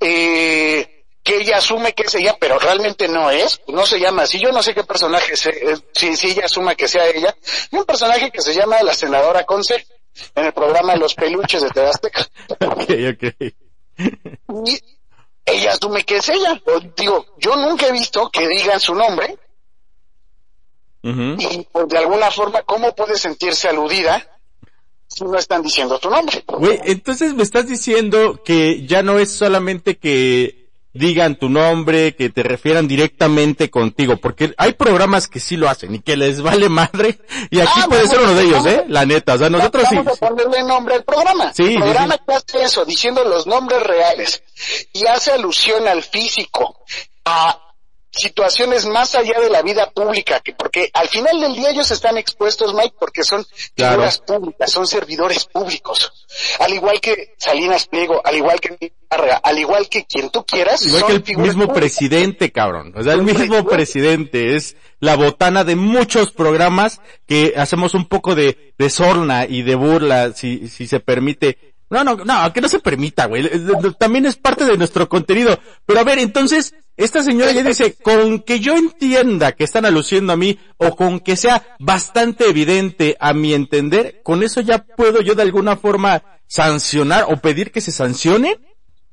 eh, 0.00 0.97
que 1.28 1.42
ella 1.42 1.58
asume 1.58 1.92
que 1.92 2.04
es 2.04 2.14
ella, 2.14 2.34
pero 2.40 2.58
realmente 2.58 3.06
no 3.06 3.30
es, 3.30 3.60
no 3.68 3.84
se 3.84 4.00
llama 4.00 4.22
así. 4.22 4.40
Yo 4.40 4.50
no 4.50 4.62
sé 4.62 4.74
qué 4.74 4.82
personaje, 4.82 5.36
se, 5.36 5.50
eh, 5.50 5.76
si, 5.92 6.16
si 6.16 6.28
ella 6.28 6.46
asuma 6.46 6.74
que 6.74 6.88
sea 6.88 7.06
ella. 7.06 7.36
Hay 7.70 7.78
un 7.78 7.84
personaje 7.84 8.30
que 8.30 8.40
se 8.40 8.54
llama 8.54 8.82
la 8.82 8.94
senadora 8.94 9.44
Conce 9.44 9.86
en 10.34 10.46
el 10.46 10.52
programa 10.54 10.96
Los 10.96 11.14
Peluches 11.14 11.60
de 11.60 11.68
TV 11.68 11.88
Azteca. 11.88 12.26
Ok, 12.60 12.90
ok. 13.12 14.64
Y 14.66 14.80
ella 15.44 15.72
asume 15.72 16.04
que 16.04 16.16
es 16.16 16.28
ella. 16.30 16.62
O, 16.64 16.80
digo, 16.96 17.26
yo 17.38 17.56
nunca 17.56 17.88
he 17.88 17.92
visto 17.92 18.30
que 18.30 18.48
digan 18.48 18.80
su 18.80 18.94
nombre 18.94 19.36
y 21.02 21.66
pues, 21.70 21.88
de 21.88 21.98
alguna 21.98 22.30
forma, 22.30 22.62
¿cómo 22.62 22.94
puede 22.94 23.16
sentirse 23.16 23.68
aludida 23.68 24.26
si 25.06 25.24
no 25.24 25.36
están 25.36 25.62
diciendo 25.62 25.98
tu 25.98 26.10
nombre? 26.10 26.42
Güey, 26.46 26.80
entonces 26.84 27.34
me 27.34 27.42
estás 27.42 27.66
diciendo 27.66 28.42
que 28.42 28.86
ya 28.86 29.02
no 29.02 29.18
es 29.18 29.30
solamente 29.30 29.98
que 29.98 30.57
digan 30.92 31.36
tu 31.36 31.48
nombre, 31.48 32.14
que 32.14 32.30
te 32.30 32.42
refieran 32.42 32.88
directamente 32.88 33.70
contigo, 33.70 34.16
porque 34.16 34.54
hay 34.56 34.72
programas 34.72 35.28
que 35.28 35.40
sí 35.40 35.56
lo 35.56 35.68
hacen 35.68 35.94
y 35.94 36.00
que 36.00 36.16
les 36.16 36.42
vale 36.42 36.68
madre, 36.68 37.18
y 37.50 37.60
aquí 37.60 37.80
Ah, 37.82 37.86
puede 37.88 38.06
ser 38.08 38.20
uno 38.20 38.34
de 38.34 38.42
ellos, 38.42 38.64
vamos 38.64 38.72
¿eh? 38.72 38.84
La 38.88 39.06
neta, 39.06 39.34
o 39.34 39.38
sea, 39.38 39.50
nosotros 39.50 39.84
sí. 39.88 39.96
Vamos 39.96 40.22
a 40.22 40.28
ponerle 40.28 40.62
nombre 40.64 40.94
al 40.96 41.04
programa. 41.04 41.52
Sí, 41.52 41.66
sí, 41.66 41.74
el 41.74 41.82
programa 41.82 42.14
sí. 42.14 42.20
que 42.26 42.34
hace 42.34 42.62
eso, 42.64 42.84
diciendo 42.84 43.24
los 43.24 43.46
nombres 43.46 43.82
reales 43.82 44.42
y 44.92 45.06
hace 45.06 45.32
alusión 45.32 45.86
al 45.86 46.02
físico, 46.02 46.84
a 47.24 47.67
situaciones 48.18 48.86
más 48.86 49.14
allá 49.14 49.40
de 49.40 49.48
la 49.50 49.62
vida 49.62 49.90
pública, 49.90 50.40
que 50.40 50.52
porque 50.52 50.90
al 50.92 51.08
final 51.08 51.40
del 51.40 51.54
día 51.54 51.70
ellos 51.70 51.90
están 51.90 52.18
expuestos, 52.18 52.74
Mike, 52.74 52.96
porque 52.98 53.22
son 53.22 53.46
Claro. 53.74 53.92
figuras 53.94 54.18
públicas, 54.18 54.70
son 54.70 54.86
servidores 54.86 55.44
públicos. 55.46 56.12
Al 56.60 56.72
igual 56.74 57.00
que 57.00 57.34
Salinas 57.38 57.86
Pliego, 57.86 58.20
al 58.24 58.36
igual 58.36 58.60
que 58.60 58.92
Varga, 59.10 59.36
al 59.42 59.58
igual 59.58 59.88
que 59.88 60.04
quien 60.04 60.28
tú 60.28 60.44
quieras, 60.44 60.84
Igual 60.84 61.00
son 61.00 61.22
que 61.22 61.32
el 61.32 61.38
mismo 61.38 61.62
públicas. 61.66 61.76
presidente, 61.78 62.52
cabrón. 62.52 62.92
O 62.94 63.02
sea, 63.02 63.14
el 63.14 63.22
mismo 63.22 63.64
presidente. 63.64 63.68
presidente 63.74 64.56
es 64.56 64.76
la 65.00 65.16
botana 65.16 65.64
de 65.64 65.76
muchos 65.76 66.30
programas 66.32 67.00
que 67.26 67.54
hacemos 67.56 67.94
un 67.94 68.06
poco 68.06 68.34
de, 68.34 68.74
de 68.76 68.90
sorna 68.90 69.46
y 69.46 69.62
de 69.62 69.76
burla, 69.76 70.32
si, 70.34 70.68
si 70.68 70.86
se 70.86 71.00
permite. 71.00 71.56
No, 71.90 72.04
no, 72.04 72.16
no, 72.16 72.52
que 72.52 72.60
no 72.60 72.68
se 72.68 72.80
permita, 72.80 73.26
güey. 73.26 73.46
Eh, 73.46 73.50
eh, 73.52 73.92
También 73.98 74.26
es 74.26 74.36
parte 74.36 74.64
de 74.64 74.76
nuestro 74.76 75.08
contenido. 75.08 75.58
Pero 75.86 76.00
a 76.00 76.04
ver, 76.04 76.18
entonces, 76.18 76.74
esta 76.96 77.22
señora 77.22 77.52
ya 77.52 77.62
dice, 77.62 77.94
con 77.94 78.40
que 78.40 78.60
yo 78.60 78.76
entienda 78.76 79.52
que 79.52 79.64
están 79.64 79.86
aluciendo 79.86 80.32
a 80.32 80.36
mí, 80.36 80.58
o 80.76 80.94
con 80.96 81.20
que 81.20 81.36
sea 81.36 81.76
bastante 81.78 82.48
evidente 82.48 83.16
a 83.20 83.32
mi 83.32 83.54
entender, 83.54 84.20
con 84.22 84.42
eso 84.42 84.60
ya 84.60 84.78
puedo 84.78 85.22
yo 85.22 85.34
de 85.34 85.42
alguna 85.42 85.76
forma 85.76 86.22
sancionar 86.46 87.26
o 87.28 87.36
pedir 87.36 87.70
que 87.72 87.80
se 87.80 87.92
sancione. 87.92 88.58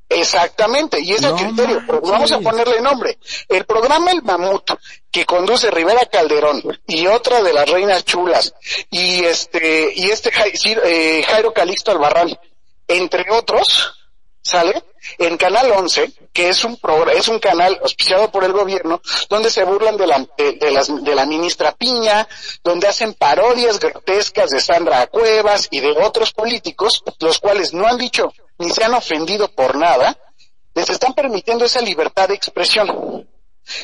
Exactamente, 0.08 1.00
y 1.02 1.14
es 1.14 1.24
el 1.24 1.34
criterio, 1.34 1.82
vamos 2.04 2.32
a 2.32 2.40
ponerle 2.40 2.80
nombre. 2.80 3.18
El 3.50 3.66
programa 3.66 4.12
El 4.12 4.22
Mamut, 4.22 4.72
que 5.10 5.26
conduce 5.26 5.72
Rivera 5.72 6.06
Calderón, 6.06 6.62
y 6.86 7.08
otra 7.08 7.42
de 7.42 7.54
las 7.54 7.68
reinas 7.68 8.06
chulas, 8.06 8.54
y 8.92 9.24
este, 9.24 9.92
y 9.96 10.12
este 10.12 10.32
eh, 10.86 11.24
Jairo 11.24 11.54
Calixto 11.54 11.92
Albarrán, 11.92 12.38
entre 12.88 13.26
otros, 13.32 13.94
¿sale? 14.42 14.84
En 15.18 15.38
Canal 15.38 15.72
11, 15.72 16.12
que 16.34 16.50
es 16.50 16.64
un 16.64 16.80
es 17.14 17.28
un 17.28 17.40
canal 17.40 17.80
auspiciado 17.82 18.32
por 18.32 18.44
el 18.44 18.54
gobierno, 18.54 19.02
donde 19.30 19.50
se 19.50 19.64
burlan 19.64 19.98
de 19.98 20.08
la, 20.08 20.28
de, 20.38 20.54
de 20.54 20.72
las, 20.72 21.04
de 21.04 21.16
la 21.16 21.26
ministra 21.26 21.72
Piña, 21.74 22.28
donde 22.64 22.88
hacen 22.88 23.14
parodias 23.14 23.80
grotescas 23.80 24.50
de 24.50 24.60
Sandra 24.60 25.08
Cuevas 25.08 25.68
y 25.72 25.80
de 25.80 25.92
otros 25.92 26.32
políticos, 26.32 27.04
los 27.20 27.40
cuales 27.40 27.74
no 27.74 27.88
han 27.88 27.98
dicho 27.98 28.32
ni 28.58 28.70
se 28.70 28.84
han 28.84 28.94
ofendido 28.94 29.50
por 29.50 29.76
nada, 29.76 30.18
les 30.74 30.90
están 30.90 31.14
permitiendo 31.14 31.66
esa 31.66 31.82
libertad 31.82 32.28
de 32.28 32.36
expresión, 32.36 33.28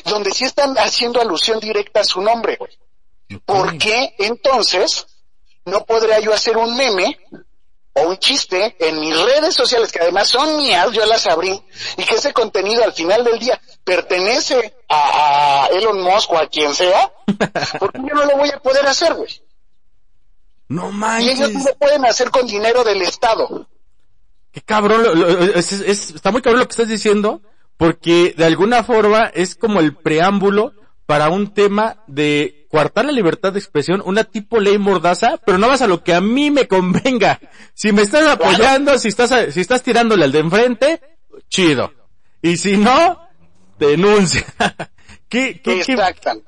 donde 0.04 0.30
sí 0.30 0.44
están 0.44 0.74
haciendo 0.76 1.20
alusión 1.20 1.60
directa 1.60 2.00
a 2.00 2.04
su 2.04 2.20
nombre, 2.20 2.56
güey. 2.56 2.78
¿Por 3.44 3.78
qué 3.78 4.14
entonces 4.18 5.06
no 5.64 5.84
podría 5.84 6.20
yo 6.20 6.32
hacer 6.32 6.56
un 6.56 6.76
meme 6.76 7.18
o 7.94 8.08
un 8.08 8.16
chiste 8.18 8.74
en 8.78 8.98
mis 9.00 9.14
redes 9.20 9.54
sociales, 9.54 9.92
que 9.92 10.00
además 10.00 10.28
son 10.28 10.56
mías, 10.56 10.90
yo 10.92 11.04
las 11.06 11.26
abrí, 11.26 11.62
y 11.96 12.04
que 12.04 12.14
ese 12.14 12.32
contenido 12.32 12.82
al 12.84 12.92
final 12.94 13.22
del 13.24 13.38
día 13.38 13.60
pertenece 13.84 14.74
a, 14.88 15.64
a 15.64 15.66
Elon 15.66 16.00
Musk 16.02 16.32
o 16.32 16.38
a 16.38 16.46
quien 16.48 16.74
sea, 16.74 17.12
porque 17.78 17.98
yo 17.98 18.14
no 18.14 18.24
lo 18.24 18.36
voy 18.38 18.48
a 18.50 18.58
poder 18.60 18.86
hacer, 18.86 19.14
güey. 19.14 19.42
No 20.68 20.84
Y 21.20 21.28
ellos 21.28 21.50
manches. 21.50 21.52
no 21.54 21.64
lo 21.64 21.74
pueden 21.76 22.04
hacer 22.06 22.30
con 22.30 22.46
dinero 22.46 22.82
del 22.82 23.02
Estado. 23.02 23.68
Qué 24.52 24.62
cabrón, 24.62 25.02
lo- 25.02 25.14
lo- 25.14 25.54
es- 25.54 25.72
es- 25.72 26.10
está 26.12 26.30
muy 26.30 26.40
cabrón 26.40 26.60
lo 26.60 26.66
que 26.66 26.72
estás 26.72 26.88
diciendo, 26.88 27.42
porque 27.76 28.34
de 28.36 28.44
alguna 28.46 28.84
forma 28.84 29.26
es 29.34 29.54
como 29.54 29.80
el 29.80 29.94
preámbulo 29.96 30.72
para 31.06 31.28
un 31.30 31.52
tema 31.52 32.02
de 32.06 32.66
coartar 32.70 33.04
la 33.04 33.12
libertad 33.12 33.52
de 33.52 33.58
expresión, 33.58 34.02
una 34.04 34.24
tipo 34.24 34.60
ley 34.60 34.78
mordaza, 34.78 35.38
pero 35.44 35.58
no 35.58 35.68
vas 35.68 35.82
a 35.82 35.86
lo 35.86 36.02
que 36.02 36.14
a 36.14 36.20
mí 36.20 36.50
me 36.50 36.66
convenga. 36.68 37.40
Si 37.74 37.92
me 37.92 38.02
estás 38.02 38.26
apoyando, 38.26 38.98
si 38.98 39.08
estás, 39.08 39.52
si 39.52 39.60
estás 39.60 39.82
tirándole 39.82 40.24
al 40.24 40.32
de 40.32 40.38
enfrente, 40.38 41.00
chido. 41.48 41.92
Y 42.40 42.56
si 42.56 42.76
no, 42.76 43.18
denuncia. 43.78 44.44
¿Qué, 45.28 45.60
qué, 45.62 45.82
qué, 45.86 45.96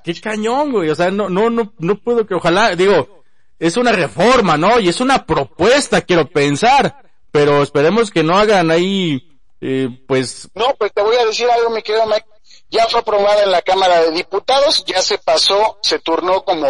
qué 0.04 0.20
cañón, 0.20 0.72
güey. 0.72 0.90
O 0.90 0.94
sea, 0.94 1.10
no, 1.10 1.30
no, 1.30 1.48
no, 1.48 1.72
no 1.78 1.98
puedo 1.98 2.26
que, 2.26 2.34
ojalá, 2.34 2.76
digo, 2.76 3.22
es 3.58 3.78
una 3.78 3.92
reforma, 3.92 4.58
¿no? 4.58 4.78
Y 4.78 4.88
es 4.88 5.00
una 5.00 5.24
propuesta, 5.24 6.02
quiero 6.02 6.28
pensar. 6.28 7.02
Pero 7.30 7.62
esperemos 7.62 8.10
que 8.10 8.22
no 8.22 8.36
hagan 8.36 8.70
ahí, 8.70 9.40
eh, 9.60 9.88
pues, 10.06 10.50
No, 10.54 10.74
pues 10.78 10.92
te 10.92 11.02
voy 11.02 11.16
a 11.16 11.24
decir 11.24 11.48
algo, 11.50 11.70
mi 11.70 11.82
querido 11.82 12.06
Mike. 12.06 12.26
Ya 12.74 12.88
fue 12.88 12.98
aprobada 12.98 13.44
en 13.44 13.52
la 13.52 13.62
Cámara 13.62 14.02
de 14.02 14.10
Diputados, 14.10 14.84
ya 14.84 15.00
se 15.00 15.18
pasó, 15.18 15.78
se 15.80 16.00
turnó 16.00 16.44
como 16.44 16.66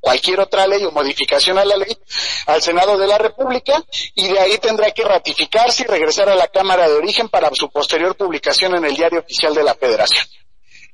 cualquier 0.00 0.40
otra 0.40 0.66
ley 0.66 0.82
o 0.86 0.90
modificación 0.90 1.58
a 1.58 1.66
la 1.66 1.76
ley 1.76 1.98
al 2.46 2.62
Senado 2.62 2.96
de 2.96 3.06
la 3.06 3.18
República 3.18 3.84
y 4.14 4.26
de 4.28 4.40
ahí 4.40 4.56
tendrá 4.56 4.90
que 4.92 5.04
ratificarse 5.04 5.82
y 5.82 5.86
regresar 5.86 6.30
a 6.30 6.34
la 6.34 6.48
Cámara 6.48 6.88
de 6.88 6.94
Origen 6.94 7.28
para 7.28 7.50
su 7.52 7.70
posterior 7.70 8.16
publicación 8.16 8.74
en 8.74 8.86
el 8.86 8.96
Diario 8.96 9.20
Oficial 9.20 9.54
de 9.54 9.64
la 9.64 9.74
Federación. 9.74 10.24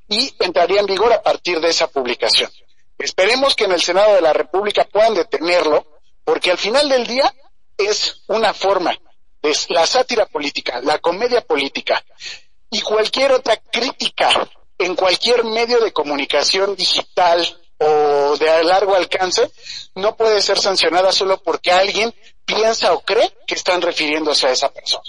Y 0.09 0.35
entraría 0.41 0.81
en 0.81 0.87
vigor 0.87 1.13
a 1.13 1.23
partir 1.23 1.61
de 1.61 1.69
esa 1.69 1.87
publicación. 1.87 2.51
Esperemos 2.99 3.55
que 3.55 3.67
en 3.67 3.73
el 3.73 3.81
Senado 3.81 4.17
de 4.17 4.21
la 4.21 4.33
República 4.33 4.85
puedan 4.93 5.15
detenerlo, 5.15 5.87
porque 6.25 6.51
al 6.51 6.59
final 6.59 6.89
del 6.89 7.07
día 7.07 7.33
es 7.79 8.25
una 8.27 8.53
forma 8.53 8.99
de 9.43 9.57
la 9.69 9.87
sátira 9.87 10.27
política, 10.27 10.81
la 10.83 10.99
comedia 10.99 11.41
política 11.41 12.05
y 12.71 12.81
cualquier 12.81 13.33
otra 13.33 13.57
crítica 13.57 14.49
en 14.79 14.95
cualquier 14.95 15.45
medio 15.45 15.81
de 15.81 15.93
comunicación 15.93 16.75
digital 16.77 17.45
o 17.79 18.37
de 18.37 18.65
largo 18.65 18.95
alcance 18.95 19.51
no 19.95 20.17
puede 20.17 20.41
ser 20.43 20.59
sancionada 20.59 21.13
solo 21.13 21.43
porque 21.43 21.73
alguien 21.73 22.15
piensa 22.45 22.93
o 22.93 23.01
cree 23.01 23.33
que 23.47 23.55
están 23.55 23.83
refiriéndose 23.83 24.47
a 24.47 24.53
esa 24.53 24.73
persona. 24.73 25.05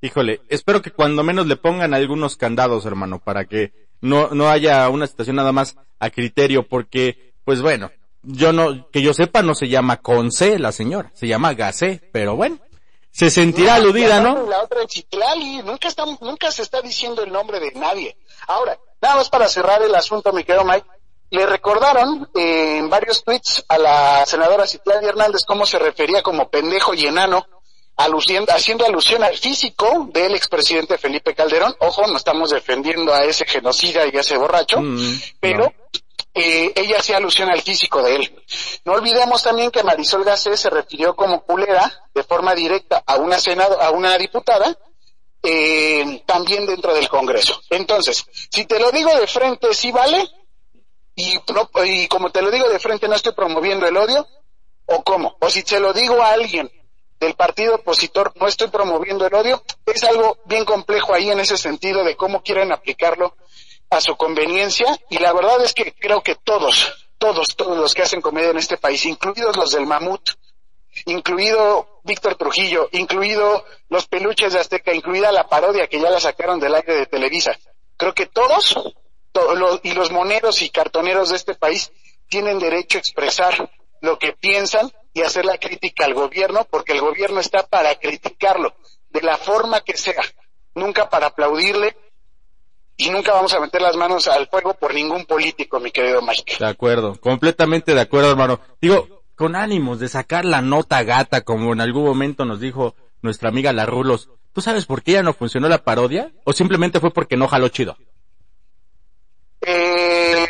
híjole, 0.00 0.40
espero 0.48 0.82
que 0.82 0.92
cuando 0.92 1.22
menos 1.24 1.46
le 1.46 1.56
pongan 1.56 1.94
algunos 1.94 2.36
candados, 2.36 2.86
hermano, 2.86 3.18
para 3.18 3.46
que 3.46 3.72
no, 4.00 4.28
no 4.30 4.48
haya 4.48 4.88
una 4.88 5.06
situación 5.06 5.36
nada 5.36 5.52
más 5.52 5.76
a 5.98 6.10
criterio, 6.10 6.68
porque, 6.68 7.32
pues 7.44 7.62
bueno, 7.62 7.90
yo 8.22 8.52
no, 8.52 8.88
que 8.90 9.02
yo 9.02 9.14
sepa, 9.14 9.42
no 9.42 9.54
se 9.54 9.68
llama 9.68 9.98
Conce 9.98 10.58
la 10.58 10.72
señora, 10.72 11.10
se 11.14 11.26
llama 11.26 11.54
Gacé, 11.54 12.02
pero 12.12 12.36
bueno, 12.36 12.58
se 13.16 13.30
sentirá 13.30 13.76
aludida, 13.76 14.18
y 14.18 14.22
¿no? 14.22 14.46
La 14.46 14.62
otra 14.62 14.82
nunca 15.64 15.88
está, 15.88 16.04
nunca 16.20 16.52
se 16.52 16.60
está 16.60 16.82
diciendo 16.82 17.22
el 17.22 17.32
nombre 17.32 17.58
de 17.60 17.72
nadie. 17.72 18.14
Ahora, 18.46 18.78
nada 19.00 19.16
más 19.16 19.30
para 19.30 19.48
cerrar 19.48 19.82
el 19.82 19.94
asunto, 19.94 20.34
mi 20.34 20.44
querido 20.44 20.66
Mike, 20.66 20.86
le 21.30 21.46
recordaron 21.46 22.28
eh, 22.34 22.76
en 22.76 22.90
varios 22.90 23.24
tweets 23.24 23.64
a 23.68 23.78
la 23.78 24.26
senadora 24.26 24.66
Citlali 24.66 25.06
Hernández 25.06 25.46
cómo 25.46 25.64
se 25.64 25.78
refería 25.78 26.22
como 26.22 26.50
pendejo 26.50 26.92
y 26.92 27.06
enano, 27.06 27.46
aluciendo, 27.96 28.52
haciendo 28.52 28.84
alusión 28.84 29.22
al 29.24 29.38
físico 29.38 30.10
del 30.12 30.34
expresidente 30.34 30.98
Felipe 30.98 31.34
Calderón. 31.34 31.74
Ojo, 31.80 32.06
no 32.06 32.18
estamos 32.18 32.50
defendiendo 32.50 33.14
a 33.14 33.24
ese 33.24 33.46
genocida 33.46 34.06
y 34.06 34.14
a 34.14 34.20
ese 34.20 34.36
borracho, 34.36 34.78
Mm, 34.82 35.20
pero 35.40 35.64
no. 35.64 35.72
Eh, 36.36 36.72
ella 36.74 36.98
hacía 36.98 37.16
alusión 37.16 37.50
al 37.50 37.62
físico 37.62 38.02
de 38.02 38.16
él. 38.16 38.44
No 38.84 38.92
olvidemos 38.92 39.42
también 39.42 39.70
que 39.70 39.82
Marisol 39.82 40.24
Gacé 40.24 40.56
se 40.56 40.70
refirió 40.70 41.16
como 41.16 41.42
culera 41.42 42.08
de 42.14 42.22
forma 42.22 42.54
directa 42.54 43.02
a 43.06 43.16
una 43.16 43.38
senado, 43.38 43.80
a 43.80 43.90
una 43.90 44.16
diputada, 44.18 44.76
eh, 45.42 46.22
también 46.26 46.66
dentro 46.66 46.94
del 46.94 47.08
Congreso. 47.08 47.60
Entonces, 47.70 48.24
si 48.50 48.64
te 48.66 48.78
lo 48.78 48.92
digo 48.92 49.14
de 49.18 49.26
frente, 49.26 49.72
sí 49.74 49.90
vale, 49.90 50.28
y, 51.14 51.38
y 51.84 52.08
como 52.08 52.30
te 52.30 52.42
lo 52.42 52.50
digo 52.50 52.68
de 52.68 52.78
frente, 52.78 53.08
no 53.08 53.14
estoy 53.14 53.32
promoviendo 53.32 53.86
el 53.86 53.96
odio, 53.96 54.26
¿O 54.86 55.02
cómo? 55.02 55.36
O 55.40 55.50
si 55.50 55.62
se 55.62 55.80
lo 55.80 55.92
digo 55.92 56.22
a 56.22 56.30
alguien 56.30 56.70
del 57.18 57.34
partido 57.34 57.76
opositor, 57.76 58.32
no 58.36 58.46
estoy 58.46 58.68
promoviendo 58.68 59.26
el 59.26 59.34
odio, 59.34 59.62
es 59.84 60.04
algo 60.04 60.38
bien 60.44 60.64
complejo 60.64 61.12
ahí 61.12 61.30
en 61.30 61.40
ese 61.40 61.56
sentido 61.56 62.04
de 62.04 62.16
cómo 62.16 62.42
quieren 62.42 62.72
aplicarlo 62.72 63.36
a 63.90 64.00
su 64.00 64.16
conveniencia 64.16 64.86
y 65.10 65.18
la 65.18 65.32
verdad 65.32 65.62
es 65.62 65.72
que 65.72 65.94
creo 65.94 66.22
que 66.22 66.34
todos, 66.34 67.08
todos, 67.18 67.48
todos 67.56 67.76
los 67.78 67.94
que 67.94 68.02
hacen 68.02 68.20
comedia 68.20 68.50
en 68.50 68.58
este 68.58 68.76
país, 68.76 69.04
incluidos 69.06 69.56
los 69.56 69.70
del 69.72 69.86
mamut, 69.86 70.30
incluido 71.04 72.00
Víctor 72.04 72.36
Trujillo, 72.36 72.88
incluido 72.92 73.64
los 73.88 74.06
peluches 74.06 74.52
de 74.52 74.60
Azteca, 74.60 74.94
incluida 74.94 75.30
la 75.32 75.48
parodia 75.48 75.86
que 75.86 76.00
ya 76.00 76.10
la 76.10 76.20
sacaron 76.20 76.58
del 76.58 76.74
aire 76.74 76.94
de 76.94 77.06
Televisa, 77.06 77.56
creo 77.96 78.14
que 78.14 78.26
todos, 78.26 78.76
y 79.82 79.92
los 79.92 80.10
moneros 80.10 80.62
y 80.62 80.70
cartoneros 80.70 81.30
de 81.30 81.36
este 81.36 81.54
país 81.54 81.92
tienen 82.28 82.58
derecho 82.58 82.98
a 82.98 83.00
expresar 83.00 83.70
lo 84.00 84.18
que 84.18 84.32
piensan 84.32 84.90
y 85.12 85.22
hacer 85.22 85.44
la 85.44 85.58
crítica 85.58 86.04
al 86.04 86.14
gobierno, 86.14 86.66
porque 86.70 86.92
el 86.92 87.00
gobierno 87.00 87.40
está 87.40 87.66
para 87.66 87.94
criticarlo 87.96 88.74
de 89.10 89.22
la 89.22 89.36
forma 89.36 89.80
que 89.80 89.96
sea, 89.96 90.22
nunca 90.74 91.08
para 91.08 91.28
aplaudirle 91.28 91.96
y 92.96 93.10
nunca 93.10 93.32
vamos 93.32 93.52
a 93.54 93.60
meter 93.60 93.82
las 93.82 93.96
manos 93.96 94.26
al 94.28 94.48
fuego 94.48 94.74
por 94.74 94.94
ningún 94.94 95.26
político, 95.26 95.78
mi 95.80 95.90
querido 95.90 96.22
Mike. 96.22 96.56
De 96.58 96.66
acuerdo, 96.66 97.20
completamente 97.20 97.94
de 97.94 98.00
acuerdo, 98.00 98.30
hermano. 98.30 98.60
Digo, 98.80 99.22
con 99.34 99.54
ánimos 99.54 100.00
de 100.00 100.08
sacar 100.08 100.44
la 100.44 100.62
nota 100.62 101.02
gata, 101.02 101.42
como 101.42 101.72
en 101.72 101.80
algún 101.80 102.04
momento 102.04 102.44
nos 102.44 102.60
dijo 102.60 102.94
nuestra 103.20 103.50
amiga 103.50 103.72
La 103.72 103.86
Rulos. 103.86 104.30
¿Tú 104.52 104.62
sabes 104.62 104.86
por 104.86 105.02
qué 105.02 105.12
ya 105.12 105.22
no 105.22 105.34
funcionó 105.34 105.68
la 105.68 105.84
parodia? 105.84 106.32
¿O 106.44 106.52
simplemente 106.54 107.00
fue 107.00 107.10
porque 107.12 107.36
no 107.36 107.48
jaló 107.48 107.68
chido? 107.68 107.98
Eh, 109.60 110.48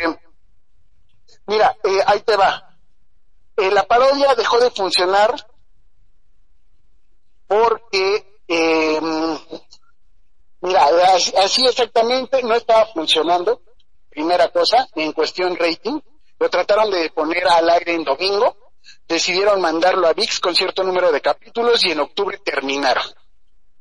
mira, 1.47 1.75
eh, 1.83 1.99
ahí 2.05 2.21
te 2.21 2.37
va. 2.37 2.77
Eh, 3.57 3.71
la 3.71 3.83
parodia 3.83 4.33
dejó 4.35 4.59
de 4.59 4.71
funcionar 4.71 5.35
porque, 7.47 8.41
eh, 8.47 8.99
mira, 10.67 10.85
así 11.43 11.65
exactamente 11.65 12.43
no 12.43 12.55
estaba 12.55 12.85
funcionando, 12.87 13.61
primera 14.09 14.49
cosa, 14.49 14.87
en 14.95 15.11
cuestión 15.13 15.55
rating. 15.55 15.99
Lo 16.39 16.49
trataron 16.49 16.91
de 16.91 17.09
poner 17.09 17.47
al 17.47 17.69
aire 17.69 17.93
en 17.93 18.03
domingo, 18.03 18.57
decidieron 19.07 19.59
mandarlo 19.59 20.07
a 20.07 20.13
VIX 20.13 20.39
con 20.39 20.55
cierto 20.55 20.83
número 20.83 21.11
de 21.11 21.21
capítulos 21.21 21.83
y 21.85 21.91
en 21.91 22.01
octubre 22.01 22.37
terminaron. 22.43 23.03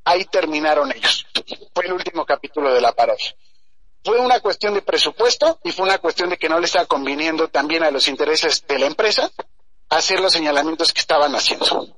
Ahí 0.04 0.24
terminaron 0.24 0.92
ellos. 0.92 1.26
Fue 1.74 1.86
el 1.86 1.92
último 1.92 2.24
capítulo 2.24 2.72
de 2.72 2.80
la 2.80 2.92
parodia 2.92 3.34
fue 4.06 4.20
una 4.20 4.38
cuestión 4.38 4.72
de 4.72 4.82
presupuesto 4.82 5.58
y 5.64 5.72
fue 5.72 5.84
una 5.84 5.98
cuestión 5.98 6.30
de 6.30 6.36
que 6.36 6.48
no 6.48 6.60
le 6.60 6.66
estaba 6.66 6.86
conviniendo 6.86 7.48
también 7.48 7.82
a 7.82 7.90
los 7.90 8.06
intereses 8.06 8.64
de 8.64 8.78
la 8.78 8.86
empresa 8.86 9.32
hacer 9.88 10.20
los 10.20 10.32
señalamientos 10.32 10.92
que 10.92 11.00
estaban 11.00 11.34
haciendo. 11.34 11.88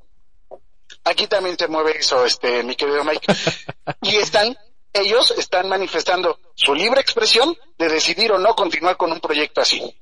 Aquí 1.05 1.27
también 1.27 1.59
se 1.59 1.69
mueve 1.69 1.99
eso, 1.99 2.25
este, 2.25 2.63
mi 2.63 2.77
querido 2.77 3.05
Mike. 3.05 3.31
y 4.03 4.17
están, 4.17 4.57
ellos 4.93 5.35
están 5.37 5.69
manifestando 5.69 6.39
su 6.55 6.75
libre 6.75 7.01
expresión 7.01 7.57
de 7.79 7.89
decidir 7.89 8.33
o 8.33 8.39
no 8.39 8.55
continuar 8.55 8.97
con 8.97 9.13
un 9.13 9.21
proyecto 9.21 9.61
así. 9.61 9.95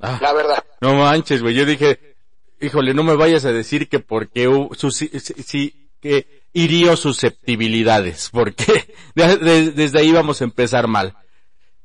Ah. 0.00 0.18
la 0.20 0.32
verdad. 0.32 0.64
No 0.80 0.94
manches, 0.94 1.42
güey. 1.42 1.54
Yo 1.54 1.66
dije, 1.66 2.16
híjole, 2.60 2.94
no 2.94 3.02
me 3.02 3.16
vayas 3.16 3.44
a 3.44 3.52
decir 3.52 3.88
que 3.88 4.00
porque 4.00 4.48
sí, 4.90 5.90
que 6.00 6.44
hirió 6.52 6.96
susceptibilidades, 6.96 8.30
porque 8.30 8.94
desde 9.14 9.98
ahí 9.98 10.12
vamos 10.12 10.40
a 10.40 10.44
empezar 10.44 10.86
mal. 10.86 11.16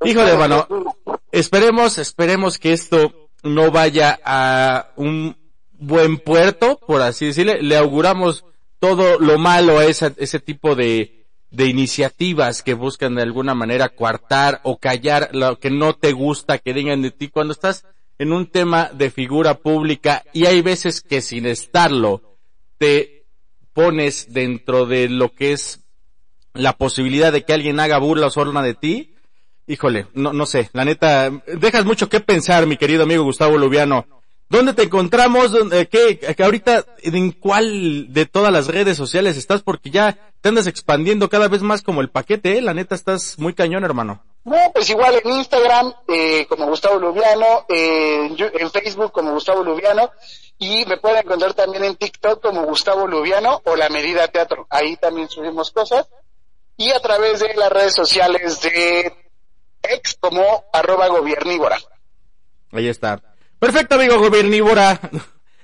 Híjole, 0.04 0.32
hermano, 0.32 0.68
esperemos, 1.32 1.98
esperemos 1.98 2.58
que 2.58 2.74
esto 2.74 3.30
no 3.44 3.72
vaya 3.72 4.20
a 4.24 4.92
un 4.96 5.38
buen 5.74 6.18
puerto, 6.18 6.80
por 6.86 7.02
así 7.02 7.28
decirle. 7.28 7.62
Le 7.62 7.78
auguramos 7.78 8.46
todo 8.80 9.20
lo 9.20 9.38
malo 9.38 9.80
a 9.80 9.86
ese, 9.86 10.14
ese 10.18 10.40
tipo 10.40 10.76
de, 10.76 11.15
de 11.56 11.68
iniciativas 11.68 12.64
que 12.64 12.74
buscan 12.74 13.16
de 13.16 13.22
alguna 13.22 13.54
manera 13.54 13.90
coartar 13.90 14.62
o 14.64 14.78
callar 14.78 15.30
lo 15.34 15.60
que 15.60 15.72
no 15.72 15.94
te 15.94 16.12
gusta 16.12 16.58
que 16.58 16.74
digan 16.74 17.02
de 17.02 17.12
ti 17.12 17.30
cuando 17.30 17.54
estás 17.54 17.86
en 18.18 18.34
un 18.34 18.48
tema 18.48 18.90
de 18.94 19.10
figura 19.10 19.56
pública 19.56 20.24
y 20.34 20.46
hay 20.46 20.62
veces 20.62 21.02
que 21.02 21.22
sin 21.22 21.46
estarlo 21.46 22.38
te 22.78 23.26
pones 23.74 24.34
dentro 24.34 24.86
de 24.86 25.10
lo 25.10 25.34
que 25.34 25.54
es 25.54 25.82
la 26.54 26.78
posibilidad 26.78 27.32
de 27.32 27.44
que 27.44 27.54
alguien 27.54 27.80
haga 27.80 27.98
burla 27.98 28.28
o 28.28 28.32
sorna 28.32 28.62
de 28.62 28.74
ti 28.74 29.16
Híjole, 29.68 30.06
no, 30.14 30.32
no 30.32 30.46
sé, 30.46 30.70
la 30.74 30.86
neta, 30.86 31.32
dejas 31.48 31.86
mucho 31.86 32.08
que 32.08 32.20
pensar, 32.20 32.68
mi 32.68 32.78
querido 32.78 33.04
amigo 33.04 33.24
Gustavo 33.24 33.58
Lubiano. 33.58 34.06
¿Dónde 34.50 34.74
te 34.74 34.84
encontramos? 34.84 35.52
¿Qué, 35.90 36.20
que 36.20 36.44
ahorita, 36.44 36.86
en 37.02 37.32
cuál 37.32 38.14
de 38.14 38.26
todas 38.26 38.54
las 38.54 38.68
redes 38.68 38.96
sociales 38.96 39.38
estás? 39.38 39.64
Porque 39.64 39.90
ya 39.90 40.32
te 40.42 40.50
andas 40.50 40.68
expandiendo 40.68 41.30
cada 41.30 41.48
vez 41.48 41.62
más 41.62 41.82
como 41.82 42.02
el 42.02 42.10
paquete, 42.10 42.58
¿eh? 42.58 42.62
La 42.62 42.74
neta, 42.74 42.94
estás 42.94 43.40
muy 43.40 43.54
cañón, 43.54 43.84
hermano. 43.84 44.24
No, 44.44 44.58
pues 44.72 44.88
igual 44.92 45.20
en 45.24 45.32
Instagram, 45.32 45.92
eh, 46.08 46.46
como 46.48 46.68
Gustavo 46.68 47.00
Lubiano, 47.00 47.66
eh, 47.68 48.30
en 48.38 48.72
Facebook 48.72 49.12
como 49.12 49.34
Gustavo 49.34 49.64
Lubiano, 49.64 50.12
y 50.60 50.86
me 50.86 50.98
pueden 50.98 51.26
encontrar 51.26 51.56
también 51.56 51.84
en 51.84 51.96
TikTok 51.96 52.44
como 52.44 52.64
Gustavo 52.66 53.08
Lubiano 53.08 53.60
o 53.66 53.76
La 53.76 53.90
Medida 53.90 54.28
Teatro. 54.28 54.68
Ahí 54.70 54.98
también 54.98 55.28
subimos 55.30 55.72
cosas. 55.72 56.08
Y 56.78 56.92
a 56.92 57.00
través 57.00 57.40
de 57.40 57.56
las 57.56 57.72
redes 57.72 57.96
sociales 57.96 58.62
de 58.62 59.12
ex 59.82 60.16
como 60.20 60.66
arroba 60.72 61.08
gobernívora. 61.08 61.78
Ahí 62.72 62.88
está. 62.88 63.22
Perfecto, 63.66 63.96
amigo 63.96 64.20
gobernívora. 64.20 65.00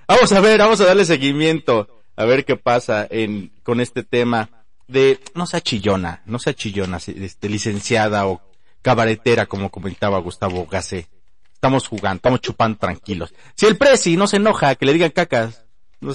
Vamos 0.07 0.31
a 0.31 0.39
ver, 0.39 0.57
vamos 0.57 0.81
a 0.81 0.85
darle 0.85 1.05
seguimiento. 1.05 2.01
A 2.15 2.25
ver 2.25 2.45
qué 2.45 2.55
pasa 2.55 3.05
en, 3.07 3.51
con 3.61 3.79
este 3.79 4.01
tema 4.01 4.49
de, 4.87 5.19
no 5.35 5.45
sea 5.45 5.61
chillona, 5.61 6.23
no 6.25 6.39
sea 6.39 6.55
chillona, 6.55 6.97
este, 6.97 7.47
licenciada 7.47 8.25
o 8.25 8.41
cabaretera, 8.81 9.45
como 9.45 9.69
comentaba 9.69 10.17
Gustavo 10.17 10.65
Gacé. 10.65 11.09
Estamos 11.53 11.87
jugando, 11.87 12.15
estamos 12.15 12.41
chupando 12.41 12.79
tranquilos. 12.79 13.35
Si 13.55 13.67
el 13.67 13.77
presi 13.77 14.17
no 14.17 14.25
se 14.25 14.37
enoja, 14.37 14.73
que 14.73 14.87
le 14.87 14.93
digan 14.93 15.11
cacas. 15.11 15.63
No 15.99 16.11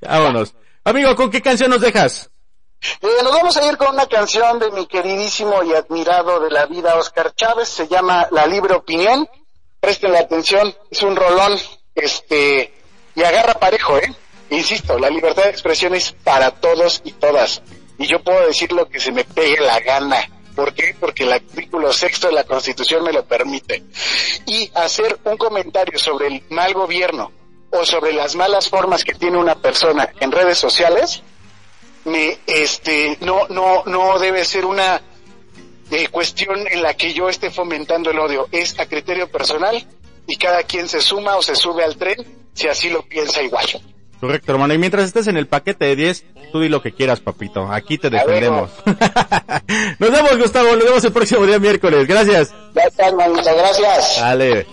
Vámonos. 0.00 0.54
Amigo, 0.84 1.14
¿con 1.16 1.30
qué 1.30 1.42
canción 1.42 1.68
nos 1.68 1.82
dejas? 1.82 2.30
Eh, 2.82 3.22
nos 3.22 3.32
vamos 3.32 3.56
a 3.56 3.66
ir 3.66 3.76
con 3.76 3.88
una 3.88 4.06
canción 4.06 4.58
de 4.58 4.70
mi 4.70 4.86
queridísimo 4.86 5.62
y 5.62 5.74
admirado 5.74 6.40
de 6.40 6.50
la 6.50 6.66
vida 6.66 6.96
Oscar 6.96 7.34
Chávez, 7.34 7.68
se 7.68 7.88
llama 7.88 8.28
La 8.30 8.46
Libre 8.46 8.74
Opinión. 8.74 9.28
Presten 9.80 10.12
la 10.12 10.20
atención, 10.20 10.74
es 10.90 11.02
un 11.02 11.16
rolón, 11.16 11.58
este, 11.94 12.72
y 13.14 13.22
agarra 13.22 13.54
parejo, 13.54 13.98
¿eh? 13.98 14.14
Insisto, 14.50 14.98
la 14.98 15.10
libertad 15.10 15.44
de 15.44 15.50
expresión 15.50 15.94
es 15.94 16.12
para 16.12 16.50
todos 16.50 17.02
y 17.04 17.12
todas. 17.12 17.62
Y 17.98 18.06
yo 18.06 18.22
puedo 18.22 18.46
decir 18.46 18.72
lo 18.72 18.88
que 18.88 18.98
se 18.98 19.12
me 19.12 19.24
pegue 19.24 19.60
la 19.60 19.78
gana. 19.80 20.28
¿Por 20.56 20.74
qué? 20.74 20.94
Porque 20.98 21.22
el 21.24 21.32
artículo 21.32 21.92
sexto 21.92 22.28
de 22.28 22.34
la 22.34 22.44
Constitución 22.44 23.04
me 23.04 23.12
lo 23.12 23.24
permite. 23.24 23.84
Y 24.46 24.70
hacer 24.74 25.18
un 25.24 25.36
comentario 25.36 25.98
sobre 25.98 26.26
el 26.26 26.42
mal 26.50 26.74
gobierno 26.74 27.30
o 27.70 27.84
sobre 27.84 28.12
las 28.12 28.34
malas 28.34 28.68
formas 28.68 29.04
que 29.04 29.14
tiene 29.14 29.38
una 29.38 29.54
persona 29.54 30.10
en 30.18 30.32
redes 30.32 30.58
sociales, 30.58 31.22
me, 32.04 32.38
este, 32.46 33.18
no, 33.20 33.46
no, 33.48 33.84
no 33.86 34.18
debe 34.18 34.44
ser 34.44 34.64
una 34.64 35.00
eh, 35.90 36.08
cuestión 36.08 36.66
en 36.68 36.82
la 36.82 36.94
que 36.94 37.12
yo 37.12 37.28
esté 37.28 37.50
fomentando 37.50 38.10
el 38.10 38.18
odio. 38.18 38.48
Es 38.52 38.78
a 38.78 38.86
criterio 38.86 39.30
personal 39.30 39.86
y 40.26 40.36
cada 40.36 40.62
quien 40.62 40.88
se 40.88 41.00
suma 41.00 41.36
o 41.36 41.42
se 41.42 41.56
sube 41.56 41.84
al 41.84 41.96
tren 41.96 42.16
si 42.54 42.68
así 42.68 42.90
lo 42.90 43.02
piensa 43.02 43.42
igual. 43.42 43.66
Correcto, 44.20 44.52
hermano. 44.52 44.74
Y 44.74 44.78
mientras 44.78 45.06
estés 45.06 45.26
en 45.28 45.36
el 45.36 45.46
paquete 45.46 45.86
de 45.86 45.96
10, 45.96 46.24
tú 46.52 46.60
di 46.60 46.68
lo 46.68 46.82
que 46.82 46.92
quieras, 46.92 47.20
papito. 47.20 47.72
Aquí 47.72 47.96
te 47.96 48.10
defendemos. 48.10 48.70
nos 49.98 50.10
vemos, 50.10 50.38
Gustavo. 50.38 50.76
Nos 50.76 50.84
vemos 50.84 51.04
el 51.04 51.12
próximo 51.12 51.46
día 51.46 51.58
miércoles. 51.58 52.06
Gracias. 52.06 52.54
Gracias, 52.74 53.14
manito. 53.14 53.56
Gracias. 53.56 54.20
Dale. 54.20 54.66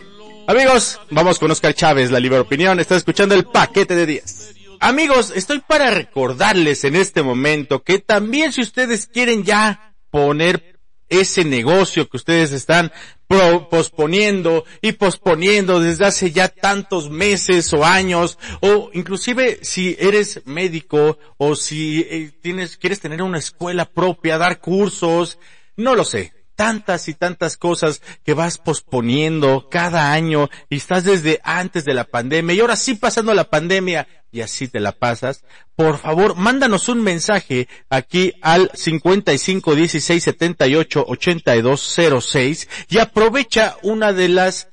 Amigos, 0.47 0.99
vamos 1.09 1.39
con 1.39 1.51
Oscar 1.51 1.73
Chávez, 1.73 2.11
la 2.11 2.19
libre 2.19 2.39
opinión. 2.39 2.79
Está 2.79 2.95
escuchando 2.95 3.35
el 3.35 3.45
paquete 3.45 3.95
de 3.95 4.05
10. 4.05 4.56
Amigos, 4.79 5.33
estoy 5.35 5.59
para 5.59 5.91
recordarles 5.91 6.83
en 6.83 6.95
este 6.95 7.23
momento 7.23 7.83
que 7.83 7.99
también 7.99 8.51
si 8.51 8.61
ustedes 8.61 9.07
quieren 9.07 9.43
ya 9.43 9.95
poner 10.09 10.79
ese 11.09 11.45
negocio 11.45 12.09
que 12.09 12.17
ustedes 12.17 12.51
están 12.51 12.91
posponiendo 13.27 14.65
y 14.81 14.93
posponiendo 14.93 15.79
desde 15.79 16.05
hace 16.05 16.31
ya 16.31 16.49
tantos 16.49 17.09
meses 17.09 17.71
o 17.73 17.83
años, 17.83 18.37
o 18.61 18.89
inclusive 18.93 19.59
si 19.63 19.95
eres 19.99 20.41
médico 20.45 21.17
o 21.37 21.55
si 21.55 22.01
eh, 22.01 22.31
tienes, 22.41 22.77
quieres 22.77 22.99
tener 22.99 23.21
una 23.21 23.39
escuela 23.39 23.85
propia, 23.85 24.37
dar 24.37 24.59
cursos, 24.59 25.39
no 25.75 25.95
lo 25.95 26.05
sé 26.05 26.36
tantas 26.57 27.07
y 27.07 27.13
tantas 27.13 27.55
cosas 27.55 28.01
que 28.25 28.33
vas 28.33 28.57
posponiendo 28.57 29.69
cada 29.69 30.11
año 30.11 30.49
y 30.69 30.77
estás 30.77 31.05
desde 31.05 31.39
antes 31.43 31.85
de 31.85 31.93
la 31.93 32.03
pandemia 32.03 32.55
y 32.55 32.59
ahora 32.59 32.75
sí 32.75 32.95
pasando 32.95 33.33
la 33.33 33.49
pandemia 33.49 34.07
y 34.31 34.41
así 34.41 34.67
te 34.67 34.81
la 34.81 34.91
pasas, 34.91 35.43
por 35.75 35.99
favor, 35.99 36.35
mándanos 36.35 36.89
un 36.89 37.01
mensaje 37.01 37.69
aquí 37.89 38.33
al 38.41 38.69
55 38.73 39.75
16 39.75 40.23
78 40.23 41.05
82 41.07 41.97
06 42.21 42.69
y 42.89 42.97
aprovecha 42.97 43.77
una 43.83 44.11
de 44.11 44.27
las 44.27 44.67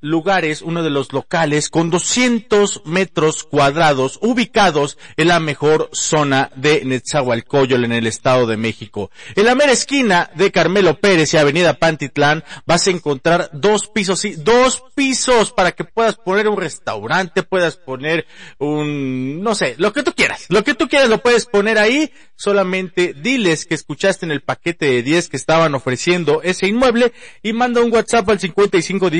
lugares, 0.00 0.62
uno 0.62 0.82
de 0.82 0.90
los 0.90 1.12
locales 1.12 1.68
con 1.68 1.90
200 1.90 2.82
metros 2.86 3.44
cuadrados 3.44 4.18
ubicados 4.22 4.98
en 5.16 5.28
la 5.28 5.40
mejor 5.40 5.90
zona 5.92 6.50
de 6.56 6.84
Netzahualcoyol 6.84 7.84
en 7.84 7.92
el 7.92 8.06
Estado 8.06 8.46
de 8.46 8.56
México. 8.56 9.10
En 9.36 9.44
la 9.46 9.54
mera 9.54 9.72
esquina 9.72 10.30
de 10.34 10.50
Carmelo 10.50 10.98
Pérez 10.98 11.34
y 11.34 11.36
Avenida 11.36 11.74
Pantitlán 11.74 12.44
vas 12.66 12.86
a 12.86 12.90
encontrar 12.90 13.50
dos 13.52 13.88
pisos, 13.88 14.20
sí, 14.20 14.34
dos 14.36 14.82
pisos 14.94 15.52
para 15.52 15.72
que 15.72 15.84
puedas 15.84 16.16
poner 16.16 16.48
un 16.48 16.56
restaurante, 16.56 17.42
puedas 17.42 17.76
poner 17.76 18.26
un, 18.58 19.42
no 19.42 19.54
sé, 19.54 19.74
lo 19.78 19.92
que 19.92 20.02
tú 20.02 20.12
quieras, 20.14 20.46
lo 20.48 20.64
que 20.64 20.74
tú 20.74 20.88
quieras 20.88 21.08
lo 21.08 21.18
puedes 21.18 21.46
poner 21.46 21.78
ahí, 21.78 22.10
solamente 22.36 23.14
diles 23.14 23.66
que 23.66 23.74
escuchaste 23.74 24.24
en 24.24 24.32
el 24.32 24.40
paquete 24.40 24.86
de 24.86 25.02
10 25.02 25.28
que 25.28 25.36
estaban 25.36 25.74
ofreciendo 25.74 26.40
ese 26.42 26.66
inmueble 26.66 27.12
y 27.42 27.52
manda 27.52 27.82
un 27.82 27.92
WhatsApp 27.92 28.28
al 28.30 28.40
55 28.40 29.10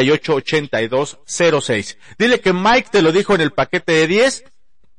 16 0.00 0.24
78 0.24 0.34
82 0.34 1.18
06. 1.62 1.98
Dile 2.18 2.40
que 2.40 2.52
Mike 2.52 2.88
te 2.90 3.02
lo 3.02 3.12
dijo 3.12 3.34
en 3.34 3.40
el 3.40 3.52
paquete 3.52 3.92
de 3.92 4.06
10 4.06 4.44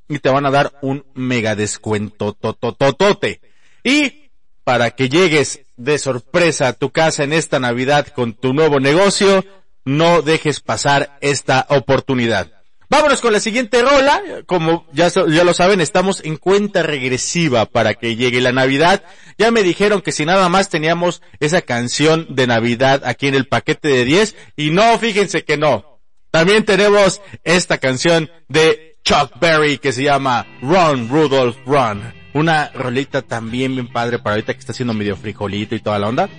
y 0.09 0.19
te 0.19 0.29
van 0.29 0.45
a 0.45 0.51
dar 0.51 0.77
un 0.81 1.05
mega 1.13 1.55
descuento 1.55 2.33
totototote. 2.33 3.41
Y 3.83 4.31
para 4.63 4.91
que 4.91 5.09
llegues 5.09 5.61
de 5.77 5.97
sorpresa 5.97 6.67
a 6.67 6.73
tu 6.73 6.91
casa 6.91 7.23
en 7.23 7.33
esta 7.33 7.59
Navidad 7.59 8.07
con 8.07 8.33
tu 8.33 8.53
nuevo 8.53 8.79
negocio, 8.79 9.45
no 9.85 10.21
dejes 10.21 10.59
pasar 10.59 11.17
esta 11.21 11.65
oportunidad. 11.69 12.58
Vámonos 12.89 13.21
con 13.21 13.31
la 13.31 13.39
siguiente 13.39 13.83
rola. 13.83 14.21
Como 14.47 14.87
ya, 14.91 15.11
lo 15.15 15.53
saben, 15.53 15.79
estamos 15.79 16.21
en 16.23 16.37
cuenta 16.37 16.81
regresiva 16.81 17.65
para 17.67 17.93
que 17.93 18.15
llegue 18.15 18.41
la 18.41 18.51
Navidad. 18.51 19.03
Ya 19.37 19.51
me 19.51 19.61
dijeron 19.61 20.01
que 20.01 20.11
si 20.11 20.25
nada 20.25 20.49
más 20.49 20.69
teníamos 20.69 21.21
esa 21.39 21.61
canción 21.61 22.25
de 22.29 22.47
Navidad 22.47 23.03
aquí 23.05 23.27
en 23.27 23.35
el 23.35 23.47
paquete 23.47 23.89
de 23.89 24.05
10. 24.05 24.35
Y 24.55 24.71
no, 24.71 24.97
fíjense 24.97 25.43
que 25.43 25.57
no. 25.57 25.99
También 26.31 26.65
tenemos 26.65 27.21
esta 27.43 27.77
canción 27.77 28.31
de 28.47 28.97
Chuck 29.03 29.39
Berry 29.39 29.77
que 29.77 29.91
se 29.91 30.03
llama 30.03 30.47
Run, 30.61 31.09
Rudolph, 31.09 31.57
Run. 31.65 32.13
Una 32.33 32.69
rolita 32.69 33.21
también 33.21 33.73
bien 33.73 33.91
padre 33.91 34.17
para 34.19 34.35
ahorita 34.35 34.53
que 34.53 34.59
está 34.59 34.71
haciendo 34.71 34.93
medio 34.93 35.15
frijolito 35.15 35.75
y 35.75 35.79
toda 35.79 35.99
la 35.99 36.09
onda. 36.09 36.29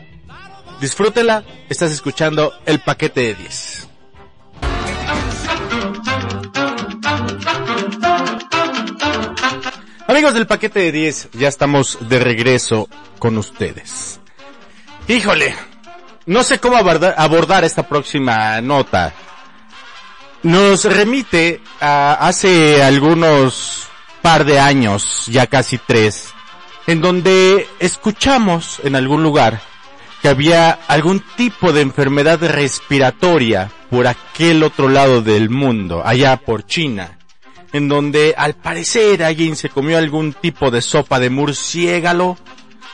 Disfrútela, 0.81 1.45
estás 1.69 1.93
escuchando 1.93 2.53
el 2.67 2.81
paquete 2.81 3.21
de 3.21 3.35
10. 3.35 3.90
Amigos 10.11 10.35
del 10.35 10.49
paquete 10.49 10.81
de 10.81 10.91
10, 10.91 11.29
ya 11.35 11.47
estamos 11.47 11.97
de 12.09 12.19
regreso 12.19 12.89
con 13.21 13.39
ustedes. 13.39 14.19
Híjole, 15.07 15.55
no 16.27 16.43
sé 16.43 16.59
cómo 16.59 16.77
abordar, 16.77 17.15
abordar 17.17 17.63
esta 17.63 17.85
próxima 17.85 18.61
nota. 18.61 19.15
Nos 20.43 20.85
remite 20.85 21.61
a 21.81 22.15
hace 22.27 22.83
algunos 22.83 23.87
par 24.21 24.45
de 24.45 24.59
años, 24.59 25.27
ya 25.29 25.47
casi 25.47 25.79
tres, 25.79 26.35
en 26.89 27.01
donde 27.01 27.69
escuchamos 27.79 28.81
en 28.83 28.97
algún 28.97 29.23
lugar 29.23 29.61
que 30.23 30.29
había 30.29 30.73
algún 30.89 31.23
tipo 31.37 31.73
de 31.73 31.83
enfermedad 31.83 32.41
respiratoria 32.41 33.71
por 33.89 34.09
aquel 34.09 34.65
otro 34.65 34.89
lado 34.89 35.23
del 35.23 35.51
mundo, 35.51 36.03
allá 36.05 36.37
por 36.37 36.67
China, 36.67 37.20
en 37.73 37.89
donde 37.89 38.35
al 38.37 38.55
parecer 38.55 39.23
alguien 39.23 39.57
se 39.57 39.69
comió 39.69 39.99
algún 39.99 40.33
tipo 40.33 40.71
de 40.71 40.83
sopa 40.83 41.21
de 41.21 41.31
murciélago 41.31 42.39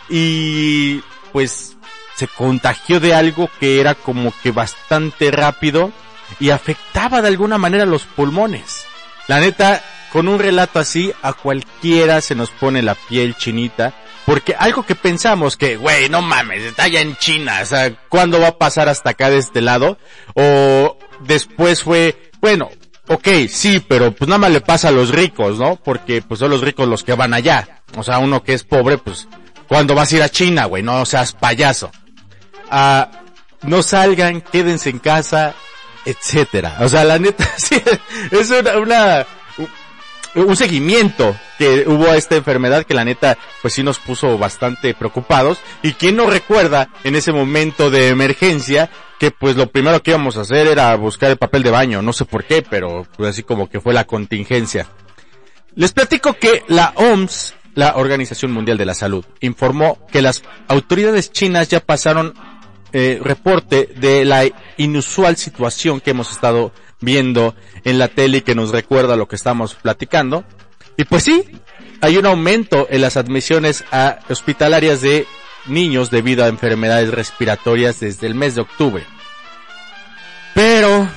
y 0.09 1.01
pues 1.33 1.77
se 2.15 2.29
contagió 2.29 3.01
de 3.01 3.15
algo 3.15 3.51
que 3.61 3.81
era 3.81 3.95
como 3.95 4.33
que 4.43 4.51
bastante 4.51 5.31
rápido 5.31 5.93
y 6.41 6.51
afectaba 6.51 7.23
de 7.23 7.29
alguna 7.29 7.59
manera 7.59 7.85
los 7.85 8.05
pulmones. 8.05 8.85
La 9.29 9.41
neta, 9.41 9.83
con 10.13 10.29
un 10.29 10.39
relato 10.39 10.79
así, 10.79 11.13
a 11.23 11.33
cualquiera 11.33 12.21
se 12.21 12.35
nos 12.35 12.51
pone 12.51 12.83
la 12.83 12.95
piel 12.95 13.37
chinita, 13.37 13.95
porque 14.25 14.55
algo 14.59 14.85
que 14.85 14.95
pensamos 14.95 15.57
que, 15.57 15.77
güey, 15.77 16.09
no 16.09 16.23
mames, 16.23 16.63
está 16.63 16.85
allá 16.85 17.01
en 17.01 17.17
China, 17.17 17.61
o 17.63 17.67
sea, 17.67 17.95
¿cuándo 18.09 18.41
va 18.41 18.49
a 18.49 18.59
pasar 18.59 18.89
hasta 18.89 19.11
acá 19.11 19.31
de 19.31 19.39
este 19.39 19.61
lado? 19.61 19.99
O 20.35 20.99
después 21.21 21.83
fue, 21.83 22.31
bueno, 22.41 22.71
ok, 23.09 23.29
sí, 23.49 23.85
pero 23.87 24.13
pues 24.13 24.29
nada 24.29 24.39
más 24.39 24.51
le 24.51 24.61
pasa 24.61 24.89
a 24.89 24.93
los 24.93 25.11
ricos, 25.11 25.59
¿no? 25.59 25.77
Porque 25.77 26.23
pues 26.23 26.41
son 26.41 26.51
los 26.51 26.61
ricos 26.61 26.89
los 26.89 27.03
que 27.05 27.15
van 27.15 27.35
allá. 27.35 27.83
O 27.97 28.03
sea, 28.03 28.19
uno 28.19 28.43
que 28.43 28.55
es 28.55 28.65
pobre, 28.65 28.99
pues, 28.99 29.29
¿cuándo 29.69 29.95
vas 29.95 30.13
a 30.13 30.17
ir 30.17 30.23
a 30.23 30.29
China, 30.29 30.67
güey? 30.67 30.83
No 30.83 31.05
seas 31.07 31.33
payaso. 31.33 31.91
Ah, 32.71 33.11
no 33.63 33.83
salgan, 33.83 34.41
quédense 34.41 34.91
en 34.91 34.99
casa, 34.99 35.55
etcétera. 36.05 36.79
O 36.81 36.89
sea, 36.89 37.05
la 37.05 37.19
neta, 37.19 37.49
sí, 37.57 37.83
es 38.31 38.51
una, 38.51 38.79
una 38.79 39.27
un 40.37 40.57
seguimiento 40.57 41.35
que 41.59 41.85
hubo 41.87 42.11
a 42.11 42.17
esta 42.17 42.37
enfermedad 42.37 42.85
que 42.85 42.95
la 42.95 43.05
neta 43.05 43.39
pues 43.63 43.75
sí 43.75 43.83
nos 43.83 43.99
puso 43.99 44.39
bastante 44.39 44.95
preocupados 44.95 45.59
y 45.83 45.93
quién 45.93 46.17
no 46.17 46.27
recuerda 46.27 46.89
en 47.05 47.17
ese 47.17 47.33
momento 47.33 47.91
de 47.91 48.09
emergencia 48.09 48.91
que 49.19 49.31
pues 49.31 49.57
lo 49.57 49.71
primero 49.71 50.03
que 50.03 50.11
íbamos 50.11 50.37
a 50.37 50.43
hacer 50.43 50.67
era 50.67 50.95
buscar 50.97 51.31
el 51.31 51.39
papel 51.39 51.63
de 51.63 51.71
baño, 51.71 52.03
no 52.03 52.13
sé 52.13 52.25
por 52.25 52.45
qué, 52.45 52.63
pero 52.63 53.07
pues 53.17 53.31
así 53.31 53.43
como 53.43 53.69
que 53.69 53.81
fue 53.81 53.95
la 53.95 54.05
contingencia. 54.05 54.87
Les 55.75 55.93
platico 55.93 56.35
que 56.35 56.65
la 56.69 56.93
OMS, 56.97 57.55
la 57.75 57.97
Organización 57.97 58.53
Mundial 58.53 58.79
de 58.79 58.87
la 58.87 58.95
Salud, 58.95 59.25
informó 59.41 59.99
que 60.11 60.23
las 60.23 60.43
autoridades 60.69 61.33
chinas 61.33 61.69
ya 61.69 61.81
pasaron 61.81 62.35
eh, 62.93 63.21
reporte 63.23 63.89
de 63.97 64.25
la 64.25 64.45
inusual 64.77 65.37
situación 65.37 66.01
que 66.01 66.13
hemos 66.13 66.31
estado 66.31 66.73
viendo 67.07 67.55
en 67.85 67.99
la 67.99 68.09
tele 68.09 68.43
que 68.43 68.57
nos 68.57 68.73
recuerda 68.73 69.17
lo 69.17 69.29
que 69.29 69.37
estamos 69.37 69.77
platicando. 69.77 70.45
Y 70.97 71.05
pues 71.05 71.23
sí, 71.23 71.45
hay 72.01 72.19
un 72.19 72.27
aumento 72.27 72.89
en 72.91 73.01
las 73.01 73.17
admisiones 73.17 73.85
a 73.93 74.19
hospitalarias 74.29 75.01
de 75.01 75.25
niños 75.67 76.11
debido 76.11 76.45
a 76.45 76.49
enfermedades 76.49 77.11
respiratorias 77.13 78.01
desde 78.01 78.27
el 78.27 78.35
mes 78.35 78.57
de 78.57 78.63
octubre. 78.63 79.05
Pero, 80.53 81.09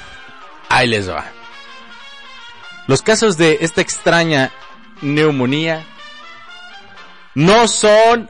ahí 0.69 0.87
les 0.87 1.09
va. 1.09 1.25
Los 2.87 3.01
casos 3.01 3.37
de 3.37 3.57
esta 3.61 3.81
extraña 3.81 4.51
neumonía 5.01 5.83
no 7.33 7.67
son 7.67 8.29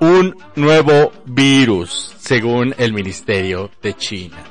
un 0.00 0.36
nuevo 0.56 1.10
virus, 1.24 2.14
según 2.18 2.74
el 2.76 2.92
Ministerio 2.92 3.70
de 3.82 3.94
China. 3.94 4.47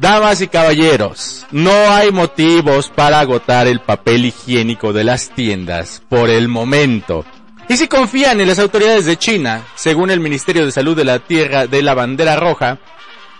Damas 0.00 0.40
y 0.40 0.48
caballeros, 0.48 1.46
no 1.50 1.72
hay 1.72 2.12
motivos 2.12 2.88
para 2.88 3.20
agotar 3.20 3.66
el 3.66 3.80
papel 3.80 4.26
higiénico 4.26 4.92
de 4.92 5.02
las 5.02 5.30
tiendas 5.30 6.02
por 6.08 6.30
el 6.30 6.48
momento. 6.48 7.24
Y 7.68 7.76
si 7.76 7.88
confían 7.88 8.40
en 8.40 8.48
las 8.48 8.58
autoridades 8.58 9.06
de 9.06 9.16
China, 9.16 9.64
según 9.74 10.10
el 10.10 10.20
Ministerio 10.20 10.64
de 10.64 10.72
Salud 10.72 10.96
de 10.96 11.04
la 11.04 11.18
Tierra 11.18 11.66
de 11.66 11.82
la 11.82 11.94
Bandera 11.94 12.36
Roja, 12.36 12.78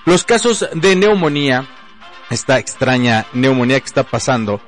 los 0.04 0.24
casos 0.24 0.68
de 0.74 0.96
neumonía, 0.96 1.66
esta 2.28 2.58
extraña 2.58 3.26
neumonía 3.34 3.78
que 3.78 3.86
está 3.86 4.02
pasando, 4.02 4.60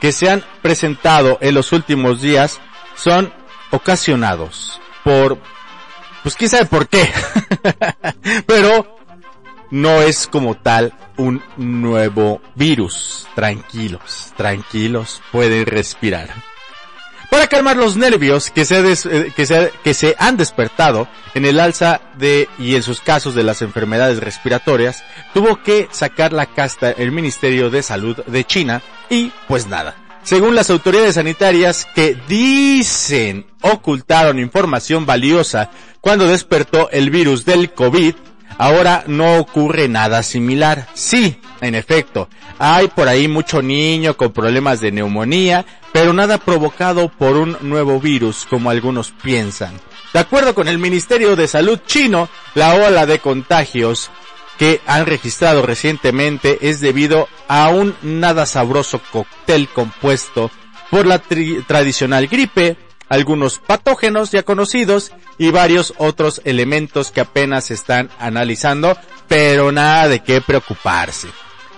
que 0.00 0.12
se 0.12 0.28
han 0.28 0.44
presentado 0.62 1.38
en 1.40 1.54
los 1.54 1.72
últimos 1.72 2.20
días, 2.20 2.60
son 2.96 3.32
ocasionados 3.70 4.80
por, 5.04 5.38
pues 6.22 6.34
quién 6.34 6.50
sabe 6.50 6.66
por 6.66 6.88
qué, 6.88 7.08
pero 8.46 8.95
no 9.70 10.02
es 10.02 10.26
como 10.26 10.54
tal 10.56 10.92
un 11.16 11.42
nuevo 11.56 12.40
virus. 12.54 13.26
Tranquilos, 13.34 14.32
tranquilos, 14.36 15.22
pueden 15.32 15.66
respirar. 15.66 16.28
Para 17.30 17.48
calmar 17.48 17.76
los 17.76 17.96
nervios 17.96 18.50
que 18.50 18.64
se, 18.64 18.78
eh, 18.80 19.32
que, 19.34 19.46
se, 19.46 19.72
que 19.82 19.94
se 19.94 20.14
han 20.18 20.36
despertado 20.36 21.08
en 21.34 21.44
el 21.44 21.58
alza 21.58 22.00
de 22.16 22.48
y 22.58 22.76
en 22.76 22.82
sus 22.82 23.00
casos 23.00 23.34
de 23.34 23.42
las 23.42 23.62
enfermedades 23.62 24.20
respiratorias, 24.20 25.02
tuvo 25.34 25.62
que 25.62 25.88
sacar 25.90 26.32
la 26.32 26.46
casta 26.46 26.90
el 26.90 27.12
Ministerio 27.12 27.68
de 27.68 27.82
Salud 27.82 28.16
de 28.26 28.44
China 28.44 28.80
y 29.10 29.32
pues 29.48 29.66
nada. 29.66 29.96
Según 30.22 30.54
las 30.56 30.70
autoridades 30.70 31.14
sanitarias 31.14 31.86
que 31.94 32.16
dicen 32.26 33.46
ocultaron 33.62 34.38
información 34.38 35.06
valiosa 35.06 35.70
cuando 36.00 36.26
despertó 36.26 36.90
el 36.90 37.10
virus 37.10 37.44
del 37.44 37.72
COVID, 37.72 38.14
Ahora 38.58 39.04
no 39.06 39.38
ocurre 39.38 39.88
nada 39.88 40.22
similar. 40.22 40.88
Sí, 40.94 41.40
en 41.60 41.74
efecto, 41.74 42.28
hay 42.58 42.88
por 42.88 43.08
ahí 43.08 43.28
mucho 43.28 43.62
niño 43.62 44.16
con 44.16 44.32
problemas 44.32 44.80
de 44.80 44.92
neumonía, 44.92 45.64
pero 45.92 46.12
nada 46.12 46.38
provocado 46.38 47.08
por 47.08 47.36
un 47.36 47.56
nuevo 47.60 48.00
virus 48.00 48.46
como 48.48 48.70
algunos 48.70 49.10
piensan. 49.10 49.74
De 50.12 50.20
acuerdo 50.20 50.54
con 50.54 50.68
el 50.68 50.78
Ministerio 50.78 51.36
de 51.36 51.48
Salud 51.48 51.78
chino, 51.86 52.28
la 52.54 52.74
ola 52.74 53.04
de 53.04 53.18
contagios 53.18 54.10
que 54.58 54.80
han 54.86 55.04
registrado 55.04 55.62
recientemente 55.62 56.58
es 56.68 56.80
debido 56.80 57.28
a 57.48 57.68
un 57.68 57.94
nada 58.02 58.46
sabroso 58.46 59.00
cóctel 59.12 59.68
compuesto 59.68 60.50
por 60.90 61.06
la 61.06 61.18
tradicional 61.18 62.26
gripe, 62.26 62.76
algunos 63.08 63.58
patógenos 63.58 64.30
ya 64.30 64.42
conocidos 64.42 65.12
y 65.38 65.50
varios 65.50 65.94
otros 65.98 66.40
elementos 66.44 67.10
que 67.10 67.20
apenas 67.20 67.66
se 67.66 67.74
están 67.74 68.10
analizando 68.18 68.96
pero 69.28 69.72
nada 69.72 70.08
de 70.08 70.20
qué 70.20 70.40
preocuparse. 70.40 71.28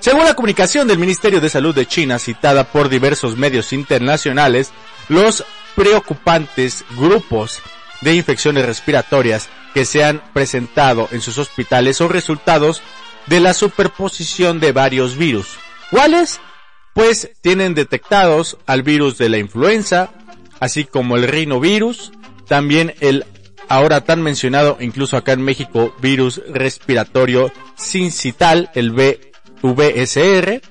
Según 0.00 0.24
la 0.24 0.34
comunicación 0.34 0.86
del 0.86 0.98
Ministerio 0.98 1.40
de 1.40 1.48
Salud 1.48 1.74
de 1.74 1.86
China 1.86 2.18
citada 2.18 2.64
por 2.64 2.88
diversos 2.88 3.36
medios 3.36 3.72
internacionales, 3.72 4.70
los 5.08 5.44
preocupantes 5.74 6.84
grupos 6.96 7.60
de 8.00 8.14
infecciones 8.14 8.64
respiratorias 8.64 9.48
que 9.74 9.84
se 9.84 10.04
han 10.04 10.22
presentado 10.32 11.08
en 11.10 11.20
sus 11.20 11.38
hospitales 11.38 11.96
son 11.96 12.10
resultados 12.10 12.80
de 13.26 13.40
la 13.40 13.54
superposición 13.54 14.60
de 14.60 14.72
varios 14.72 15.16
virus. 15.16 15.58
¿Cuáles? 15.90 16.40
Pues 16.94 17.30
tienen 17.40 17.74
detectados 17.74 18.56
al 18.66 18.82
virus 18.82 19.18
de 19.18 19.28
la 19.28 19.38
influenza, 19.38 20.10
así 20.60 20.84
como 20.84 21.16
el 21.16 21.28
rinovirus, 21.28 22.12
también 22.46 22.94
el 23.00 23.24
ahora 23.68 24.02
tan 24.02 24.22
mencionado 24.22 24.78
incluso 24.80 25.16
acá 25.16 25.32
en 25.32 25.42
México 25.42 25.94
virus 26.00 26.40
respiratorio 26.48 27.52
sincital, 27.76 28.70
el 28.74 28.92
VSR, 29.62 30.62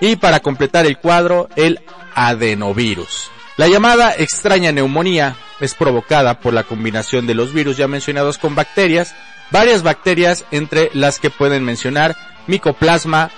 y 0.00 0.16
para 0.16 0.40
completar 0.40 0.86
el 0.86 0.98
cuadro, 0.98 1.48
el 1.56 1.80
adenovirus. 2.14 3.30
La 3.56 3.68
llamada 3.68 4.14
extraña 4.16 4.72
neumonía 4.72 5.36
es 5.60 5.74
provocada 5.74 6.40
por 6.40 6.54
la 6.54 6.64
combinación 6.64 7.26
de 7.26 7.34
los 7.34 7.52
virus 7.52 7.76
ya 7.76 7.86
mencionados 7.88 8.38
con 8.38 8.54
bacterias, 8.54 9.14
varias 9.50 9.82
bacterias 9.82 10.46
entre 10.50 10.90
las 10.94 11.18
que 11.18 11.28
pueden 11.28 11.64
mencionar 11.64 12.16
Mycoplasma 12.46 13.30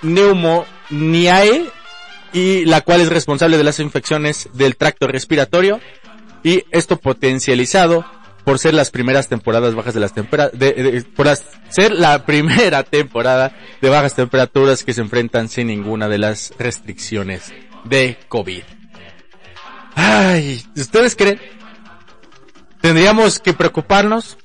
pneumoniae 0.00 1.72
y 2.32 2.64
la 2.64 2.80
cual 2.80 3.00
es 3.00 3.08
responsable 3.08 3.56
de 3.56 3.64
las 3.64 3.80
infecciones 3.80 4.48
del 4.52 4.76
tracto 4.76 5.06
respiratorio 5.06 5.80
y 6.42 6.64
esto 6.70 6.96
potencializado 6.96 8.04
por 8.44 8.58
ser 8.58 8.72
las 8.72 8.90
primeras 8.90 9.28
temporadas 9.28 9.74
bajas 9.74 9.92
de 9.92 10.00
las 10.00 10.14
temperaturas, 10.14 11.04
por 11.14 11.28
ser 11.68 11.92
la 11.92 12.24
primera 12.26 12.82
temporada 12.82 13.54
de 13.80 13.88
bajas 13.90 14.14
temperaturas 14.14 14.84
que 14.84 14.94
se 14.94 15.02
enfrentan 15.02 15.48
sin 15.48 15.66
ninguna 15.66 16.08
de 16.08 16.18
las 16.18 16.54
restricciones 16.58 17.52
de 17.84 18.16
COVID. 18.28 18.62
Ay, 19.94 20.64
¿ustedes 20.76 21.16
creen? 21.16 21.40
¿Tendríamos 22.80 23.38
que 23.38 23.52
preocuparnos? 23.52 24.38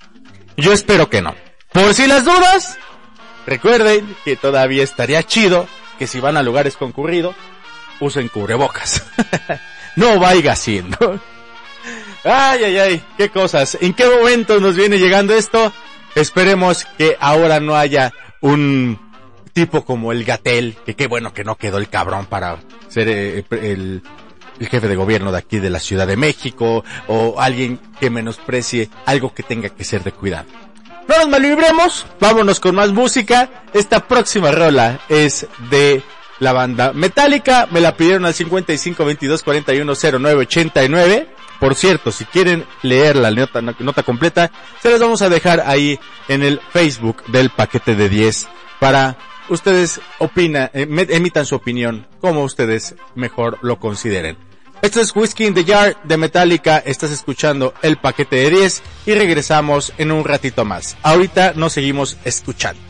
Yo 0.57 0.73
espero 0.73 1.09
que 1.09 1.21
no. 1.21 1.35
Por 1.71 1.93
si 1.93 2.07
las 2.07 2.25
dudas, 2.25 2.77
recuerden 3.45 4.15
que 4.25 4.35
todavía 4.35 4.83
estaría 4.83 5.23
chido 5.23 5.67
que 5.97 6.07
si 6.07 6.19
van 6.19 6.37
a 6.37 6.43
lugares 6.43 6.75
concurridos, 6.75 7.35
usen 7.99 8.27
cubrebocas. 8.27 9.03
no 9.95 10.19
vaya 10.19 10.55
siendo. 10.55 11.19
Ay, 12.23 12.63
ay, 12.63 12.77
ay, 12.77 13.03
qué 13.17 13.29
cosas. 13.29 13.77
¿En 13.81 13.93
qué 13.93 14.05
momento 14.05 14.59
nos 14.59 14.75
viene 14.75 14.97
llegando 14.97 15.35
esto? 15.35 15.73
Esperemos 16.15 16.85
que 16.97 17.17
ahora 17.19 17.59
no 17.59 17.75
haya 17.75 18.13
un 18.41 18.99
tipo 19.51 19.83
como 19.83 20.11
el 20.11 20.23
Gatel, 20.23 20.77
que 20.85 20.95
qué 20.95 21.07
bueno 21.07 21.33
que 21.33 21.43
no 21.43 21.57
quedó 21.57 21.77
el 21.77 21.89
cabrón 21.89 22.25
para 22.25 22.57
ser 22.87 23.07
eh, 23.09 23.45
el, 23.51 24.01
el 24.59 24.67
jefe 24.67 24.87
de 24.87 24.95
gobierno 24.95 25.31
de 25.31 25.39
aquí 25.39 25.59
de 25.59 25.69
la 25.69 25.79
Ciudad 25.79 26.07
de 26.07 26.17
México, 26.17 26.83
o 27.07 27.39
alguien 27.39 27.79
que 27.99 28.09
menosprecie 28.09 28.89
algo 29.05 29.33
que 29.33 29.43
tenga 29.43 29.69
que 29.69 29.83
ser 29.83 30.03
de 30.03 30.11
cuidado. 30.11 30.45
No 31.07 31.17
nos 31.17 31.27
malvibremos, 31.27 32.05
vámonos 32.19 32.59
con 32.59 32.75
más 32.75 32.91
música. 32.91 33.49
Esta 33.73 34.07
próxima 34.07 34.51
rola 34.51 35.01
es 35.09 35.47
de 35.69 36.01
la 36.43 36.53
banda 36.53 36.93
Metallica, 36.93 37.67
me 37.71 37.81
la 37.81 37.95
pidieron 37.97 38.25
al 38.25 38.33
55 38.33 39.05
22 39.05 39.43
41 39.43 39.93
09 40.19 40.35
89. 40.41 41.27
Por 41.59 41.75
cierto, 41.75 42.11
si 42.11 42.25
quieren 42.25 42.65
leer 42.81 43.15
la 43.15 43.31
nota, 43.31 44.03
completa, 44.03 44.51
se 44.81 44.91
las 44.91 44.99
vamos 44.99 45.21
a 45.21 45.29
dejar 45.29 45.63
ahí 45.65 45.97
en 46.27 46.43
el 46.43 46.59
Facebook 46.71 47.23
del 47.27 47.49
paquete 47.49 47.95
de 47.95 48.09
10 48.09 48.49
para 48.79 49.17
ustedes 49.47 50.01
opinan, 50.19 50.69
eh, 50.73 50.87
emitan 51.09 51.45
su 51.45 51.55
opinión 51.55 52.07
como 52.19 52.43
ustedes 52.43 52.95
mejor 53.15 53.59
lo 53.61 53.79
consideren. 53.79 54.37
Esto 54.81 54.99
es 54.99 55.15
Whiskey 55.15 55.47
in 55.47 55.53
the 55.53 55.63
Jar 55.63 55.95
de 56.03 56.17
Metallica, 56.17 56.79
estás 56.79 57.11
escuchando 57.11 57.73
el 57.81 57.95
paquete 57.95 58.35
de 58.35 58.49
10 58.49 58.83
y 59.05 59.13
regresamos 59.13 59.93
en 59.97 60.11
un 60.11 60.25
ratito 60.25 60.65
más. 60.65 60.97
Ahorita 61.01 61.53
nos 61.55 61.71
seguimos 61.71 62.17
escuchando. 62.25 62.81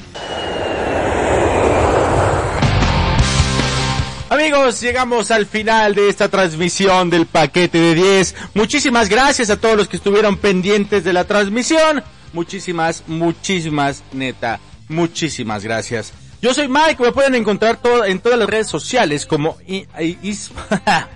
Amigos, 4.43 4.81
llegamos 4.81 5.31
al 5.31 5.45
final 5.45 5.95
de 5.95 6.09
esta 6.09 6.27
transmisión 6.27 7.09
del 7.09 7.27
paquete 7.27 7.77
de 7.77 7.95
10. 7.95 8.35
Muchísimas 8.55 9.07
gracias 9.07 9.49
a 9.49 9.55
todos 9.55 9.77
los 9.77 9.87
que 9.87 9.95
estuvieron 9.95 10.35
pendientes 10.35 11.05
de 11.05 11.13
la 11.13 11.23
transmisión. 11.23 12.03
Muchísimas, 12.33 13.05
muchísimas, 13.07 14.03
neta, 14.11 14.59
muchísimas 14.89 15.63
gracias. 15.63 16.11
Yo 16.41 16.53
soy 16.53 16.67
Mike, 16.67 17.01
me 17.01 17.13
pueden 17.13 17.35
encontrar 17.35 17.77
todo, 17.77 18.03
en 18.03 18.19
todas 18.19 18.37
las 18.37 18.49
redes 18.49 18.67
sociales 18.67 19.25
como 19.25 19.55
Isma, 19.65 20.67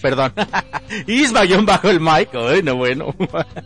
perdón, 0.00 0.32
Isma-bajo 1.08 1.90
el 1.90 1.98
Mike, 1.98 2.38
bueno, 2.38 2.76
bueno. 2.76 3.14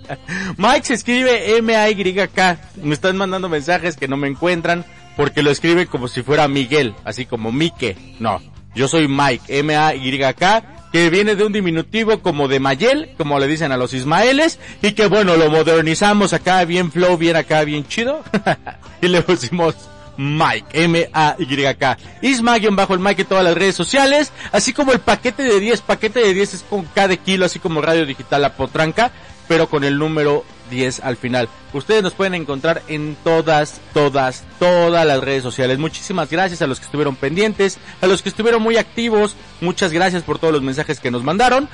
Mike 0.56 0.86
se 0.86 0.94
escribe 0.94 1.58
M-A-Y-K, 1.58 2.60
me 2.82 2.94
están 2.94 3.18
mandando 3.18 3.50
mensajes 3.50 3.94
que 3.94 4.08
no 4.08 4.16
me 4.16 4.28
encuentran 4.28 4.86
porque 5.18 5.42
lo 5.42 5.50
escriben 5.50 5.86
como 5.86 6.08
si 6.08 6.22
fuera 6.22 6.48
Miguel, 6.48 6.94
así 7.04 7.26
como 7.26 7.52
Mike, 7.52 8.16
no. 8.18 8.51
Yo 8.74 8.88
soy 8.88 9.08
Mike, 9.08 9.58
M-A-Y-K, 9.58 10.62
que 10.92 11.10
viene 11.10 11.34
de 11.34 11.44
un 11.44 11.52
diminutivo 11.52 12.20
como 12.20 12.48
de 12.48 12.60
Mayel, 12.60 13.10
como 13.16 13.38
le 13.38 13.46
dicen 13.46 13.72
a 13.72 13.76
los 13.76 13.94
Ismaeles, 13.94 14.58
y 14.82 14.92
que 14.92 15.06
bueno, 15.06 15.36
lo 15.36 15.50
modernizamos 15.50 16.32
acá, 16.32 16.64
bien 16.64 16.92
flow, 16.92 17.16
bien 17.16 17.36
acá, 17.36 17.64
bien 17.64 17.86
chido, 17.86 18.22
y 19.00 19.08
le 19.08 19.22
pusimos 19.22 19.74
Mike, 20.16 20.84
M-A-Y-K. 20.84 21.98
Isma-bajo 22.20 22.94
el 22.94 23.00
Mike 23.00 23.22
en 23.22 23.28
todas 23.28 23.44
las 23.44 23.54
redes 23.54 23.74
sociales, 23.74 24.32
así 24.52 24.72
como 24.72 24.92
el 24.92 25.00
paquete 25.00 25.42
de 25.42 25.60
10, 25.60 25.80
paquete 25.80 26.20
de 26.20 26.34
10 26.34 26.54
es 26.54 26.62
con 26.68 26.84
cada 26.84 27.16
kilo, 27.16 27.46
así 27.46 27.58
como 27.58 27.80
Radio 27.80 28.04
Digital 28.04 28.42
La 28.42 28.54
Potranca, 28.54 29.10
pero 29.48 29.68
con 29.68 29.84
el 29.84 29.98
número 29.98 30.44
10 30.72 31.00
al 31.00 31.16
final. 31.16 31.48
Ustedes 31.72 32.02
nos 32.02 32.14
pueden 32.14 32.34
encontrar 32.34 32.82
en 32.88 33.16
todas, 33.22 33.80
todas, 33.94 34.42
todas 34.58 35.06
las 35.06 35.20
redes 35.20 35.44
sociales. 35.44 35.78
Muchísimas 35.78 36.28
gracias 36.30 36.62
a 36.62 36.66
los 36.66 36.80
que 36.80 36.86
estuvieron 36.86 37.14
pendientes, 37.14 37.78
a 38.00 38.08
los 38.08 38.22
que 38.22 38.30
estuvieron 38.30 38.60
muy 38.62 38.76
activos. 38.76 39.36
Muchas 39.60 39.92
gracias 39.92 40.24
por 40.24 40.40
todos 40.40 40.52
los 40.52 40.62
mensajes 40.62 40.98
que 40.98 41.12
nos 41.12 41.22
mandaron. 41.22 41.68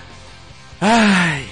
Ay, 0.80 1.46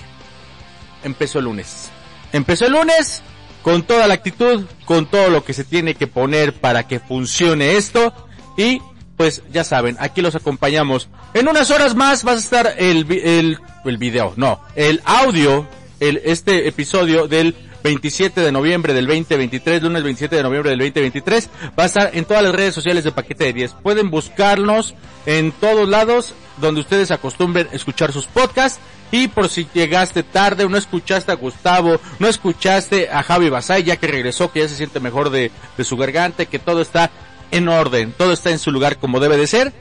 empezó 1.02 1.38
el 1.38 1.46
lunes. 1.46 1.90
Empezó 2.32 2.66
el 2.66 2.72
lunes 2.72 3.22
con 3.62 3.84
toda 3.84 4.06
la 4.06 4.14
actitud, 4.14 4.66
con 4.84 5.06
todo 5.06 5.30
lo 5.30 5.44
que 5.44 5.54
se 5.54 5.64
tiene 5.64 5.94
que 5.94 6.06
poner 6.06 6.52
para 6.52 6.86
que 6.86 7.00
funcione 7.00 7.76
esto. 7.76 8.12
Y 8.58 8.82
pues 9.16 9.42
ya 9.50 9.64
saben, 9.64 9.96
aquí 9.98 10.20
los 10.20 10.34
acompañamos. 10.34 11.08
En 11.32 11.48
unas 11.48 11.70
horas 11.70 11.94
más 11.94 12.26
va 12.26 12.32
a 12.32 12.36
estar 12.36 12.74
el, 12.78 13.10
el, 13.10 13.58
el 13.84 13.98
video, 13.98 14.34
no, 14.36 14.60
el 14.74 15.00
audio 15.04 15.66
este 16.00 16.68
episodio 16.68 17.26
del 17.28 17.54
27 17.82 18.40
de 18.40 18.52
noviembre 18.52 18.94
del 18.94 19.06
2023, 19.06 19.82
lunes 19.82 20.02
27 20.02 20.36
de 20.36 20.42
noviembre 20.42 20.70
del 20.70 20.80
2023, 20.80 21.48
va 21.78 21.84
a 21.84 21.86
estar 21.86 22.10
en 22.14 22.24
todas 22.24 22.42
las 22.42 22.54
redes 22.54 22.74
sociales 22.74 23.04
de 23.04 23.12
Paquete 23.12 23.44
de 23.44 23.52
10. 23.52 23.74
Pueden 23.82 24.10
buscarnos 24.10 24.94
en 25.24 25.52
todos 25.52 25.88
lados 25.88 26.34
donde 26.58 26.80
ustedes 26.80 27.10
acostumbren 27.10 27.68
escuchar 27.72 28.12
sus 28.12 28.26
podcasts. 28.26 28.80
Y 29.12 29.28
por 29.28 29.48
si 29.48 29.68
llegaste 29.72 30.24
tarde 30.24 30.68
no 30.68 30.76
escuchaste 30.76 31.30
a 31.30 31.36
Gustavo, 31.36 32.00
no 32.18 32.26
escuchaste 32.26 33.08
a 33.08 33.22
Javi 33.22 33.50
Basay, 33.50 33.84
ya 33.84 33.96
que 33.96 34.08
regresó, 34.08 34.50
que 34.50 34.60
ya 34.60 34.68
se 34.68 34.74
siente 34.74 34.98
mejor 34.98 35.30
de, 35.30 35.52
de 35.76 35.84
su 35.84 35.96
garganta, 35.96 36.44
que 36.44 36.58
todo 36.58 36.82
está 36.82 37.12
en 37.52 37.68
orden, 37.68 38.12
todo 38.18 38.32
está 38.32 38.50
en 38.50 38.58
su 38.58 38.72
lugar 38.72 38.98
como 38.98 39.20
debe 39.20 39.36
de 39.36 39.46
ser. 39.46 39.72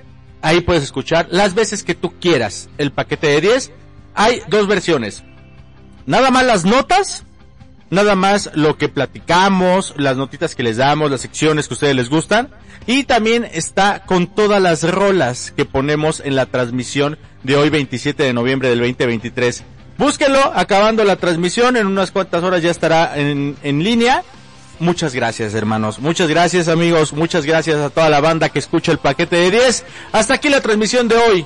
Ahí 0.44 0.62
puedes 0.62 0.84
escuchar 0.84 1.28
las 1.32 1.56
veces 1.56 1.84
que 1.84 1.96
tú 1.96 2.14
quieras 2.20 2.70
el 2.78 2.92
paquete 2.92 3.26
de 3.26 3.42
10. 3.42 3.72
Hay 4.14 4.44
dos 4.48 4.68
versiones 4.68 5.24
Nada 6.06 6.30
más 6.32 6.46
las 6.46 6.66
notas, 6.66 7.24
nada 7.90 8.16
más 8.16 8.52
lo 8.54 8.78
que 8.78 8.90
platicamos, 8.90 9.94
las 9.98 10.18
notitas 10.18 10.56
que 10.56 10.64
les 10.64 10.78
damos, 10.78 11.10
las 11.10 11.22
secciones 11.22 11.68
que 11.68 11.74
ustedes 11.74 11.96
les 11.96 12.10
gustan. 12.10 12.50
Y 12.88 13.06
también 13.06 13.48
está 13.52 14.04
con 14.06 14.28
todas 14.28 14.62
las 14.62 14.84
rolas 14.84 15.52
que 15.56 15.66
ponemos 15.66 16.22
en 16.24 16.36
la 16.36 16.46
transmisión 16.46 17.18
de 17.44 17.56
hoy 17.56 17.70
27 17.70 18.22
de 18.22 18.34
noviembre 18.34 18.70
del 18.70 18.80
2023. 18.80 19.64
Búsquenlo, 19.98 20.52
acabando 20.54 21.04
la 21.04 21.16
transmisión, 21.16 21.78
en 21.78 21.88
unas 21.88 22.12
cuantas 22.12 22.44
horas 22.44 22.62
ya 22.62 22.70
estará 22.70 23.18
en, 23.18 23.56
en 23.64 23.84
línea. 23.84 24.24
Muchas 24.80 25.16
gracias 25.16 25.54
hermanos, 25.54 26.00
muchas 26.00 26.28
gracias 26.28 26.68
amigos, 26.68 27.14
muchas 27.14 27.46
gracias 27.46 27.78
a 27.78 27.90
toda 27.90 28.10
la 28.10 28.20
banda 28.20 28.50
que 28.50 28.60
escucha 28.60 28.92
el 28.92 28.98
paquete 28.98 29.38
de 29.38 29.52
10. 29.52 29.86
Hasta 30.12 30.34
aquí 30.34 30.50
la 30.50 30.60
transmisión 30.60 31.08
de 31.08 31.16
hoy 31.16 31.46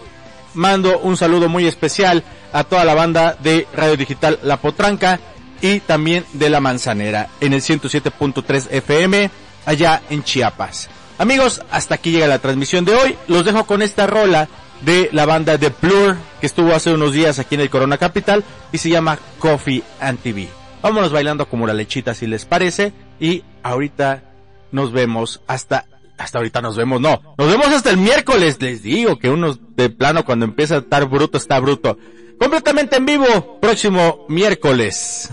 mando 0.56 0.98
un 1.00 1.16
saludo 1.16 1.48
muy 1.48 1.68
especial 1.68 2.24
a 2.54 2.64
toda 2.64 2.86
la 2.86 2.96
banda 2.96 3.36
de 3.42 3.68
Radio 3.74 3.98
Digital 3.98 4.40
La 4.44 4.58
Potranca 4.58 5.20
y 5.62 5.80
también 5.82 6.26
de 6.34 6.50
La 6.50 6.60
Manzanera 6.60 7.30
en 7.42 7.54
el 7.54 7.62
107.3 7.62 8.68
FM 8.72 9.30
allá 9.66 10.02
en 10.10 10.24
Chiapas. 10.24 10.90
Amigos, 11.18 11.62
hasta 11.70 11.96
aquí 11.96 12.12
llega 12.12 12.28
la 12.28 12.40
transmisión 12.40 12.86
de 12.86 12.96
hoy. 12.96 13.16
Los 13.28 13.44
dejo 13.44 13.66
con 13.66 13.82
esta 13.82 14.08
rola 14.08 14.48
de 14.82 15.10
la 15.12 15.26
banda 15.26 15.58
de 15.58 15.74
Blur 15.82 16.16
que 16.40 16.48
estuvo 16.48 16.74
hace 16.74 16.94
unos 16.94 17.14
días 17.14 17.40
aquí 17.40 17.56
en 17.56 17.62
el 17.62 17.70
Corona 17.70 17.98
Capital 17.98 18.44
y 18.72 18.78
se 18.78 18.90
llama 18.90 19.20
Coffee 19.40 19.84
and 20.00 20.20
TV. 20.20 20.48
Vámonos 20.82 21.12
bailando 21.12 21.50
como 21.50 21.68
la 21.68 21.74
lechita 21.74 22.14
si 22.14 22.26
les 22.26 22.46
parece 22.46 22.94
y 23.20 23.44
ahorita 23.64 24.24
nos 24.72 24.94
vemos 24.94 25.42
hasta, 25.48 25.86
hasta 26.18 26.38
ahorita 26.38 26.62
nos 26.62 26.78
vemos, 26.78 27.02
no, 27.02 27.22
nos 27.38 27.50
vemos 27.50 27.68
hasta 27.68 27.90
el 27.90 27.98
miércoles, 27.98 28.62
les 28.62 28.82
digo 28.82 29.20
que 29.20 29.30
uno 29.30 29.58
de 29.76 29.90
plano 29.90 30.24
cuando 30.24 30.46
empieza 30.46 30.76
a 30.76 30.80
estar 30.80 31.06
bruto 31.10 31.38
está 31.38 31.60
bruto. 31.60 31.98
Completamente 32.40 32.96
en 32.96 33.06
vivo, 33.06 33.60
próximo 33.60 34.26
miércoles, 34.30 35.30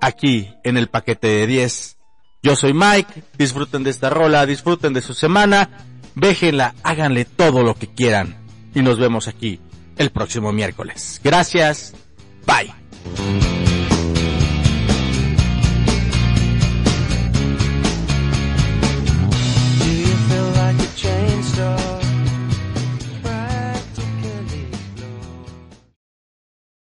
aquí 0.00 0.54
en 0.64 0.76
el 0.76 0.88
paquete 0.88 1.28
de 1.28 1.46
10. 1.46 1.96
Yo 2.42 2.54
soy 2.56 2.74
Mike, 2.74 3.22
disfruten 3.38 3.82
de 3.82 3.90
esta 3.90 4.10
rola, 4.10 4.44
disfruten 4.44 4.92
de 4.92 5.00
su 5.00 5.14
semana, 5.14 5.86
véjenla, 6.14 6.74
háganle 6.82 7.24
todo 7.24 7.62
lo 7.62 7.74
que 7.74 7.88
quieran 7.88 8.36
y 8.74 8.82
nos 8.82 8.98
vemos 8.98 9.28
aquí 9.28 9.60
el 9.96 10.10
próximo 10.10 10.52
miércoles. 10.52 11.20
Gracias, 11.24 11.94
bye. 12.46 13.75